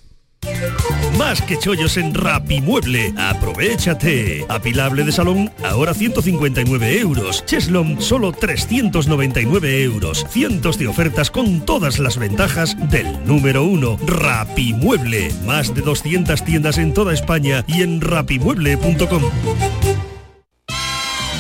Más 1.18 1.42
que 1.42 1.58
chollos 1.58 1.98
en 1.98 2.14
Rapimueble. 2.14 3.14
Aprovechate. 3.18 4.46
Apilable 4.50 5.04
de 5.04 5.12
salón, 5.12 5.52
ahora 5.64 5.94
159 5.94 7.00
euros. 7.00 7.46
Cheslom, 7.46 8.00
solo 8.00 8.32
399 8.32 9.84
euros. 9.84 10.26
Cientos 10.30 10.78
de 10.78 10.88
ofertas 10.88 11.32
con 11.32 11.66
todas 11.66 12.00
las 12.00 12.18
ventajas 12.18 12.76
del 12.90 13.26
número 13.26 13.64
uno. 13.64 13.98
Rapimueble. 14.06 15.32
Más 15.46 15.74
de 15.74 15.82
200 15.82 16.44
tiendas 16.44 16.78
en 16.78 16.94
toda 16.94 17.14
España 17.14 17.64
y 17.68 17.82
en 17.82 18.02
rapimueble.com. 18.02 19.24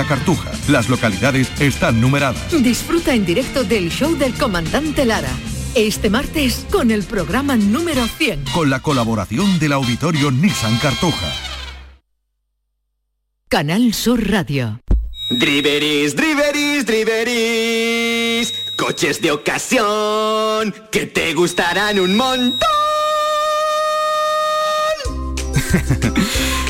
la 0.00 0.06
Cartuja. 0.06 0.50
Las 0.68 0.88
localidades 0.88 1.50
están 1.60 2.00
numeradas. 2.00 2.50
Disfruta 2.62 3.12
en 3.14 3.26
directo 3.26 3.64
del 3.64 3.90
show 3.90 4.16
del 4.16 4.32
comandante 4.34 5.04
Lara. 5.04 5.32
Este 5.74 6.08
martes 6.08 6.64
con 6.70 6.90
el 6.90 7.02
programa 7.02 7.56
número 7.56 8.06
100. 8.06 8.44
Con 8.54 8.70
la 8.70 8.80
colaboración 8.80 9.58
del 9.58 9.72
auditorio 9.72 10.30
Nissan 10.30 10.78
Cartuja. 10.78 11.30
Canal 13.48 13.92
Sur 13.92 14.26
Radio. 14.30 14.80
Driveris, 15.28 16.16
driveris, 16.16 16.86
driveris. 16.86 18.54
Coches 18.76 19.20
de 19.20 19.32
ocasión 19.32 20.74
que 20.90 21.06
te 21.06 21.34
gustarán 21.34 22.00
un 22.00 22.16
montón. 22.16 22.58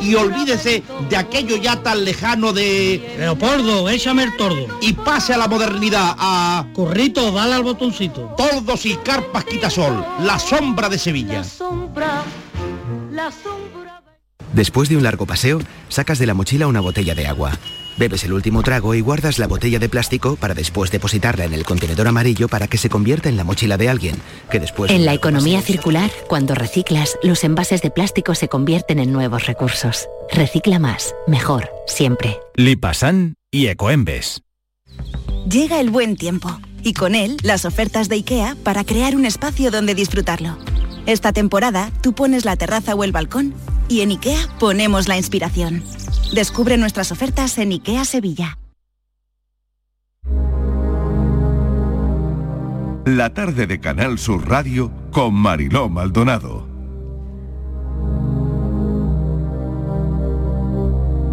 y 0.00 0.14
olvídese 0.14 0.82
de 1.08 1.16
aquello 1.16 1.56
ya 1.56 1.82
tan 1.82 2.04
lejano 2.04 2.52
de... 2.52 3.16
Leopoldo, 3.18 3.88
échame 3.88 4.24
el 4.24 4.36
tordo. 4.36 4.78
Y 4.80 4.92
pase 4.92 5.34
a 5.34 5.38
la 5.38 5.48
modernidad, 5.48 6.14
a... 6.18 6.66
Corrito, 6.74 7.30
dale 7.32 7.54
al 7.54 7.62
botoncito. 7.62 8.34
Tordos 8.36 8.86
y 8.86 8.96
carpas 8.96 9.44
quitasol, 9.44 10.04
la 10.20 10.38
sombra 10.38 10.88
de 10.88 10.98
Sevilla. 10.98 11.38
La 11.38 11.44
sombra, 11.44 12.22
la 13.10 13.30
sombra. 13.30 14.02
Después 14.52 14.88
de 14.88 14.96
un 14.96 15.02
largo 15.02 15.26
paseo, 15.26 15.60
sacas 15.88 16.18
de 16.18 16.26
la 16.26 16.34
mochila 16.34 16.66
una 16.66 16.80
botella 16.80 17.14
de 17.14 17.26
agua. 17.26 17.52
Bebes 17.96 18.24
el 18.24 18.32
último 18.32 18.62
trago 18.62 18.94
y 18.94 19.00
guardas 19.00 19.38
la 19.38 19.46
botella 19.46 19.78
de 19.78 19.88
plástico 19.88 20.36
para 20.36 20.54
después 20.54 20.90
depositarla 20.90 21.44
en 21.44 21.54
el 21.54 21.64
contenedor 21.64 22.08
amarillo 22.08 22.48
para 22.48 22.66
que 22.66 22.78
se 22.78 22.88
convierta 22.88 23.28
en 23.28 23.36
la 23.36 23.44
mochila 23.44 23.76
de 23.76 23.88
alguien, 23.88 24.16
que 24.50 24.58
después... 24.58 24.90
En 24.90 25.04
la 25.04 25.14
economía 25.14 25.62
circular, 25.62 26.10
cuando 26.28 26.54
reciclas, 26.54 27.16
los 27.22 27.44
envases 27.44 27.82
de 27.82 27.90
plástico 27.90 28.34
se 28.34 28.48
convierten 28.48 28.98
en 28.98 29.12
nuevos 29.12 29.46
recursos. 29.46 30.08
Recicla 30.32 30.78
más, 30.78 31.14
mejor, 31.26 31.70
siempre. 31.86 32.38
Lipasan 32.56 33.36
y 33.50 33.68
Ecoembes. 33.68 34.42
Llega 35.48 35.78
el 35.78 35.90
buen 35.90 36.16
tiempo 36.16 36.58
y 36.82 36.94
con 36.94 37.14
él 37.14 37.36
las 37.42 37.64
ofertas 37.64 38.08
de 38.08 38.16
IKEA 38.16 38.56
para 38.64 38.84
crear 38.84 39.14
un 39.14 39.24
espacio 39.24 39.70
donde 39.70 39.94
disfrutarlo. 39.94 40.58
Esta 41.06 41.32
temporada 41.32 41.90
tú 42.02 42.14
pones 42.14 42.44
la 42.44 42.56
terraza 42.56 42.94
o 42.94 43.04
el 43.04 43.12
balcón 43.12 43.54
y 43.88 44.00
en 44.00 44.10
IKEA 44.10 44.48
ponemos 44.58 45.08
la 45.08 45.16
inspiración. 45.16 45.82
Descubre 46.32 46.76
nuestras 46.76 47.12
ofertas 47.12 47.58
en 47.58 47.72
IKEA 47.72 48.04
Sevilla. 48.04 48.58
La 53.06 53.34
tarde 53.34 53.66
de 53.66 53.80
Canal 53.80 54.18
Sur 54.18 54.48
Radio 54.48 54.90
con 55.10 55.34
Mariló 55.34 55.88
Maldonado. 55.90 56.66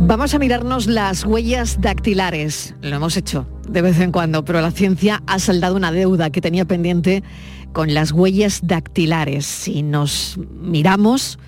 Vamos 0.03 0.33
a 0.33 0.39
mirarnos 0.39 0.87
las 0.87 1.23
huellas 1.23 1.79
dactilares. 1.79 2.75
Lo 2.81 2.97
hemos 2.97 3.15
hecho 3.15 3.47
de 3.69 3.81
vez 3.81 3.99
en 4.01 4.11
cuando, 4.11 4.43
pero 4.43 4.59
la 4.59 4.71
ciencia 4.71 5.23
ha 5.27 5.39
saldado 5.39 5.77
una 5.77 5.93
deuda 5.93 6.29
que 6.29 6.41
tenía 6.41 6.65
pendiente 6.65 7.23
con 7.71 7.93
las 7.93 8.11
huellas 8.11 8.59
dactilares. 8.63 9.45
Si 9.45 9.81
nos 9.81 10.37
miramos 10.59 11.39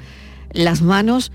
las 0.53 0.81
manos, 0.81 1.31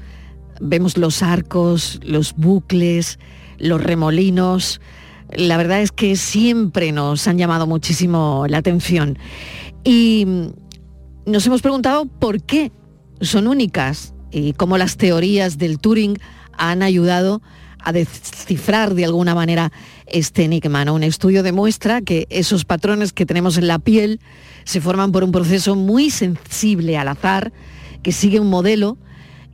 vemos 0.61 0.97
los 0.97 1.23
arcos, 1.23 2.01
los 2.03 2.35
bucles, 2.35 3.19
los 3.59 3.83
remolinos. 3.83 4.81
La 5.31 5.57
verdad 5.57 5.83
es 5.83 5.93
que 5.93 6.17
siempre 6.17 6.93
nos 6.93 7.27
han 7.29 7.39
llamado 7.39 7.67
muchísimo 7.67 8.47
la 8.49 8.59
atención. 8.59 9.19
Y 9.85 10.27
nos 11.27 11.47
hemos 11.47 11.63
preguntado 11.63 12.07
por 12.07 12.43
qué 12.43 12.73
son 13.21 13.47
únicas 13.47 14.15
y 14.31 14.53
cómo 14.55 14.79
las 14.79 14.97
teorías 14.97 15.59
del 15.59 15.79
Turing 15.79 16.19
han 16.53 16.83
ayudado 16.83 17.43
a 17.81 17.93
descifrar 17.93 18.95
de 18.95 19.05
alguna 19.05 19.35
manera 19.35 19.73
este 20.07 20.45
enigma. 20.45 20.85
¿no? 20.85 20.95
Un 20.95 21.03
estudio 21.03 21.43
demuestra 21.43 22.01
que 22.01 22.27
esos 22.31 22.65
patrones 22.65 23.13
que 23.13 23.27
tenemos 23.27 23.57
en 23.57 23.67
la 23.67 23.79
piel 23.79 24.21
se 24.65 24.81
forman 24.81 25.13
por 25.13 25.25
un 25.25 25.33
proceso 25.33 25.77
muy 25.77 26.11
sensible 26.11 26.99
al 26.99 27.09
azar, 27.09 27.53
que 28.03 28.13
sigue 28.13 28.41
un 28.41 28.51
modelo 28.51 28.99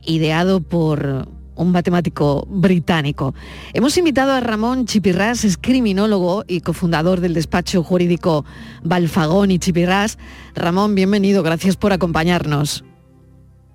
ideado 0.05 0.61
por 0.61 1.27
un 1.55 1.71
matemático 1.71 2.45
británico. 2.49 3.33
Hemos 3.73 3.97
invitado 3.97 4.33
a 4.33 4.39
Ramón 4.39 4.85
Chipirrás, 4.85 5.43
es 5.45 5.57
criminólogo 5.57 6.43
y 6.47 6.61
cofundador 6.61 7.21
del 7.21 7.33
despacho 7.33 7.83
jurídico 7.83 8.45
Balfagón 8.83 9.51
y 9.51 9.59
Chipirrás. 9.59 10.17
Ramón, 10.53 10.95
bienvenido, 10.95 11.43
gracias 11.43 11.77
por 11.77 11.93
acompañarnos. 11.93 12.83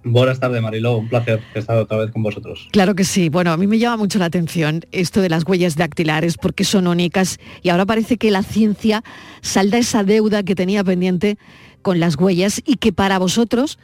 Buenas 0.02 0.40
tardes, 0.40 0.62
Mariló. 0.62 0.96
Un 0.96 1.08
placer 1.10 1.42
estar 1.54 1.76
otra 1.76 1.98
vez 1.98 2.10
con 2.10 2.22
vosotros. 2.22 2.68
Claro 2.72 2.94
que 2.94 3.04
sí. 3.04 3.28
Bueno, 3.28 3.52
a 3.52 3.58
mí 3.58 3.66
me 3.66 3.78
llama 3.78 3.98
mucho 3.98 4.18
la 4.18 4.24
atención 4.26 4.80
esto 4.92 5.20
de 5.20 5.28
las 5.28 5.46
huellas 5.46 5.76
dactilares 5.76 6.38
porque 6.38 6.64
son 6.64 6.86
únicas 6.86 7.38
y 7.62 7.68
ahora 7.68 7.84
parece 7.84 8.16
que 8.16 8.30
la 8.30 8.42
ciencia 8.42 9.04
salda 9.42 9.76
esa 9.76 10.02
deuda 10.02 10.42
que 10.42 10.54
tenía 10.54 10.82
pendiente 10.84 11.36
con 11.82 12.00
las 12.00 12.16
huellas 12.16 12.62
y 12.64 12.76
que 12.76 12.92
para 12.92 13.18
vosotros, 13.18 13.78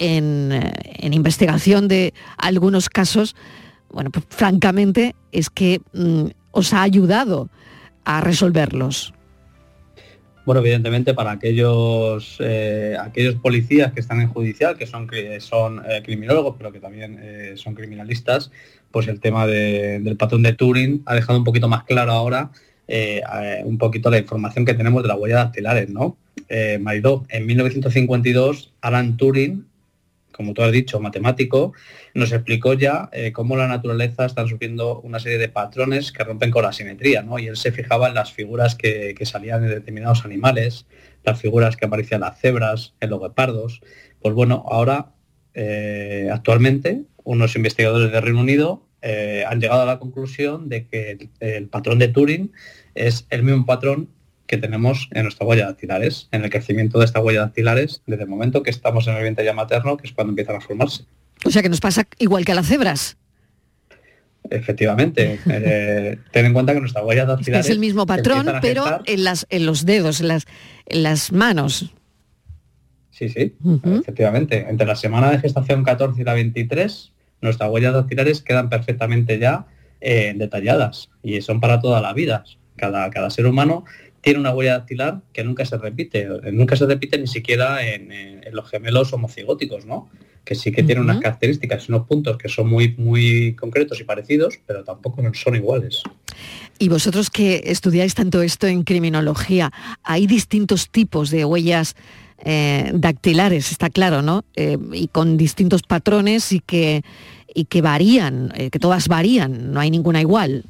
en, 0.00 0.50
en 0.52 1.14
investigación 1.14 1.86
de 1.86 2.12
algunos 2.36 2.88
casos, 2.88 3.36
bueno, 3.92 4.10
pues 4.10 4.24
francamente 4.28 5.14
es 5.30 5.50
que 5.50 5.80
mm, 5.92 6.24
os 6.50 6.72
ha 6.72 6.82
ayudado 6.82 7.48
a 8.04 8.20
resolverlos. 8.20 9.14
Bueno, 10.46 10.62
evidentemente 10.62 11.12
para 11.14 11.32
aquellos 11.32 12.38
eh, 12.40 12.96
aquellos 12.98 13.34
policías 13.36 13.92
que 13.92 14.00
están 14.00 14.20
en 14.20 14.28
judicial, 14.28 14.76
que 14.76 14.86
son, 14.86 15.06
que 15.06 15.38
son 15.40 15.82
eh, 15.88 16.00
criminólogos, 16.02 16.56
pero 16.58 16.72
que 16.72 16.80
también 16.80 17.18
eh, 17.22 17.52
son 17.56 17.74
criminalistas, 17.74 18.50
pues 18.90 19.06
el 19.06 19.20
tema 19.20 19.46
de- 19.46 20.00
del 20.00 20.16
patrón 20.16 20.42
de 20.42 20.54
Turing 20.54 21.02
ha 21.06 21.14
dejado 21.14 21.38
un 21.38 21.44
poquito 21.44 21.68
más 21.68 21.84
claro 21.84 22.12
ahora 22.12 22.50
eh, 22.88 23.20
eh, 23.42 23.60
un 23.64 23.78
poquito 23.78 24.10
la 24.10 24.18
información 24.18 24.64
que 24.64 24.74
tenemos 24.74 25.02
de 25.02 25.08
las 25.08 25.18
huellas 25.18 25.44
dactilares, 25.44 25.88
¿no? 25.90 26.16
Eh, 26.48 26.78
Maridó, 26.80 27.24
en 27.28 27.46
1952, 27.46 28.72
Alan 28.80 29.16
Turing 29.16 29.66
como 30.40 30.54
tú 30.54 30.62
has 30.62 30.72
dicho, 30.72 30.98
matemático, 31.00 31.74
nos 32.14 32.32
explicó 32.32 32.72
ya 32.72 33.10
eh, 33.12 33.30
cómo 33.30 33.58
la 33.58 33.68
naturaleza 33.68 34.24
está 34.24 34.48
sufriendo 34.48 34.98
una 35.02 35.20
serie 35.20 35.36
de 35.36 35.50
patrones 35.50 36.12
que 36.12 36.24
rompen 36.24 36.50
con 36.50 36.62
la 36.62 36.72
simetría, 36.72 37.20
¿no? 37.20 37.38
Y 37.38 37.46
él 37.46 37.58
se 37.58 37.72
fijaba 37.72 38.08
en 38.08 38.14
las 38.14 38.32
figuras 38.32 38.74
que, 38.74 39.14
salían 39.24 39.60
de 39.60 39.68
determinados 39.68 40.24
animales, 40.24 40.86
las 41.24 41.38
figuras 41.38 41.76
que 41.76 41.84
aparecían 41.84 42.22
las 42.22 42.40
cebras, 42.40 42.94
en 43.00 43.10
los 43.10 43.20
guepardos. 43.20 43.82
Pues 44.22 44.34
bueno, 44.34 44.64
ahora, 44.66 45.12
eh, 45.52 46.30
actualmente, 46.32 47.02
unos 47.22 47.54
investigadores 47.54 48.10
de 48.10 48.20
Reino 48.22 48.40
Unido 48.40 48.88
eh, 49.02 49.44
han 49.46 49.60
llegado 49.60 49.82
a 49.82 49.86
la 49.86 49.98
conclusión 49.98 50.70
de 50.70 50.86
que 50.86 51.28
el, 51.40 51.68
patrón 51.68 51.98
de 51.98 52.08
Turing 52.08 52.50
es 52.94 53.26
el 53.28 53.42
mismo 53.42 53.66
patrón 53.66 54.08
que 54.50 54.58
tenemos 54.58 55.08
en 55.12 55.22
nuestra 55.22 55.46
huella 55.46 55.66
dactilares, 55.66 56.28
en 56.32 56.42
el 56.42 56.50
crecimiento 56.50 56.98
de 56.98 57.04
esta 57.04 57.20
huella 57.20 57.42
dactilares 57.42 58.02
desde 58.08 58.24
el 58.24 58.28
momento 58.28 58.64
que 58.64 58.70
estamos 58.70 59.06
en 59.06 59.14
el 59.14 59.22
vientre 59.22 59.44
ya 59.44 59.52
materno, 59.52 59.96
que 59.96 60.08
es 60.08 60.12
cuando 60.12 60.32
empiezan 60.32 60.56
a 60.56 60.60
formarse. 60.60 61.04
O 61.44 61.50
sea 61.50 61.62
que 61.62 61.68
nos 61.68 61.78
pasa 61.78 62.08
igual 62.18 62.44
que 62.44 62.50
a 62.50 62.56
las 62.56 62.66
cebras. 62.66 63.16
Efectivamente. 64.50 65.38
Eh, 65.46 66.18
ten 66.32 66.46
en 66.46 66.52
cuenta 66.52 66.74
que 66.74 66.80
nuestra 66.80 67.04
huella 67.04 67.26
dactilares... 67.26 67.66
Es 67.66 67.70
el 67.70 67.78
mismo 67.78 68.06
patrón, 68.06 68.50
pero 68.60 68.84
en, 69.06 69.22
las, 69.22 69.46
en 69.50 69.66
los 69.66 69.86
dedos, 69.86 70.20
en 70.20 70.26
las, 70.26 70.46
en 70.86 71.04
las 71.04 71.30
manos. 71.30 71.92
Sí, 73.10 73.28
sí, 73.28 73.54
efectivamente. 73.84 74.66
Entre 74.68 74.84
la 74.84 74.96
semana 74.96 75.30
de 75.30 75.38
gestación 75.38 75.84
14 75.84 76.20
y 76.20 76.24
la 76.24 76.34
23, 76.34 77.12
nuestras 77.40 77.70
huellas 77.70 77.94
dactilares 77.94 78.42
quedan 78.42 78.68
perfectamente 78.68 79.38
ya 79.38 79.66
eh, 80.00 80.34
detalladas 80.34 81.10
y 81.22 81.40
son 81.40 81.60
para 81.60 81.78
toda 81.80 82.00
la 82.00 82.12
vida. 82.14 82.42
Cada, 82.74 83.10
cada 83.10 83.30
ser 83.30 83.46
humano 83.46 83.84
tiene 84.20 84.38
una 84.38 84.54
huella 84.54 84.78
dactilar 84.78 85.22
que 85.32 85.44
nunca 85.44 85.64
se 85.64 85.78
repite, 85.78 86.28
nunca 86.52 86.76
se 86.76 86.86
repite 86.86 87.18
ni 87.18 87.26
siquiera 87.26 87.86
en, 87.86 88.40
los 88.52 88.68
gemelos 88.68 89.12
homocigóticos, 89.12 89.86
¿no? 89.86 90.10
Que 90.44 90.54
sí 90.54 90.72
que 90.72 90.82
tienen 90.82 91.04
unas 91.04 91.20
características 91.20 91.88
unos 91.88 92.06
puntos 92.06 92.36
que 92.38 92.48
son 92.48 92.68
muy, 92.68 92.94
muy 92.96 93.54
concretos 93.54 94.00
y 94.00 94.04
parecidos, 94.04 94.58
pero 94.66 94.84
tampoco 94.84 95.22
son 95.34 95.54
iguales. 95.54 96.02
Y 96.78 96.88
vosotros 96.88 97.30
que 97.30 97.62
estudiáis 97.66 98.14
tanto 98.14 98.42
esto 98.42 98.66
en 98.66 98.82
criminología, 98.82 99.70
hay 100.02 100.26
distintos 100.26 100.88
tipos 100.90 101.30
de 101.30 101.44
huellas 101.44 101.94
eh, 102.42 102.90
dactilares, 102.94 103.70
está 103.70 103.90
claro, 103.90 104.22
¿no? 104.22 104.44
Eh, 104.56 104.78
y 104.92 105.08
con 105.08 105.36
distintos 105.36 105.82
patrones 105.82 106.52
y 106.52 106.60
que, 106.60 107.02
y 107.54 107.66
que 107.66 107.82
varían, 107.82 108.52
eh, 108.56 108.70
que 108.70 108.78
todas 108.78 109.08
varían, 109.08 109.72
no 109.72 109.80
hay 109.80 109.90
ninguna 109.90 110.20
igual. 110.20 110.64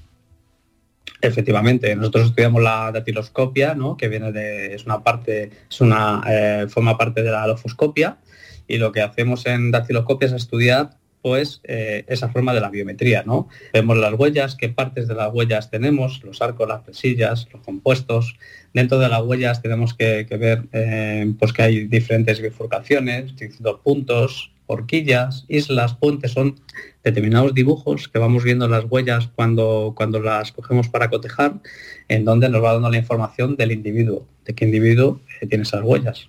Efectivamente, 1.23 1.95
nosotros 1.97 2.29
estudiamos 2.29 2.63
la 2.63 2.91
datiloscopia, 2.93 3.75
¿no? 3.75 3.97
que 3.97 4.09
viene 4.09 4.33
de, 4.33 4.75
es 4.75 4.87
una 4.87 5.03
parte, 5.03 5.51
es 5.69 5.81
una, 5.81 6.23
eh, 6.27 6.67
forma 6.69 6.97
parte 6.97 7.23
de 7.23 7.31
la 7.31 7.43
alofoscopia, 7.43 8.19
y 8.67 8.79
lo 8.79 8.93
que 8.93 9.03
hacemos 9.03 9.47
en 9.47 9.71
datiloscopia 9.71 10.29
es 10.29 10.33
estudiar 10.33 10.91
pues 11.23 11.61
eh, 11.65 12.05
esa 12.09 12.31
forma 12.31 12.55
de 12.55 12.61
la 12.61 12.71
biometría, 12.71 13.23
¿no? 13.27 13.49
Vemos 13.73 13.99
las 13.99 14.15
huellas, 14.15 14.57
qué 14.57 14.71
partes 14.71 15.07
de 15.07 15.15
las 15.15 15.33
huellas 15.33 15.71
tenemos, 15.71 16.23
los 16.25 16.41
arcos, 16.41 16.67
las 16.67 16.83
presillas, 16.83 17.47
los 17.53 17.63
compuestos. 17.63 18.37
Dentro 18.73 18.99
de 18.99 19.09
las 19.09 19.23
huellas 19.23 19.61
tenemos 19.61 19.93
que, 19.93 20.25
ver 20.31 20.65
eh, 20.73 21.31
pues 21.39 21.53
que 21.53 21.63
hay 21.63 21.87
diferentes 21.87 22.41
bifurcaciones, 22.41 23.37
distintos 23.37 23.81
puntos, 23.81 24.53
horquillas, 24.71 25.45
islas, 25.49 25.95
puentes, 25.95 26.33
son 26.33 26.61
determinados 27.03 27.55
dibujos 27.55 28.09
que 28.09 28.19
vamos 28.19 28.45
viendo 28.45 28.67
en 28.67 28.71
las 28.71 28.85
huellas 28.89 29.29
cuando, 29.35 29.95
cuando 29.97 30.21
las 30.21 30.53
cogemos 30.53 30.89
para 30.89 31.11
cotejar, 31.11 31.61
en 32.09 32.25
donde 32.25 32.49
nos 32.49 32.63
va 32.63 32.75
dando 32.75 32.91
la 32.91 32.99
información 32.99 33.57
del 33.57 33.73
individuo, 33.73 34.27
de 34.45 34.55
qué 34.55 34.65
individuo 34.65 35.21
eh, 35.41 35.47
tiene 35.47 35.63
esas 35.63 35.83
huellas. 35.83 36.29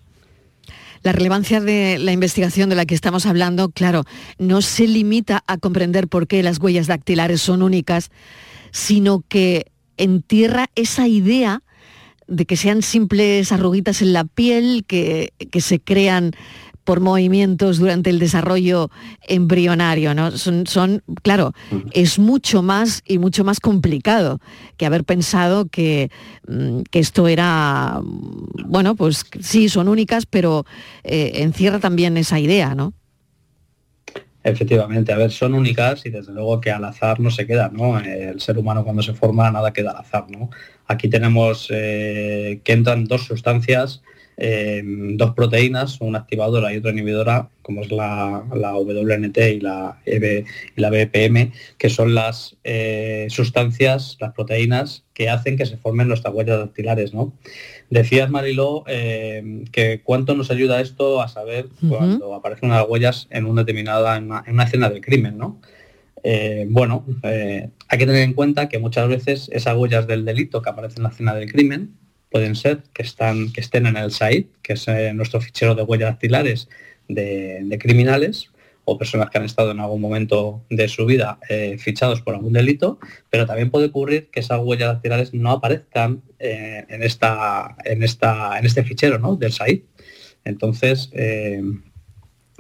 La 1.04 1.12
relevancia 1.12 1.60
de 1.60 1.98
la 1.98 2.12
investigación 2.12 2.70
de 2.70 2.76
la 2.76 2.86
que 2.86 2.94
estamos 2.94 3.26
hablando, 3.26 3.70
claro, 3.70 4.04
no 4.38 4.62
se 4.62 4.88
limita 4.88 5.44
a 5.48 5.58
comprender 5.58 6.08
por 6.08 6.28
qué 6.28 6.44
las 6.44 6.60
huellas 6.60 6.88
dactilares 6.88 7.42
son 7.42 7.64
únicas, 7.64 8.12
sino 8.72 9.24
que 9.28 9.72
entierra 9.98 10.70
esa 10.76 11.08
idea 11.08 11.64
de 12.28 12.46
que 12.46 12.56
sean 12.56 12.82
simples 12.82 13.52
arruguitas 13.52 14.02
en 14.02 14.14
la 14.14 14.24
piel, 14.24 14.86
que, 14.88 15.34
que 15.52 15.60
se 15.60 15.80
crean 15.80 16.32
por 16.92 17.00
movimientos 17.00 17.78
durante 17.80 18.10
el 18.10 18.20
desarrollo 18.20 18.90
embrionario, 19.26 20.14
¿no? 20.14 20.32
Son, 20.32 20.68
son, 20.68 21.02
claro, 21.22 21.54
es 21.94 22.20
mucho 22.20 22.64
más 22.64 23.02
y 23.08 23.18
mucho 23.18 23.46
más 23.46 23.62
complicado 23.62 24.42
que 24.76 24.86
haber 24.86 25.06
pensado 25.06 25.70
que, 25.70 26.12
mm, 26.50 26.82
que 26.92 27.00
esto 27.00 27.30
era, 27.30 28.02
bueno, 28.66 28.98
pues 28.98 29.24
sí, 29.40 29.70
son 29.70 29.88
únicas, 29.88 30.26
pero 30.26 30.66
eh, 31.06 31.32
encierra 31.36 31.80
también 31.80 32.18
esa 32.18 32.42
idea, 32.42 32.76
¿no? 32.76 32.92
Efectivamente, 34.44 35.14
a 35.14 35.16
ver, 35.16 35.32
son 35.32 35.54
únicas 35.54 36.06
y 36.06 36.10
desde 36.10 36.34
luego 36.34 36.60
que 36.60 36.72
al 36.72 36.84
azar 36.84 37.22
no 37.22 37.32
se 37.32 37.48
queda, 37.48 37.70
¿no? 37.72 38.00
El 38.00 38.42
ser 38.42 38.58
humano 38.58 38.84
cuando 38.84 39.02
se 39.02 39.14
forma 39.14 39.50
nada 39.50 39.72
queda 39.72 39.92
al 39.92 39.98
azar, 39.98 40.26
¿no? 40.30 40.50
Aquí 40.88 41.08
tenemos 41.08 41.70
eh, 41.72 42.60
que 42.66 42.74
entran 42.74 43.06
dos 43.06 43.24
sustancias 43.28 44.02
Dos 44.38 45.32
proteínas, 45.36 46.02
una 46.02 46.20
activadora 46.20 46.74
y 46.74 46.78
otra 46.78 46.92
inhibidora, 46.92 47.50
como 47.62 47.82
es 47.82 47.92
la, 47.92 48.44
WNT 48.52 49.38
y 49.38 49.60
la, 49.60 50.00
EB, 50.06 50.46
y 50.76 50.82
la 50.82 50.90
BPM, 50.90 51.52
que 51.78 51.90
son 51.90 52.16
las 52.16 52.58
eh, 52.64 53.28
sustancias, 53.30 54.18
las 54.20 54.34
proteínas 54.34 55.04
que 55.14 55.30
hacen 55.30 55.58
que 55.58 55.66
se 55.66 55.78
formen 55.78 56.08
nuestras 56.08 56.34
huellas 56.34 56.60
dactilares. 56.60 57.14
¿no? 57.14 57.34
Decías, 57.90 58.30
Mariló, 58.30 58.84
em, 58.88 59.66
que 59.66 60.02
cuánto 60.04 60.36
nos 60.36 60.50
ayuda 60.52 60.82
esto 60.82 61.22
a 61.22 61.28
saber 61.28 61.68
cuando 61.88 62.34
aparecen 62.34 62.70
unas 62.70 62.88
huellas 62.88 63.28
en 63.30 63.46
una 63.46 63.62
determinada, 63.62 64.18
en 64.18 64.26
una, 64.26 64.64
escena 64.64 64.90
del 64.90 65.02
crimen, 65.02 65.38
¿no? 65.38 65.62
Eh, 66.24 66.68
bueno, 66.70 67.06
eh, 67.24 67.70
hay 67.88 67.98
que 67.98 68.06
tener 68.06 68.22
en 68.22 68.34
cuenta 68.34 68.70
que 68.70 68.78
muchas 68.78 69.08
veces 69.10 69.50
esas 69.52 69.76
huellas 69.76 70.06
del 70.08 70.24
delito 70.24 70.62
que 70.62 70.70
aparecen 70.70 71.00
en 71.00 71.04
la 71.04 71.10
escena 71.10 71.36
del 71.36 71.52
crimen 71.52 71.96
pueden 72.32 72.56
ser 72.56 72.84
que, 72.94 73.04
están, 73.04 73.52
que 73.52 73.62
estén 73.62 73.86
en 73.86 73.98
el 73.98 74.12
SAID, 74.12 74.46
que 74.64 74.74
es 74.74 74.88
eh, 74.88 75.14
nuestro 75.14 75.42
fichero 75.42 75.76
de 75.76 75.84
huellas 75.84 76.12
dactilares 76.12 76.70
de, 77.08 77.78
criminales 77.80 78.50
o 78.86 78.98
personas 78.98 79.30
que 79.30 79.38
han 79.38 79.44
estado 79.44 79.72
en 79.72 79.80
algún 79.80 80.02
momento 80.02 80.64
de 80.70 80.88
su 80.88 81.06
vida 81.06 81.38
eh, 81.50 81.78
fichados 81.78 82.22
por 82.22 82.34
algún 82.34 82.54
delito, 82.54 83.00
pero 83.30 83.46
también 83.46 83.70
puede 83.70 83.88
ocurrir 83.88 84.30
que 84.32 84.40
esas 84.40 84.62
huellas 84.64 84.94
dactilares 84.94 85.34
no 85.34 85.52
aparezcan 85.52 86.24
eh, 86.40 86.86
en, 86.88 87.04
esta, 87.04 87.76
en, 87.84 88.02
esta, 88.02 88.58
en 88.58 88.66
este 88.66 88.84
fichero 88.84 89.20
¿no? 89.20 89.36
del 89.36 89.52
SAID. 89.52 89.82
Entonces, 90.44 91.12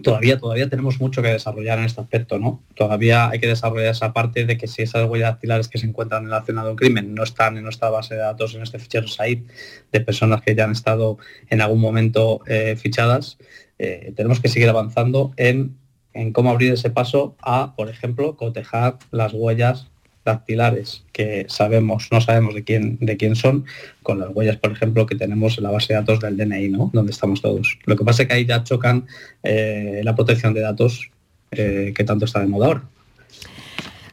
todavía, 0.02 0.38
todavía 0.38 0.70
tenemos 0.70 1.00
mucho 1.00 1.22
que 1.22 1.30
desarrollar 1.30 1.80
en 1.80 1.86
este 1.86 2.02
aspecto, 2.02 2.40
¿no? 2.40 2.64
Todavía 2.76 3.30
hay 3.30 3.40
que 3.40 3.48
desarrollar 3.48 3.92
esa 3.92 4.14
parte 4.14 4.46
de 4.46 4.58
que 4.58 4.68
si 4.68 4.82
esas 4.82 5.10
huellas 5.10 5.34
dactilares 5.34 5.68
que 5.68 5.78
se 5.78 5.88
encuentran 5.88 6.24
en 6.24 6.30
la 6.30 6.40
escena 6.40 6.64
de 6.64 6.72
un 6.72 6.76
crimen 6.76 7.14
no 7.14 7.24
están 7.24 7.58
en 7.58 7.64
nuestra 7.64 7.90
base 7.90 8.16
de 8.16 8.22
datos, 8.22 8.56
en 8.56 8.64
este 8.64 8.80
fichero 8.80 9.08
SAID, 9.08 9.44
de 9.92 10.02
personas 10.02 10.42
que 10.42 10.56
ya 10.56 10.64
han 10.64 10.72
estado 10.72 11.18
en 11.50 11.62
algún 11.62 11.80
momento 11.80 12.42
eh, 12.48 12.76
fichadas, 12.76 13.38
eh, 13.78 14.14
tenemos 14.16 14.40
que 14.40 14.48
seguir 14.48 14.70
avanzando 14.70 15.34
en, 15.38 15.78
en 16.14 16.34
cómo 16.34 16.50
abrir 16.50 16.74
ese 16.74 16.90
paso 16.90 17.36
a, 17.42 17.76
por 17.76 17.90
ejemplo, 17.90 18.36
cotejar 18.36 18.98
las 19.12 19.34
huellas 19.34 19.91
dactilares 20.24 21.04
que 21.12 21.46
sabemos, 21.50 22.08
no 22.12 22.22
sabemos 22.22 22.56
de 22.56 22.64
quién, 22.64 22.98
de 23.00 23.18
quién 23.18 23.36
son, 23.36 23.66
con 24.04 24.20
las 24.20 24.30
huellas, 24.34 24.58
por 24.58 24.72
ejemplo, 24.72 25.06
que 25.06 25.16
tenemos 25.16 25.58
en 25.58 25.64
la 25.64 25.72
base 25.72 25.94
de 25.94 26.00
datos 26.00 26.20
del 26.20 26.38
DNI, 26.38 26.70
¿no? 26.70 26.90
Donde 26.94 27.12
estamos 27.12 27.42
todos. 27.42 27.80
Lo 27.86 27.96
que 27.96 28.04
pasa 28.04 28.24
es 28.24 28.28
que 28.28 28.34
ahí 28.36 28.46
ya 28.46 28.64
chocan 28.64 29.08
eh, 29.44 30.02
la 30.04 30.16
protección 30.16 30.54
de 30.54 30.62
datos 30.62 31.12
eh, 31.52 31.94
que 31.96 32.04
tanto 32.04 32.26
está 32.26 32.40
de 32.40 32.48
moda 32.48 32.68
ahora. 32.68 32.84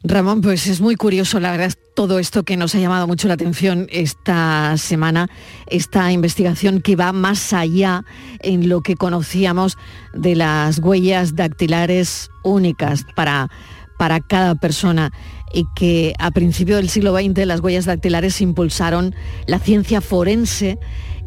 Ramón, 0.05 0.41
pues 0.41 0.69
es 0.69 0.81
muy 0.81 0.95
curioso, 0.95 1.41
la 1.41 1.51
verdad, 1.51 1.73
todo 1.95 2.21
esto 2.21 2.45
que 2.45 2.57
nos 2.57 2.75
ha 2.75 2.79
llamado 2.79 3.09
mucho 3.09 3.27
la 3.27 3.35
atención 3.35 3.89
esta 3.91 4.77
semana, 4.77 5.29
esta 5.67 6.13
investigación 6.13 6.81
que 6.81 6.95
va 6.95 7.13
más 7.13 7.53
allá 7.53 8.05
en 8.39 8.69
lo 8.69 8.81
que 8.81 8.95
conocíamos 8.95 9.77
de 10.15 10.37
las 10.37 10.79
huellas 10.79 11.35
dactilares 11.35 12.31
únicas 12.45 13.05
para, 13.17 13.51
para 13.99 14.21
cada 14.21 14.55
persona 14.55 15.13
y 15.53 15.67
que 15.75 16.15
a 16.19 16.31
principios 16.31 16.79
del 16.79 16.89
siglo 16.89 17.17
XX 17.17 17.47
las 17.47 17.61
huellas 17.61 17.87
dactilares 17.87 18.41
impulsaron 18.41 19.15
la 19.47 19.59
ciencia 19.59 20.01
forense 20.01 20.79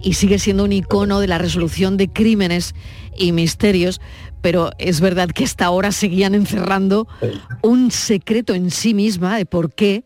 y 0.02 0.14
sigue 0.14 0.40
siendo 0.40 0.64
un 0.64 0.74
icono 0.74 1.20
de 1.20 1.28
la 1.28 1.38
resolución 1.38 1.98
de 1.98 2.10
crímenes 2.10 2.74
y 3.18 3.32
misterios, 3.32 4.02
pero 4.42 4.72
es 4.78 5.02
verdad 5.02 5.30
que 5.30 5.44
hasta 5.44 5.66
ahora 5.66 5.92
seguían 5.92 6.34
encerrando 6.34 7.08
un 7.62 7.92
secreto 7.92 8.54
en 8.54 8.72
sí 8.72 8.94
misma 8.94 9.38
de 9.38 9.46
por 9.46 9.74
qué 9.74 10.04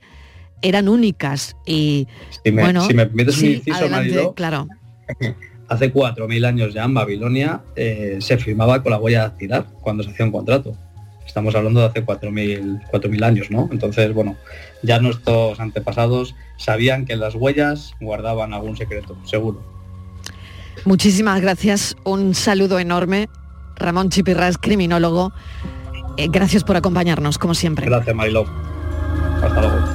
eran 0.62 0.90
únicas. 0.90 1.56
Y 1.66 2.08
si 2.44 2.52
me, 2.52 2.64
bueno, 2.64 2.86
si 2.86 2.94
me 2.94 3.06
permites 3.06 3.42
un 3.42 3.50
inciso, 3.50 4.34
claro. 4.34 4.68
Hace 5.68 5.92
4.000 5.92 6.46
años 6.46 6.74
ya 6.76 6.84
en 6.84 6.94
Babilonia 6.94 7.64
eh, 7.76 8.18
se 8.20 8.38
firmaba 8.38 8.84
con 8.84 8.92
la 8.92 9.00
huella 9.00 9.22
dactilar 9.22 9.66
cuando 9.82 10.04
se 10.04 10.12
hacía 10.12 10.26
un 10.26 10.32
contrato 10.32 10.78
estamos 11.26 11.56
hablando 11.56 11.80
de 11.82 11.88
hace 11.88 12.06
4.000 12.06 13.24
años, 13.24 13.52
¿no? 13.52 13.70
Entonces, 13.72 14.14
bueno, 14.14 14.36
ya 14.82 15.00
nuestros 15.00 15.60
antepasados 15.60 16.36
sabían 16.58 17.06
que 17.06 17.16
las 17.16 17.36
huellas 17.36 17.94
guardaban 18.00 18.54
algún 18.54 18.78
secreto, 18.78 19.18
seguro. 19.26 19.62
Muchísimas 20.86 21.42
gracias, 21.42 21.96
un 22.04 22.36
saludo 22.36 22.80
enorme 22.80 23.28
Ramón 23.76 24.10
Chipirra 24.10 24.48
es 24.48 24.58
criminólogo. 24.58 25.34
Eh, 26.18 26.28
gracias 26.30 26.64
por 26.64 26.78
acompañarnos, 26.78 27.38
como 27.38 27.54
siempre. 27.54 27.86
Gracias, 27.86 28.16
Mariló. 28.16 28.46
Hasta 29.42 29.62
luego. 29.62 29.95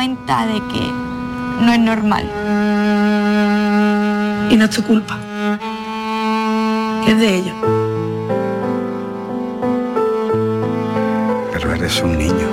cuenta 0.00 0.46
de 0.46 0.54
que 0.72 0.80
no 1.60 1.72
es 1.74 1.78
normal. 1.78 2.24
Y 4.50 4.56
no 4.56 4.64
es 4.64 4.70
tu 4.70 4.82
culpa. 4.82 5.18
Que 7.04 7.12
es 7.12 7.18
de 7.18 7.36
ellos. 7.36 7.54
Pero 11.52 11.74
eres 11.74 12.02
un 12.02 12.16
niño. 12.16 12.48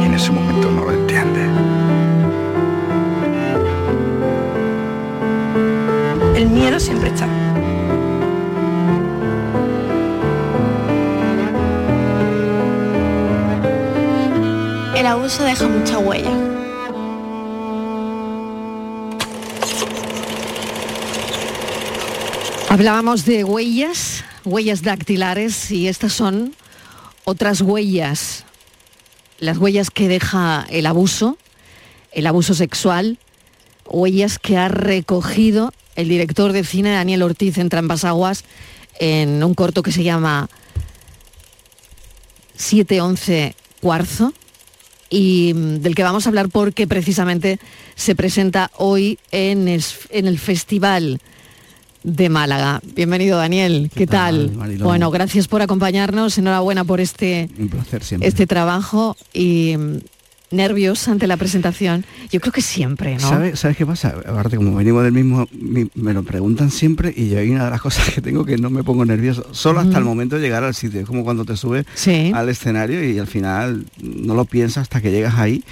Y 0.00 0.06
en 0.06 0.14
ese 0.14 0.30
momento 0.30 0.70
no 0.70 0.84
lo 0.84 0.92
entiendes. 0.92 1.50
El 6.36 6.50
miedo 6.50 6.78
siempre 6.78 7.08
está. 7.08 7.45
El 14.96 15.04
abuso 15.04 15.44
deja 15.44 15.68
mucha 15.68 15.98
huella. 15.98 16.32
Hablábamos 22.70 23.26
de 23.26 23.44
huellas, 23.44 24.24
huellas 24.46 24.80
dactilares, 24.80 25.70
y 25.70 25.88
estas 25.88 26.14
son 26.14 26.54
otras 27.26 27.60
huellas, 27.60 28.46
las 29.38 29.58
huellas 29.58 29.90
que 29.90 30.08
deja 30.08 30.64
el 30.70 30.86
abuso, 30.86 31.36
el 32.12 32.26
abuso 32.26 32.54
sexual, 32.54 33.18
huellas 33.84 34.38
que 34.38 34.56
ha 34.56 34.68
recogido 34.68 35.74
el 35.94 36.08
director 36.08 36.52
de 36.52 36.64
cine 36.64 36.92
Daniel 36.92 37.22
Ortiz 37.22 37.58
en 37.58 37.68
Trampas 37.68 38.04
Aguas 38.04 38.44
en 38.98 39.44
un 39.44 39.52
corto 39.52 39.82
que 39.82 39.92
se 39.92 40.04
llama 40.04 40.48
711 42.56 43.54
Cuarzo 43.82 44.32
y 45.10 45.52
mm, 45.54 45.80
del 45.80 45.94
que 45.94 46.02
vamos 46.02 46.26
a 46.26 46.28
hablar 46.30 46.48
porque 46.48 46.86
precisamente 46.86 47.58
se 47.94 48.14
presenta 48.14 48.70
hoy 48.76 49.18
en, 49.30 49.68
es- 49.68 50.00
en 50.10 50.26
el 50.26 50.38
Festival 50.38 51.20
de 52.02 52.28
Málaga. 52.28 52.80
Bienvenido 52.94 53.36
Daniel, 53.38 53.90
¿qué, 53.94 54.06
tal? 54.06 54.50
Bueno, 54.78 55.10
gracias 55.10 55.48
por 55.48 55.62
acompañarnos, 55.62 56.38
enhorabuena 56.38 56.84
por 56.84 57.00
este, 57.00 57.48
Un 57.58 57.68
placer 57.68 58.04
siempre. 58.04 58.28
este 58.28 58.46
trabajo 58.46 59.16
y 59.32 59.76
mm, 59.76 59.98
nervios 60.50 61.08
ante 61.08 61.26
la 61.26 61.36
presentación. 61.36 62.04
Yo 62.30 62.40
creo 62.40 62.52
que 62.52 62.60
siempre, 62.62 63.14
¿no? 63.14 63.20
¿Sabes, 63.28 63.58
¿Sabes 63.60 63.76
qué 63.76 63.84
pasa? 63.86 64.14
Aparte, 64.26 64.56
como 64.56 64.76
venimos 64.76 65.02
del 65.04 65.12
mismo, 65.12 65.48
mi- 65.52 65.88
me 65.94 66.12
lo 66.14 66.22
preguntan 66.22 66.70
siempre 66.70 67.12
y 67.16 67.28
yo 67.28 67.38
hay 67.38 67.50
una 67.50 67.64
de 67.64 67.70
las 67.70 67.80
cosas 67.82 68.10
que 68.14 68.20
tengo 68.20 68.44
que 68.44 68.56
no 68.58 68.70
me 68.70 68.82
pongo 68.84 69.04
nervioso, 69.04 69.46
solo 69.52 69.80
hasta 69.80 69.98
el 69.98 70.04
momento 70.04 70.36
de 70.36 70.42
llegar 70.42 70.62
al 70.64 70.74
sitio. 70.74 71.00
Es 71.00 71.06
como 71.06 71.24
cuando 71.24 71.44
te 71.44 71.56
subes 71.56 71.84
al 72.32 72.48
escenario 72.48 73.02
y 73.08 73.18
al 73.18 73.26
final 73.26 73.86
no 74.02 74.34
lo 74.34 74.44
piensas 74.44 74.82
hasta 74.82 75.00
que 75.00 75.10
llegas 75.10 75.34
ahí. 75.36 75.64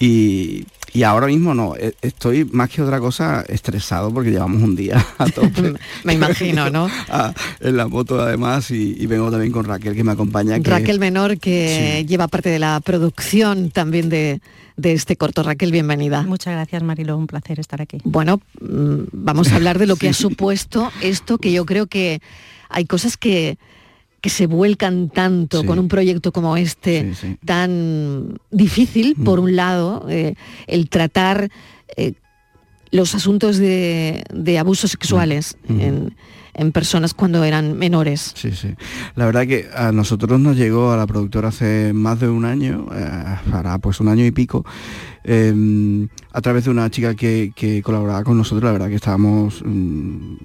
Y, 0.00 0.64
y 0.92 1.02
ahora 1.02 1.26
mismo 1.26 1.54
no, 1.54 1.74
e- 1.76 1.94
estoy 2.02 2.44
más 2.44 2.70
que 2.70 2.82
otra 2.82 2.98
cosa 3.00 3.44
estresado 3.48 4.12
porque 4.12 4.30
llevamos 4.30 4.62
un 4.62 4.74
día 4.76 5.04
a 5.18 5.26
tope. 5.26 5.74
Me 6.04 6.14
imagino, 6.14 6.70
¿no? 6.70 6.88
Ah, 7.10 7.32
en 7.60 7.76
la 7.76 7.86
moto 7.88 8.20
además 8.20 8.70
y, 8.70 8.96
y 8.98 9.06
vengo 9.06 9.30
también 9.30 9.52
con 9.52 9.64
Raquel 9.64 9.94
que 9.94 10.04
me 10.04 10.12
acompaña. 10.12 10.58
que- 10.60 10.70
Raquel 10.70 10.98
Menor, 10.98 11.38
que 11.38 12.04
lleva 12.08 12.28
parte 12.28 12.48
de 12.50 12.58
la 12.58 12.80
producción 12.80 13.70
también 13.70 14.08
de, 14.08 14.40
de 14.76 14.92
este 14.92 15.16
corto. 15.16 15.42
Raquel, 15.42 15.72
bienvenida. 15.72 16.22
Muchas 16.22 16.52
gracias, 16.54 16.82
Marilo. 16.82 17.16
Un 17.16 17.26
placer 17.26 17.58
estar 17.60 17.80
aquí. 17.82 17.98
Bueno, 18.04 18.40
mm, 18.60 19.04
vamos 19.12 19.50
a 19.52 19.56
hablar 19.56 19.78
de 19.78 19.86
lo 19.86 19.96
que 19.96 20.08
ha 20.08 20.12
supuesto 20.12 20.90
esto, 21.02 21.38
que 21.38 21.52
yo 21.52 21.64
creo 21.66 21.86
que 21.86 22.20
hay 22.68 22.84
cosas 22.84 23.16
que, 23.16 23.58
que 24.20 24.30
se 24.30 24.46
vuelcan 24.46 25.10
tanto 25.10 25.64
con 25.64 25.78
un 25.78 25.88
proyecto 25.88 26.32
como 26.32 26.56
este, 26.56 27.12
tan 27.44 28.38
difícil, 28.50 29.14
Mm. 29.16 29.24
por 29.24 29.38
un 29.40 29.54
lado, 29.56 30.06
eh, 30.08 30.34
el 30.66 30.88
tratar 30.88 31.50
eh, 31.96 32.14
los 32.90 33.14
asuntos 33.14 33.58
de, 33.58 34.24
de 34.32 34.58
abusos 34.58 34.90
sexuales 34.90 35.56
Mm. 35.68 35.80
en, 35.80 36.16
en 36.54 36.72
personas 36.72 37.14
cuando 37.14 37.44
eran 37.44 37.78
menores. 37.78 38.32
Sí, 38.34 38.50
sí. 38.50 38.74
La 39.14 39.26
verdad 39.26 39.46
que 39.46 39.68
a 39.72 39.92
nosotros 39.92 40.40
nos 40.40 40.56
llegó 40.56 40.90
a 40.90 40.96
la 40.96 41.06
productora 41.06 41.48
hace 41.48 41.92
más 41.92 42.18
de 42.18 42.28
un 42.28 42.44
año, 42.44 42.88
eh, 42.92 43.36
para 43.52 43.78
pues 43.78 44.00
un 44.00 44.08
año 44.08 44.24
y 44.24 44.32
pico, 44.32 44.64
eh, 45.30 46.08
a 46.32 46.40
través 46.40 46.64
de 46.64 46.70
una 46.70 46.90
chica 46.90 47.14
que, 47.14 47.52
que 47.54 47.82
colaboraba 47.82 48.24
con 48.24 48.36
nosotros, 48.38 48.64
la 48.64 48.72
verdad 48.72 48.88
que 48.88 48.94
estábamos, 48.96 49.62
mm, 49.64 50.36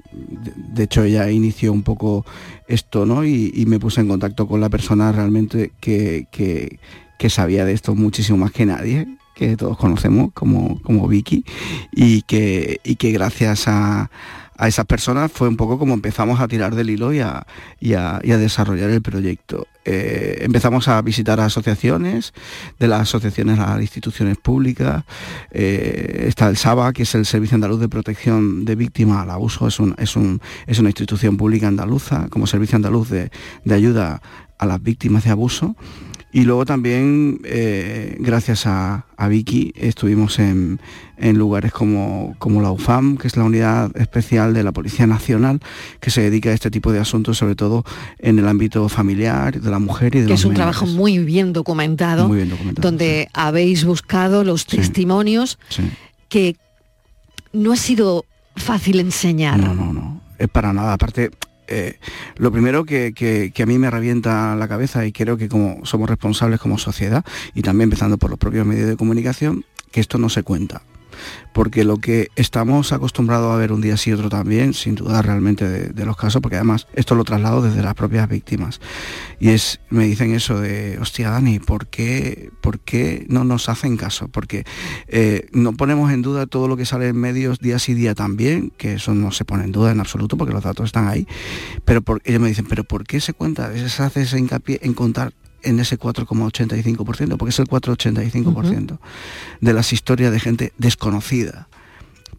de 0.75 0.83
hecho 0.83 1.03
ella 1.03 1.31
inició 1.31 1.71
un 1.71 1.83
poco 1.83 2.25
esto, 2.67 3.05
¿no? 3.05 3.23
Y, 3.23 3.51
y 3.55 3.65
me 3.65 3.79
puse 3.79 4.01
en 4.01 4.09
contacto 4.09 4.47
con 4.47 4.59
la 4.61 4.69
persona 4.69 5.11
realmente 5.11 5.71
que, 5.79 6.27
que- 6.31 6.79
que 7.17 7.29
sabía 7.29 7.63
de 7.63 7.71
esto 7.73 7.95
muchísimo 7.95 8.39
más 8.39 8.51
que 8.51 8.65
nadie 8.65 9.07
que 9.33 9.55
todos 9.55 9.77
conocemos 9.77 10.31
como, 10.33 10.81
como 10.81 11.07
Vicky 11.07 11.43
y 11.91 12.21
que, 12.23 12.79
y 12.83 12.95
que 12.97 13.11
gracias 13.11 13.67
a, 13.67 14.11
a 14.57 14.67
esas 14.67 14.85
personas 14.85 15.31
fue 15.31 15.47
un 15.47 15.57
poco 15.57 15.77
como 15.79 15.93
empezamos 15.93 16.39
a 16.39 16.47
tirar 16.47 16.75
del 16.75 16.89
hilo 16.89 17.11
y 17.13 17.19
a, 17.19 17.45
y 17.79 17.93
a- 17.93 18.19
y 18.23 18.31
a 18.31 18.37
desarrollar 18.37 18.89
el 18.89 19.01
proyecto. 19.01 19.67
Eh, 19.85 20.37
empezamos 20.41 20.87
a 20.87 21.01
visitar 21.01 21.39
asociaciones, 21.41 22.33
de 22.79 22.87
las 22.87 23.01
asociaciones 23.01 23.59
a 23.59 23.71
las 23.73 23.81
instituciones 23.81 24.37
públicas. 24.37 25.03
Eh, 25.51 26.25
está 26.27 26.47
el 26.47 26.55
SABA, 26.57 26.93
que 26.93 27.03
es 27.03 27.13
el 27.15 27.25
Servicio 27.25 27.55
Andaluz 27.55 27.79
de 27.79 27.89
Protección 27.89 28.63
de 28.65 28.75
Víctimas 28.75 29.23
al 29.23 29.31
Abuso, 29.31 29.67
es, 29.67 29.79
un- 29.79 29.95
es, 29.97 30.15
un- 30.15 30.41
es 30.67 30.79
una 30.79 30.89
institución 30.89 31.35
pública 31.37 31.67
andaluza, 31.67 32.27
como 32.29 32.47
Servicio 32.47 32.75
Andaluz 32.77 33.09
de, 33.09 33.31
de 33.65 33.75
Ayuda 33.75 34.21
a 34.57 34.65
las 34.65 34.81
Víctimas 34.81 35.23
de 35.25 35.31
Abuso. 35.31 35.75
Y 36.35 36.45
luego 36.45 36.65
también, 36.65 37.39
eh, 37.43 38.17
gracias 38.19 38.65
a, 38.65 39.05
a 39.17 39.27
Vicky, 39.27 39.71
estuvimos 39.75 40.39
en, 40.39 40.79
en 41.17 41.37
lugares 41.37 41.71
como, 41.71 42.35
como 42.39 42.59
la 42.63 42.71
UFAM, 42.71 43.17
que 43.17 43.27
es 43.27 43.37
la 43.37 43.43
unidad 43.43 43.95
especial 43.95 44.55
de 44.55 44.63
la 44.63 44.71
Policía 44.71 45.05
Nacional, 45.05 45.59
que 45.99 46.09
se 46.09 46.21
dedica 46.21 46.49
a 46.49 46.53
este 46.53 46.71
tipo 46.71 46.91
de 46.91 46.99
asuntos, 46.99 47.37
sobre 47.37 47.53
todo 47.55 47.85
en 48.17 48.39
el 48.39 48.47
ámbito 48.47 48.89
familiar, 48.89 49.61
de 49.61 49.69
la 49.69 49.77
mujer 49.77 50.15
y 50.15 50.21
de 50.21 50.25
que 50.25 50.31
los 50.31 50.39
es 50.39 50.45
un 50.45 50.53
menores. 50.53 50.75
trabajo 50.75 50.91
muy 50.97 51.19
bien 51.19 51.53
documentado, 51.53 52.27
Muy 52.27 52.37
bien 52.37 52.49
documentado, 52.49 52.89
donde 52.89 53.29
habéis 53.33 53.85
buscado 53.85 54.43
los 54.43 54.65
testimonios 54.65 55.59
Sí. 55.69 55.83
que 56.29 56.55
no 57.53 57.73
ha 57.73 57.77
sido 57.77 58.25
fácil 58.55 58.99
enseñar. 58.99 59.59
No, 59.59 59.75
no, 59.75 59.93
no. 59.93 60.21
Es 60.39 60.49
para 60.49 60.73
nada. 60.73 60.93
Aparte, 60.93 61.29
eh, 61.67 61.99
lo 62.37 62.51
primero 62.51 62.85
que, 62.85 63.13
que- 63.13 63.51
que 63.53 63.63
a 63.63 63.65
mí 63.65 63.77
me 63.77 63.89
revienta 63.89 64.55
la 64.55 64.67
cabeza 64.67 65.05
y 65.05 65.11
creo 65.11 65.37
que 65.37 65.49
como 65.49 65.85
somos 65.85 66.09
responsables 66.09 66.59
como 66.59 66.77
sociedad 66.77 67.23
y 67.53 67.61
también 67.61 67.87
empezando 67.87 68.17
por 68.17 68.29
los 68.29 68.39
propios 68.39 68.65
medios 68.65 68.87
de 68.89 68.97
comunicación, 68.97 69.65
que 69.91 69.99
esto 70.01 70.17
no 70.17 70.29
se 70.29 70.43
cuenta. 70.43 70.81
Porque 71.53 71.83
lo 71.83 71.97
que 71.97 72.29
estamos 72.35 72.93
acostumbrados 72.93 73.53
a 73.53 73.57
ver 73.57 73.71
un 73.71 73.81
día 73.81 73.97
sí 73.97 74.11
otro 74.11 74.29
también, 74.29 74.73
sin 74.73 74.95
duda 74.95 75.21
realmente 75.21 75.67
de, 75.69 75.89
de 75.89 76.05
los 76.05 76.17
casos, 76.17 76.41
porque 76.41 76.55
además 76.55 76.87
esto 76.93 77.15
lo 77.15 77.23
traslado 77.23 77.61
desde 77.61 77.81
las 77.83 77.93
propias 77.93 78.27
víctimas. 78.27 78.81
Y 79.39 79.49
es, 79.49 79.79
me 79.89 80.05
dicen 80.05 80.33
eso 80.33 80.59
de, 80.59 80.97
hostia 80.99 81.29
Dani, 81.29 81.59
¿por 81.59 81.87
qué, 81.87 82.49
por 82.61 82.79
qué 82.79 83.25
no 83.29 83.43
nos 83.43 83.69
hacen 83.69 83.97
caso? 83.97 84.27
Porque 84.29 84.63
eh, 85.07 85.47
no 85.53 85.73
ponemos 85.73 86.11
en 86.11 86.21
duda 86.21 86.47
todo 86.47 86.67
lo 86.67 86.75
que 86.77 86.85
sale 86.85 87.07
en 87.09 87.17
medios 87.17 87.59
día 87.59 87.77
sí 87.79 87.93
día 87.93 88.15
también, 88.15 88.71
que 88.77 88.93
eso 88.95 89.13
no 89.13 89.31
se 89.31 89.45
pone 89.45 89.63
en 89.63 89.71
duda 89.71 89.91
en 89.91 89.99
absoluto 89.99 90.37
porque 90.37 90.53
los 90.53 90.63
datos 90.63 90.85
están 90.87 91.07
ahí, 91.07 91.27
pero 91.85 92.01
por- 92.01 92.21
ellos 92.25 92.41
me 92.41 92.47
dicen, 92.47 92.65
pero 92.67 92.83
¿por 92.83 93.03
qué 93.05 93.19
se 93.21 93.33
cuenta? 93.33 93.71
Se 93.87 94.03
hace 94.03 94.21
ese 94.23 94.39
hincapié 94.39 94.79
en 94.81 94.93
contar 94.93 95.33
en 95.63 95.79
ese 95.79 95.99
4,85%, 95.99 97.37
porque 97.37 97.49
es 97.49 97.59
el 97.59 97.67
4,85% 97.67 98.99
de 99.61 99.73
las 99.73 99.93
historias 99.93 100.31
de 100.31 100.39
gente 100.39 100.73
desconocida. 100.77 101.67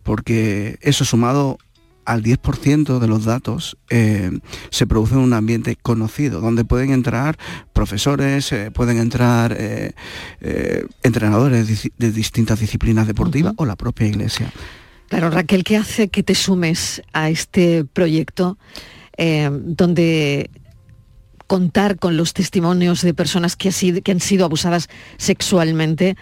porque 0.03 0.79
eso 0.83 1.07
sumado 1.07 1.59
al 2.05 2.23
10% 2.23 2.99
de 2.99 3.07
los 3.07 3.25
datos 3.25 3.77
eh, 3.91 4.31
se 4.71 4.87
produce 4.87 5.15
en 5.15 5.21
un 5.21 5.33
ambiente 5.33 5.77
conocido, 5.77 6.41
donde 6.41 6.65
pueden 6.65 6.93
entrar 6.93 7.39
profesores, 7.73 8.53
eh, 8.53 8.71
pueden 8.71 8.99
entrar 8.99 9.57
eh, 9.59 9.93
entrenadores 11.03 11.91
de, 11.97 12.13
distintas 12.13 12.61
disciplinas 12.61 13.07
deportivas 13.07 13.55
o 13.57 13.65
la 13.65 13.77
propia 13.77 14.07
iglesia. 14.07 14.53
Claro, 15.09 15.31
Raquel, 15.31 15.65
¿qué 15.65 15.77
hace 15.77 16.09
que 16.09 16.23
te 16.23 16.35
sumes 16.35 17.03
a 17.13 17.31
este 17.31 17.85
proyecto 17.85 18.59
donde 19.17 20.51
contar 21.47 21.99
con 21.99 22.17
los 22.17 22.33
testimonios 22.33 23.03
de 23.03 23.15
personas 23.15 23.57
que, 23.57 23.71
han 24.11 24.21
sido 24.21 24.45
abusadas 24.45 24.89
sexualmente 25.17 26.17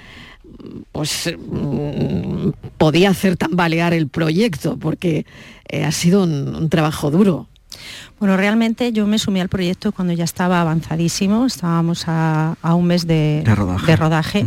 pues 0.93 1.33
mm, 1.37 2.51
podía 2.77 3.11
hacer 3.11 3.37
tambalear 3.37 3.95
el 3.95 4.09
proyecto 4.09 4.77
porque 4.79 5.25
eh, 5.69 5.85
ha 5.85 5.93
sido 5.93 6.25
un, 6.25 6.69
trabajo 6.69 7.11
duro. 7.11 7.49
Bueno, 8.23 8.37
realmente 8.37 8.93
yo 8.93 9.05
me 9.09 9.19
sumí 9.19 9.41
al 9.41 9.49
proyecto 9.49 9.91
cuando 9.91 10.15
ya 10.15 10.23
estaba 10.23 10.61
avanzadísimo, 10.61 11.45
estábamos 11.45 12.05
a, 12.07 12.55
un 12.63 12.87
mes 12.87 13.05
de, 13.05 13.43
rodaje. 13.45 14.47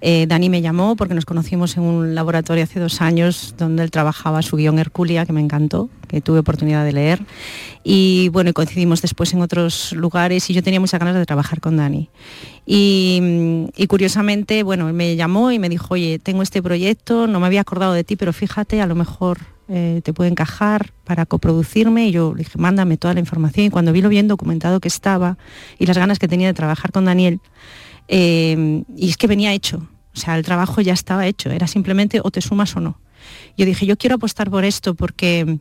Eh, 0.00 0.26
Dani 0.28 0.48
me 0.48 0.62
llamó 0.62 0.94
porque 0.94 1.12
nos 1.12 1.24
conocimos 1.24 1.76
en 1.76 1.82
un 1.82 2.14
laboratorio 2.14 2.62
hace 2.62 2.78
dos 2.78 3.00
años 3.00 3.56
donde 3.58 3.82
él 3.82 3.90
trabajaba 3.90 4.42
su 4.42 4.56
guion 4.56 4.78
Herculia, 4.78 5.26
que 5.26 5.32
me 5.32 5.40
encantó, 5.40 5.90
que 6.06 6.20
tuve 6.20 6.38
oportunidad 6.38 6.84
de 6.84 6.92
leer. 6.92 7.20
Y 7.82 8.28
bueno, 8.28 8.52
coincidimos 8.52 9.02
después 9.02 9.32
en 9.32 9.40
otros 9.40 9.92
lugares 9.92 10.48
y 10.48 10.54
yo 10.54 10.62
tenía 10.62 10.78
muchas 10.78 11.00
ganas 11.00 11.16
de 11.16 11.26
trabajar 11.26 11.60
con 11.60 11.78
Dani. 11.78 12.08
Y, 12.64 13.66
y, 13.76 13.88
curiosamente, 13.88 14.62
bueno, 14.62 14.86
él 14.86 14.94
me 14.94 15.16
llamó 15.16 15.50
y 15.50 15.58
me 15.58 15.68
dijo, 15.68 15.94
oye, 15.94 16.20
tengo 16.20 16.44
este 16.44 16.62
proyecto, 16.62 17.26
no 17.26 17.40
me 17.40 17.46
había 17.46 17.62
acordado 17.62 17.92
de 17.92 18.04
ti, 18.04 18.14
pero 18.14 18.32
fíjate, 18.32 18.80
a 18.80 18.86
lo 18.86 18.94
mejor 18.94 19.38
eh, 19.68 20.00
te 20.04 20.12
puede 20.12 20.30
encajar 20.30 20.92
para 21.02 21.26
coproducirme 21.26 22.06
y 22.06 22.12
yo 22.12 22.32
le 22.34 22.44
dije, 22.44 22.56
mándame 22.56 22.96
toda 22.96 23.14
la 23.16 23.20
información 23.20 23.66
y 23.66 23.70
cuando 23.70 23.92
vi 23.92 24.00
lo 24.00 24.08
bien 24.08 24.28
documentado 24.28 24.80
que 24.80 24.88
estaba 24.88 25.36
y 25.78 25.86
las 25.86 25.98
ganas 25.98 26.18
que 26.18 26.28
tenía 26.28 26.46
de 26.48 26.54
trabajar 26.54 26.92
con 26.92 27.04
Daniel, 27.04 27.40
eh, 28.08 28.82
y 28.96 29.10
es 29.10 29.16
que 29.16 29.26
venía 29.26 29.52
hecho, 29.52 29.88
o 30.14 30.18
sea, 30.18 30.36
el 30.38 30.44
trabajo 30.44 30.80
ya 30.80 30.94
estaba 30.94 31.26
hecho, 31.26 31.50
era 31.50 31.66
simplemente 31.66 32.20
o 32.22 32.30
te 32.30 32.40
sumas 32.40 32.74
o 32.76 32.80
no. 32.80 33.00
Yo 33.56 33.66
dije, 33.66 33.86
yo 33.86 33.96
quiero 33.96 34.16
apostar 34.16 34.50
por 34.50 34.64
esto 34.64 34.94
porque 34.94 35.58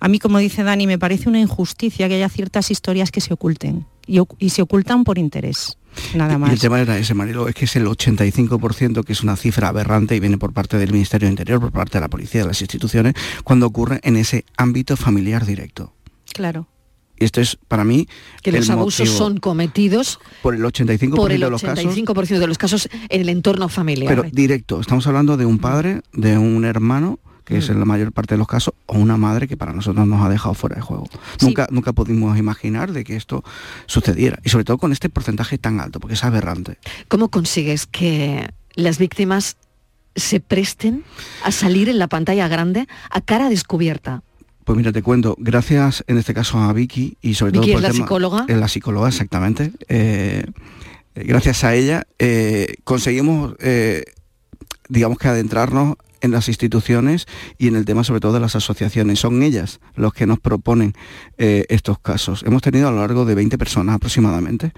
a 0.00 0.08
mí, 0.08 0.18
como 0.18 0.38
dice 0.38 0.62
Dani, 0.62 0.86
me 0.86 0.98
parece 0.98 1.28
una 1.28 1.40
injusticia 1.40 2.08
que 2.08 2.14
haya 2.14 2.28
ciertas 2.28 2.70
historias 2.70 3.10
que 3.10 3.20
se 3.20 3.34
oculten 3.34 3.86
y 4.06 4.50
se 4.50 4.62
ocultan 4.62 5.04
por 5.04 5.18
interés. 5.18 5.76
Nada 6.14 6.38
más. 6.38 6.50
Y 6.50 6.52
el 6.54 6.60
tema 6.60 6.80
era 6.80 6.96
ese, 6.96 7.14
Marilo, 7.14 7.48
es 7.48 7.54
que 7.54 7.64
es 7.64 7.76
el 7.76 7.86
85%, 7.86 9.04
que 9.04 9.12
es 9.12 9.22
una 9.22 9.36
cifra 9.36 9.68
aberrante 9.68 10.14
y 10.14 10.20
viene 10.20 10.38
por 10.38 10.52
parte 10.52 10.78
del 10.78 10.92
Ministerio 10.92 11.26
de 11.26 11.32
Interior, 11.32 11.60
por 11.60 11.72
parte 11.72 11.98
de 11.98 12.02
la 12.02 12.08
policía, 12.08 12.42
de 12.42 12.48
las 12.48 12.60
instituciones, 12.60 13.14
cuando 13.44 13.66
ocurre 13.66 14.00
en 14.02 14.16
ese 14.16 14.44
ámbito 14.56 14.96
familiar 14.96 15.44
directo. 15.44 15.92
Claro. 16.32 16.68
Y 17.18 17.24
esto 17.24 17.40
es 17.40 17.58
para 17.68 17.84
mí 17.84 18.08
que 18.42 18.52
los 18.52 18.70
abusos 18.70 19.08
son 19.08 19.38
cometidos 19.38 20.20
por 20.42 20.54
el 20.54 20.62
85% 20.62 21.16
por 21.16 21.32
el 21.32 21.40
de 21.40 21.50
los 21.50 21.62
casos. 21.62 21.84
85% 21.84 22.38
de 22.38 22.46
los 22.46 22.58
casos 22.58 22.88
en 23.08 23.20
el 23.20 23.28
entorno 23.28 23.68
familiar. 23.68 24.08
Pero 24.08 24.30
directo, 24.30 24.80
estamos 24.80 25.06
hablando 25.06 25.36
de 25.36 25.46
un 25.46 25.58
padre, 25.58 26.02
de 26.12 26.38
un 26.38 26.64
hermano 26.64 27.18
que 27.48 27.56
es 27.56 27.70
en 27.70 27.78
la 27.78 27.86
mayor 27.86 28.12
parte 28.12 28.34
de 28.34 28.38
los 28.38 28.46
casos, 28.46 28.74
o 28.84 28.98
una 28.98 29.16
madre 29.16 29.48
que 29.48 29.56
para 29.56 29.72
nosotros 29.72 30.06
nos 30.06 30.22
ha 30.22 30.28
dejado 30.28 30.52
fuera 30.52 30.76
de 30.76 30.82
juego. 30.82 31.08
Nunca, 31.40 31.66
nunca 31.70 31.94
pudimos 31.94 32.36
imaginar 32.36 32.92
de 32.92 33.04
que 33.04 33.16
esto 33.16 33.42
sucediera, 33.86 34.38
y 34.44 34.50
sobre 34.50 34.64
todo 34.64 34.76
con 34.76 34.92
este 34.92 35.08
porcentaje 35.08 35.56
tan 35.56 35.80
alto, 35.80 35.98
porque 35.98 36.12
es 36.12 36.24
aberrante. 36.24 36.76
¿Cómo 37.08 37.30
consigues 37.30 37.86
que 37.86 38.50
las 38.74 38.98
víctimas 38.98 39.56
se 40.14 40.40
presten 40.40 41.04
a 41.42 41.50
salir 41.50 41.88
en 41.88 41.98
la 41.98 42.08
pantalla 42.08 42.48
grande 42.48 42.86
a 43.08 43.22
cara 43.22 43.48
descubierta? 43.48 44.22
Pues 44.68 44.76
mira, 44.76 44.92
te 44.92 45.02
cuento, 45.02 45.34
gracias 45.38 46.04
en 46.08 46.18
este 46.18 46.34
caso 46.34 46.58
a 46.58 46.70
Vicky 46.74 47.16
y 47.22 47.32
sobre 47.32 47.52
todo 47.52 47.62
por 47.62 47.70
es 47.70 47.80
la 47.80 47.90
psicóloga. 47.90 48.44
Es 48.48 48.56
la 48.58 48.68
psicóloga, 48.68 49.08
exactamente. 49.08 49.72
Eh, 49.88 50.44
gracias 51.14 51.64
a 51.64 51.74
ella 51.74 52.06
eh, 52.18 52.74
conseguimos, 52.84 53.54
eh, 53.60 54.04
digamos 54.90 55.16
que 55.16 55.28
adentrarnos 55.28 55.96
en 56.20 56.32
las 56.32 56.48
instituciones 56.48 57.26
y 57.56 57.68
en 57.68 57.76
el 57.76 57.86
tema 57.86 58.04
sobre 58.04 58.20
todo 58.20 58.34
de 58.34 58.40
las 58.40 58.56
asociaciones. 58.56 59.20
Son 59.20 59.42
ellas 59.42 59.80
los 59.94 60.12
que 60.12 60.26
nos 60.26 60.38
proponen 60.38 60.92
eh, 61.38 61.64
estos 61.70 61.98
casos. 61.98 62.42
Hemos 62.42 62.60
tenido 62.60 62.88
a 62.88 62.90
lo 62.90 62.98
largo 62.98 63.24
de 63.24 63.34
20 63.34 63.56
personas 63.56 63.94
aproximadamente 63.94 64.72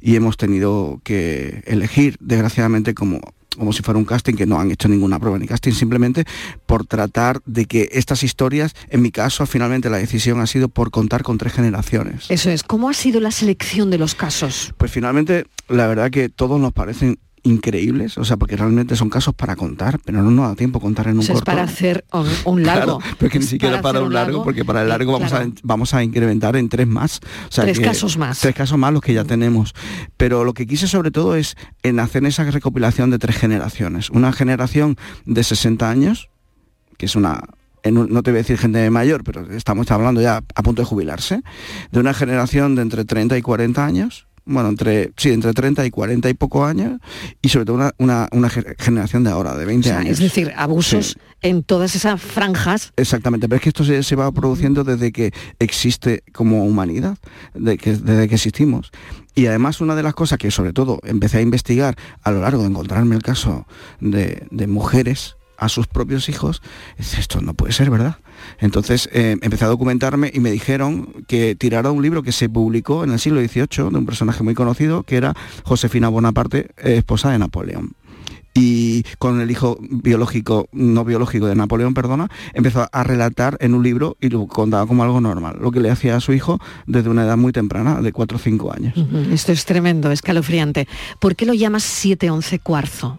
y 0.00 0.14
hemos 0.14 0.36
tenido 0.36 1.00
que 1.02 1.64
elegir, 1.66 2.16
desgraciadamente, 2.20 2.94
como 2.94 3.20
como 3.56 3.72
si 3.72 3.82
fuera 3.82 3.98
un 3.98 4.04
casting 4.04 4.34
que 4.34 4.46
no 4.46 4.60
han 4.60 4.70
hecho 4.70 4.88
ninguna 4.88 5.18
prueba 5.18 5.38
ni 5.38 5.46
casting, 5.46 5.72
simplemente 5.72 6.24
por 6.66 6.86
tratar 6.86 7.40
de 7.46 7.66
que 7.66 7.88
estas 7.92 8.22
historias, 8.22 8.74
en 8.88 9.02
mi 9.02 9.10
caso, 9.10 9.46
finalmente 9.46 9.90
la 9.90 9.98
decisión 9.98 10.40
ha 10.40 10.46
sido 10.46 10.68
por 10.68 10.90
contar 10.90 11.22
con 11.22 11.38
tres 11.38 11.52
generaciones. 11.52 12.30
Eso 12.30 12.50
es, 12.50 12.62
¿cómo 12.62 12.88
ha 12.88 12.94
sido 12.94 13.20
la 13.20 13.30
selección 13.30 13.90
de 13.90 13.98
los 13.98 14.14
casos? 14.14 14.74
Pues 14.76 14.90
finalmente, 14.90 15.46
la 15.68 15.86
verdad 15.86 16.10
que 16.10 16.28
todos 16.28 16.60
nos 16.60 16.72
parecen 16.72 17.18
increíbles, 17.44 18.18
o 18.18 18.24
sea, 18.24 18.36
porque 18.36 18.56
realmente 18.56 18.94
son 18.96 19.10
casos 19.10 19.34
para 19.34 19.56
contar, 19.56 19.98
pero 20.04 20.22
no 20.22 20.30
nos 20.30 20.48
da 20.48 20.54
tiempo 20.54 20.80
contar 20.80 21.08
en 21.08 21.18
un 21.18 21.30
o 21.30 21.32
Es 21.32 21.42
para 21.42 21.62
hacer 21.62 22.04
un, 22.44 22.62
largo. 22.62 22.72
Claro, 22.72 22.98
pero 23.18 23.30
que 23.30 23.38
ni 23.38 23.44
siquiera 23.44 23.82
para, 23.82 24.00
un 24.00 24.12
largo, 24.12 24.42
porque 24.44 24.64
para 24.64 24.82
el 24.82 24.88
largo 24.88 25.12
vamos, 25.12 25.32
a, 25.32 25.46
vamos 25.62 25.94
a 25.94 26.02
incrementar 26.02 26.56
en 26.56 26.68
tres 26.68 26.86
más. 26.86 27.20
O 27.48 27.52
sea, 27.52 27.64
tres 27.64 27.80
casos 27.80 28.16
más. 28.16 28.40
Tres 28.40 28.54
casos 28.54 28.78
más 28.78 28.92
los 28.92 29.02
que 29.02 29.12
ya 29.12 29.24
tenemos. 29.24 29.74
Pero 30.16 30.44
lo 30.44 30.54
que 30.54 30.66
quise 30.66 30.88
sobre 30.88 31.10
todo 31.10 31.36
es 31.36 31.56
en 31.82 32.00
hacer 32.00 32.24
esa 32.24 32.44
recopilación 32.44 33.10
de 33.10 33.18
tres 33.18 33.36
generaciones. 33.36 34.10
Una 34.10 34.32
generación 34.32 34.96
de 35.26 35.42
60 35.44 35.88
años, 35.88 36.30
que 36.96 37.06
es 37.06 37.16
una 37.16 37.42
no 37.90 38.22
te 38.22 38.30
voy 38.30 38.38
a 38.38 38.42
decir 38.42 38.58
gente 38.58 38.88
mayor, 38.90 39.24
pero 39.24 39.50
estamos 39.50 39.90
hablando 39.90 40.20
ya 40.20 40.44
a 40.54 40.62
punto 40.62 40.82
de 40.82 40.86
jubilarse, 40.86 41.42
de 41.90 42.00
una 42.00 42.14
generación 42.14 42.76
de 42.76 42.82
entre 42.82 43.04
30 43.04 43.36
y 43.36 43.42
40 43.42 43.84
años, 43.84 44.28
bueno, 44.44 44.70
entre, 44.70 45.12
sí, 45.16 45.30
entre 45.30 45.52
30 45.52 45.86
y 45.86 45.90
40 45.90 46.28
y 46.30 46.34
poco 46.34 46.64
años, 46.64 47.00
y 47.40 47.48
sobre 47.48 47.66
todo 47.66 47.92
una, 47.98 48.28
generación 48.78 49.24
de 49.24 49.30
ahora, 49.30 49.56
de 49.56 49.64
20 49.64 49.92
años. 49.92 50.12
Es 50.12 50.18
decir, 50.18 50.52
abusos 50.56 51.16
en 51.42 51.62
todas 51.62 51.94
esas 51.94 52.20
franjas. 52.20 52.92
Exactamente, 52.96 53.48
pero 53.48 53.56
es 53.56 53.62
que 53.62 53.68
esto 53.68 53.84
se, 53.84 54.16
va 54.16 54.30
produciendo 54.32 54.84
desde 54.84 55.12
que 55.12 55.32
existe 55.58 56.22
como 56.32 56.64
humanidad, 56.64 57.18
de 57.54 57.78
que, 57.78 57.96
desde 57.96 58.28
que 58.28 58.34
existimos. 58.34 58.90
Y 59.34 59.46
además 59.46 59.80
una 59.80 59.94
de 59.94 60.02
las 60.02 60.14
cosas 60.14 60.38
que 60.38 60.50
sobre 60.50 60.72
todo 60.72 61.00
empecé 61.04 61.38
a 61.38 61.40
investigar 61.40 61.96
a 62.22 62.30
lo 62.30 62.40
largo 62.40 62.62
de 62.62 62.68
encontrarme 62.68 63.16
el 63.16 63.22
caso 63.22 63.66
de, 64.00 64.46
de 64.50 64.66
mujeres 64.66 65.36
a 65.62 65.68
sus 65.68 65.86
propios 65.86 66.28
hijos, 66.28 66.60
esto 66.98 67.40
no 67.40 67.54
puede 67.54 67.72
ser, 67.72 67.88
¿verdad? 67.88 68.16
Entonces 68.58 69.08
eh, 69.12 69.36
empecé 69.42 69.64
a 69.64 69.68
documentarme 69.68 70.30
y 70.34 70.40
me 70.40 70.50
dijeron 70.50 71.24
que 71.28 71.54
tirara 71.54 71.92
un 71.92 72.02
libro 72.02 72.24
que 72.24 72.32
se 72.32 72.48
publicó 72.48 73.04
en 73.04 73.12
el 73.12 73.20
siglo 73.20 73.40
XVIII 73.40 73.90
de 73.90 73.98
un 73.98 74.04
personaje 74.04 74.42
muy 74.42 74.54
conocido 74.54 75.04
que 75.04 75.16
era 75.16 75.34
Josefina 75.62 76.08
Bonaparte, 76.08 76.70
eh, 76.78 76.96
esposa 76.96 77.30
de 77.30 77.38
Napoleón 77.38 77.94
y 78.54 79.04
con 79.18 79.40
el 79.40 79.50
hijo 79.50 79.78
biológico, 79.80 80.68
no 80.72 81.04
biológico 81.04 81.46
de 81.46 81.54
Napoleón, 81.54 81.94
perdona, 81.94 82.28
empezó 82.52 82.86
a 82.90 83.02
relatar 83.02 83.56
en 83.60 83.74
un 83.74 83.82
libro 83.82 84.16
y 84.20 84.28
lo 84.28 84.46
contaba 84.46 84.86
como 84.86 85.04
algo 85.04 85.20
normal, 85.20 85.56
lo 85.60 85.70
que 85.70 85.80
le 85.80 85.90
hacía 85.90 86.16
a 86.16 86.20
su 86.20 86.32
hijo 86.32 86.60
desde 86.86 87.08
una 87.08 87.24
edad 87.24 87.36
muy 87.36 87.52
temprana, 87.52 88.02
de 88.02 88.12
4 88.12 88.36
o 88.36 88.38
5 88.38 88.72
años. 88.74 88.94
Esto 89.30 89.52
es 89.52 89.64
tremendo, 89.64 90.10
escalofriante. 90.10 90.86
¿Por 91.18 91.34
qué 91.34 91.46
lo 91.46 91.54
llamas 91.54 91.82
711 91.82 92.58
cuarzo? 92.58 93.18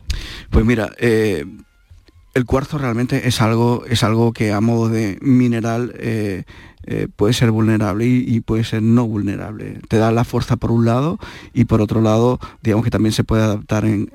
Pues 0.51 0.65
mira, 0.65 0.91
eh, 0.99 1.45
el 2.33 2.45
cuarzo 2.45 2.77
realmente 2.77 3.27
es 3.27 3.41
algo, 3.41 3.83
es 3.87 4.03
algo 4.03 4.33
que 4.33 4.51
a 4.53 4.61
modo 4.61 4.89
de 4.89 5.17
mineral 5.21 5.93
eh, 5.97 6.43
eh, 6.85 7.07
puede 7.15 7.33
ser 7.33 7.51
vulnerable 7.51 8.05
y, 8.05 8.39
puede 8.41 8.63
ser 8.63 8.81
no 8.81 9.07
vulnerable. 9.07 9.79
Te 9.87 9.97
da 9.97 10.11
la 10.11 10.23
fuerza 10.23 10.57
por 10.57 10.71
un 10.71 10.85
lado 10.85 11.19
y 11.53 11.65
por 11.65 11.79
otro 11.79 12.01
lado, 12.01 12.39
digamos 12.61 12.83
que 12.83 12.91
también 12.91 13.13
se 13.13 13.23
puede 13.23 13.43
adaptar 13.43 13.85
en, 13.85 14.09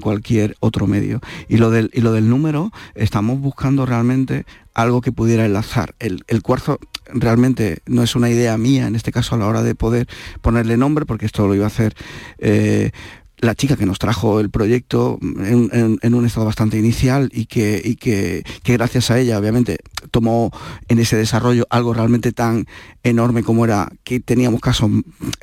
cualquier 0.00 0.56
otro 0.60 0.86
medio. 0.86 1.20
Y 1.48 1.58
lo, 1.58 1.70
del, 1.70 1.90
y 1.92 2.00
lo 2.00 2.12
del 2.12 2.28
número, 2.28 2.72
estamos 2.94 3.40
buscando 3.40 3.84
realmente 3.84 4.46
algo 4.72 5.00
que 5.00 5.12
pudiera 5.12 5.44
enlazar. 5.44 5.94
El, 5.98 6.22
cuarzo 6.42 6.78
realmente 7.12 7.78
no 7.86 8.02
es 8.02 8.16
una 8.16 8.30
idea 8.30 8.56
mía, 8.56 8.86
en 8.86 8.96
este 8.96 9.12
caso 9.12 9.34
a 9.34 9.38
la 9.38 9.46
hora 9.46 9.62
de 9.62 9.74
poder 9.74 10.08
ponerle 10.40 10.76
nombre, 10.76 11.04
porque 11.04 11.26
esto 11.26 11.46
lo 11.46 11.54
iba 11.54 11.64
a 11.64 11.68
hacer 11.68 11.94
eh, 12.38 12.92
la 13.38 13.54
chica 13.54 13.76
que 13.76 13.86
nos 13.86 13.98
trajo 13.98 14.40
el 14.40 14.50
proyecto 14.50 15.18
en, 15.20 16.14
un 16.14 16.26
estado 16.26 16.46
bastante 16.46 16.78
inicial 16.78 17.30
y, 17.32 17.46
que, 17.46 17.96
que, 17.98 18.44
gracias 18.72 19.10
a 19.10 19.18
ella 19.18 19.38
obviamente 19.38 19.78
tomó 20.10 20.50
en 20.88 20.98
ese 20.98 21.16
desarrollo 21.16 21.66
algo 21.70 21.92
realmente 21.94 22.32
tan 22.32 22.66
enorme 23.02 23.42
como 23.42 23.64
era 23.64 23.90
que 24.02 24.20
teníamos 24.20 24.60
casos, 24.60 24.90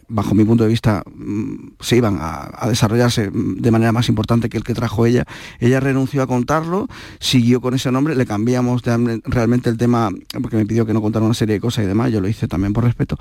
bajo 0.08 0.34
mi 0.34 0.44
punto 0.46 0.64
de 0.64 0.70
vista, 0.70 1.04
mm, 1.14 1.74
se 1.80 1.98
iban 1.98 2.18
a, 2.20 2.68
desarrollarse 2.68 3.30
de 3.32 3.72
manera 3.72 3.92
más 3.92 4.10
importante 4.10 4.50
que 4.50 4.58
el 4.58 4.64
que 4.64 4.74
trajo 4.74 5.06
ella. 5.06 5.26
Ella 5.60 5.80
renunció 5.80 6.24
a 6.24 6.28
contarlo, 6.28 6.88
siguió 7.20 7.62
con 7.62 7.74
ese 7.74 7.92
nombre, 7.92 8.16
le 8.16 8.26
cambiamos 8.26 8.82
realmente 8.84 9.70
el 9.70 9.78
tema, 9.78 10.10
porque 10.42 10.58
me 10.58 10.66
pidió 10.66 10.86
que 10.86 10.94
no 10.94 11.02
contara 11.02 11.26
una 11.26 11.34
serie 11.34 11.56
de 11.56 11.62
cosas 11.62 11.84
y 11.84 11.88
demás, 11.88 12.12
yo 12.12 12.22
lo 12.22 12.28
hice 12.28 12.48
también 12.48 12.74
por 12.74 12.84
respeto. 12.84 13.18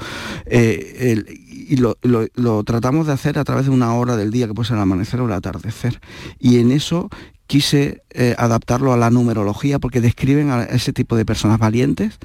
Eh, 0.47 1.25
y 1.71 1.77
lo, 1.77 2.65
tratamos 2.65 3.07
de 3.07 3.13
hacer 3.13 3.39
a 3.39 3.45
través 3.45 3.67
de 3.67 3.71
una 3.71 3.95
hora 3.95 4.17
del 4.17 4.33
día, 4.33 4.49
que 4.49 4.55
puede 4.55 4.67
ser 4.67 4.77
el 4.77 4.83
amanecer 4.83 5.21
o 5.21 5.27
el 5.27 5.33
atardecer. 5.33 6.01
Y 6.41 6.59
en 6.59 6.73
eso 6.73 7.09
quise 7.47 8.03
eh, 8.11 8.35
adaptarlo 8.39 8.93
a 8.93 8.97
la 8.97 9.11
numerología 9.11 9.79
porque 9.79 10.01
describen 10.01 10.51
a 10.51 10.65
ese 10.65 10.93
tipo 10.93 11.15
de 11.15 11.25
personas 11.25 11.61
valientes 11.61 12.19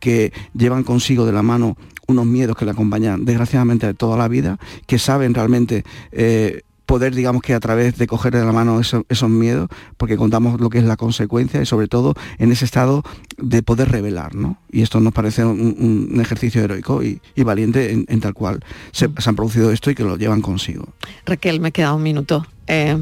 que 0.00 0.32
llevan 0.52 0.82
consigo 0.82 1.26
de 1.26 1.32
la 1.32 1.42
mano 1.42 1.76
unos 2.08 2.26
miedos 2.26 2.56
que 2.56 2.64
le 2.64 2.72
acompañan 2.72 3.24
desgraciadamente 3.24 3.86
de 3.86 3.94
toda 3.94 4.16
la 4.16 4.26
vida, 4.26 4.58
que 4.86 4.98
saben 4.98 5.32
realmente 5.32 5.84
eh, 6.10 6.62
poder, 6.88 7.14
digamos 7.14 7.42
que 7.42 7.52
a 7.52 7.60
través 7.60 7.98
de 7.98 8.06
coger 8.06 8.32
de 8.32 8.42
la 8.42 8.50
mano 8.50 8.80
esos 8.80 9.28
miedos, 9.30 9.68
porque 9.98 10.16
contamos 10.16 10.58
lo 10.58 10.70
que 10.70 10.78
es 10.78 10.84
la 10.84 10.96
consecuencia 10.96 11.60
y 11.60 11.66
sobre 11.66 11.86
todo 11.86 12.14
en 12.38 12.50
ese 12.50 12.64
estado 12.64 13.02
de 13.36 13.62
poder 13.62 13.90
revelar, 13.90 14.34
¿no? 14.34 14.58
Y 14.72 14.80
esto 14.80 14.98
nos 14.98 15.12
parece 15.12 15.44
un, 15.44 16.18
ejercicio 16.18 16.64
heroico 16.64 17.02
y, 17.02 17.20
valiente 17.36 17.92
en, 17.92 18.20
tal 18.20 18.32
cual 18.32 18.64
se, 18.90 19.04
han 19.04 19.36
producido 19.36 19.70
esto 19.70 19.90
y 19.90 19.94
que 19.94 20.02
lo 20.02 20.16
llevan 20.16 20.40
consigo. 20.40 20.88
Raquel, 21.26 21.60
me 21.60 21.72
queda 21.72 21.92
un 21.92 22.02
minuto. 22.02 22.46
Eh, 22.66 22.96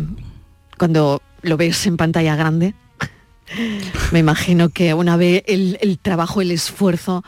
cuando 0.76 1.22
lo 1.43 1.57
ves 1.57 1.87
en 1.87 1.97
pantalla 1.97 2.34
grande, 2.34 2.74
me 4.11 4.18
imagino 4.18 4.68
que 4.70 4.95
una 4.95 5.16
vez 5.16 5.45
el, 5.47 5.78
el 5.80 6.01
trabajo, 6.01 6.41
el 6.41 6.51
esfuerzo 6.51 7.22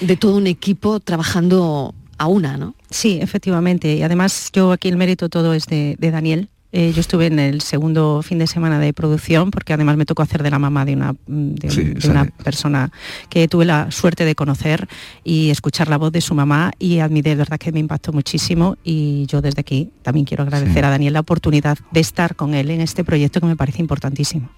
de 0.00 0.16
todo 0.16 0.38
un 0.38 0.46
equipo 0.46 0.98
trabajando 0.98 1.94
a 2.24 2.26
una, 2.26 2.56
¿no? 2.56 2.74
Sí, 2.90 3.18
efectivamente. 3.20 3.94
Y 3.94 4.02
además 4.02 4.50
yo 4.52 4.72
aquí 4.72 4.88
el 4.88 4.96
mérito 4.96 5.28
todo 5.28 5.54
es 5.54 5.66
de, 5.66 5.96
Daniel. 5.98 6.48
Eh, 6.72 6.92
yo 6.92 7.00
estuve 7.00 7.26
en 7.26 7.38
el 7.38 7.60
segundo 7.60 8.20
fin 8.22 8.38
de 8.38 8.48
semana 8.48 8.80
de 8.80 8.92
producción 8.92 9.52
porque 9.52 9.72
además 9.72 9.96
me 9.96 10.06
tocó 10.06 10.22
hacer 10.22 10.42
de 10.42 10.50
la 10.50 10.58
mamá 10.58 10.84
de 10.84 10.94
una, 10.94 11.14
de, 11.28 12.08
una 12.08 12.24
persona 12.24 12.90
que 13.28 13.46
tuve 13.46 13.64
la 13.64 13.92
suerte 13.92 14.24
de 14.24 14.34
conocer 14.34 14.88
y 15.22 15.50
escuchar 15.50 15.88
la 15.88 15.98
voz 15.98 16.10
de 16.10 16.20
su 16.20 16.34
mamá 16.34 16.72
y 16.80 16.98
a 16.98 17.08
mí 17.08 17.22
de 17.22 17.36
verdad 17.36 17.58
que 17.58 17.70
me 17.70 17.78
impactó 17.78 18.12
muchísimo 18.12 18.76
y 18.82 19.24
yo 19.26 19.40
desde 19.40 19.60
aquí 19.60 19.92
también 20.02 20.26
quiero 20.26 20.42
agradecer 20.42 20.84
a 20.84 20.90
Daniel 20.90 21.12
la 21.12 21.20
oportunidad 21.20 21.78
de 21.92 22.00
estar 22.00 22.34
con 22.34 22.54
él 22.54 22.68
en 22.70 22.80
este 22.80 23.04
proyecto 23.04 23.38
que 23.38 23.46
me 23.46 23.54
parece 23.54 23.80
importantísimo. 23.80 24.50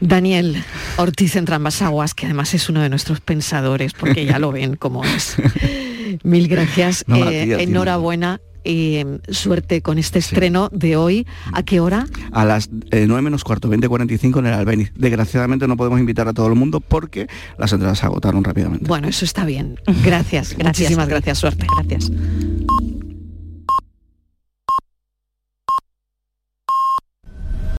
Daniel 0.00 0.62
Ortiz 0.96 1.36
en 1.36 1.46
Aguas, 1.80 2.14
que 2.14 2.26
además 2.26 2.54
es 2.54 2.68
uno 2.68 2.80
de 2.82 2.88
nuestros 2.88 3.20
pensadores, 3.20 3.92
porque 3.92 4.24
ya 4.24 4.38
lo 4.38 4.52
ven 4.52 4.76
como 4.76 5.04
es. 5.04 5.36
Mil 6.22 6.48
gracias. 6.48 7.04
Eh, 7.08 7.56
enhorabuena 7.60 8.40
y 8.64 8.96
em, 8.96 9.18
suerte 9.28 9.82
con 9.82 9.98
este 9.98 10.18
estreno 10.18 10.68
de 10.72 10.96
hoy. 10.96 11.26
¿A 11.52 11.62
qué 11.62 11.80
hora? 11.80 12.06
A 12.32 12.44
las 12.44 12.70
9 12.70 12.86
eh, 12.90 13.22
menos 13.22 13.44
cuarto, 13.44 13.68
20.45 13.68 14.38
en 14.40 14.46
el 14.46 14.52
Albeniz. 14.54 14.92
Desgraciadamente 14.94 15.66
no 15.66 15.76
podemos 15.76 15.98
invitar 15.98 16.28
a 16.28 16.32
todo 16.32 16.46
el 16.48 16.54
mundo 16.54 16.80
porque 16.80 17.28
las 17.58 17.72
entradas 17.72 17.98
se 17.98 18.06
agotaron 18.06 18.44
rápidamente. 18.44 18.86
Bueno, 18.86 19.08
eso 19.08 19.24
está 19.24 19.44
bien. 19.44 19.80
Gracias, 20.04 20.54
gracias. 20.58 20.64
Muchísimas 20.64 21.08
gracias, 21.08 21.38
suerte. 21.38 21.66
Gracias. 21.76 22.10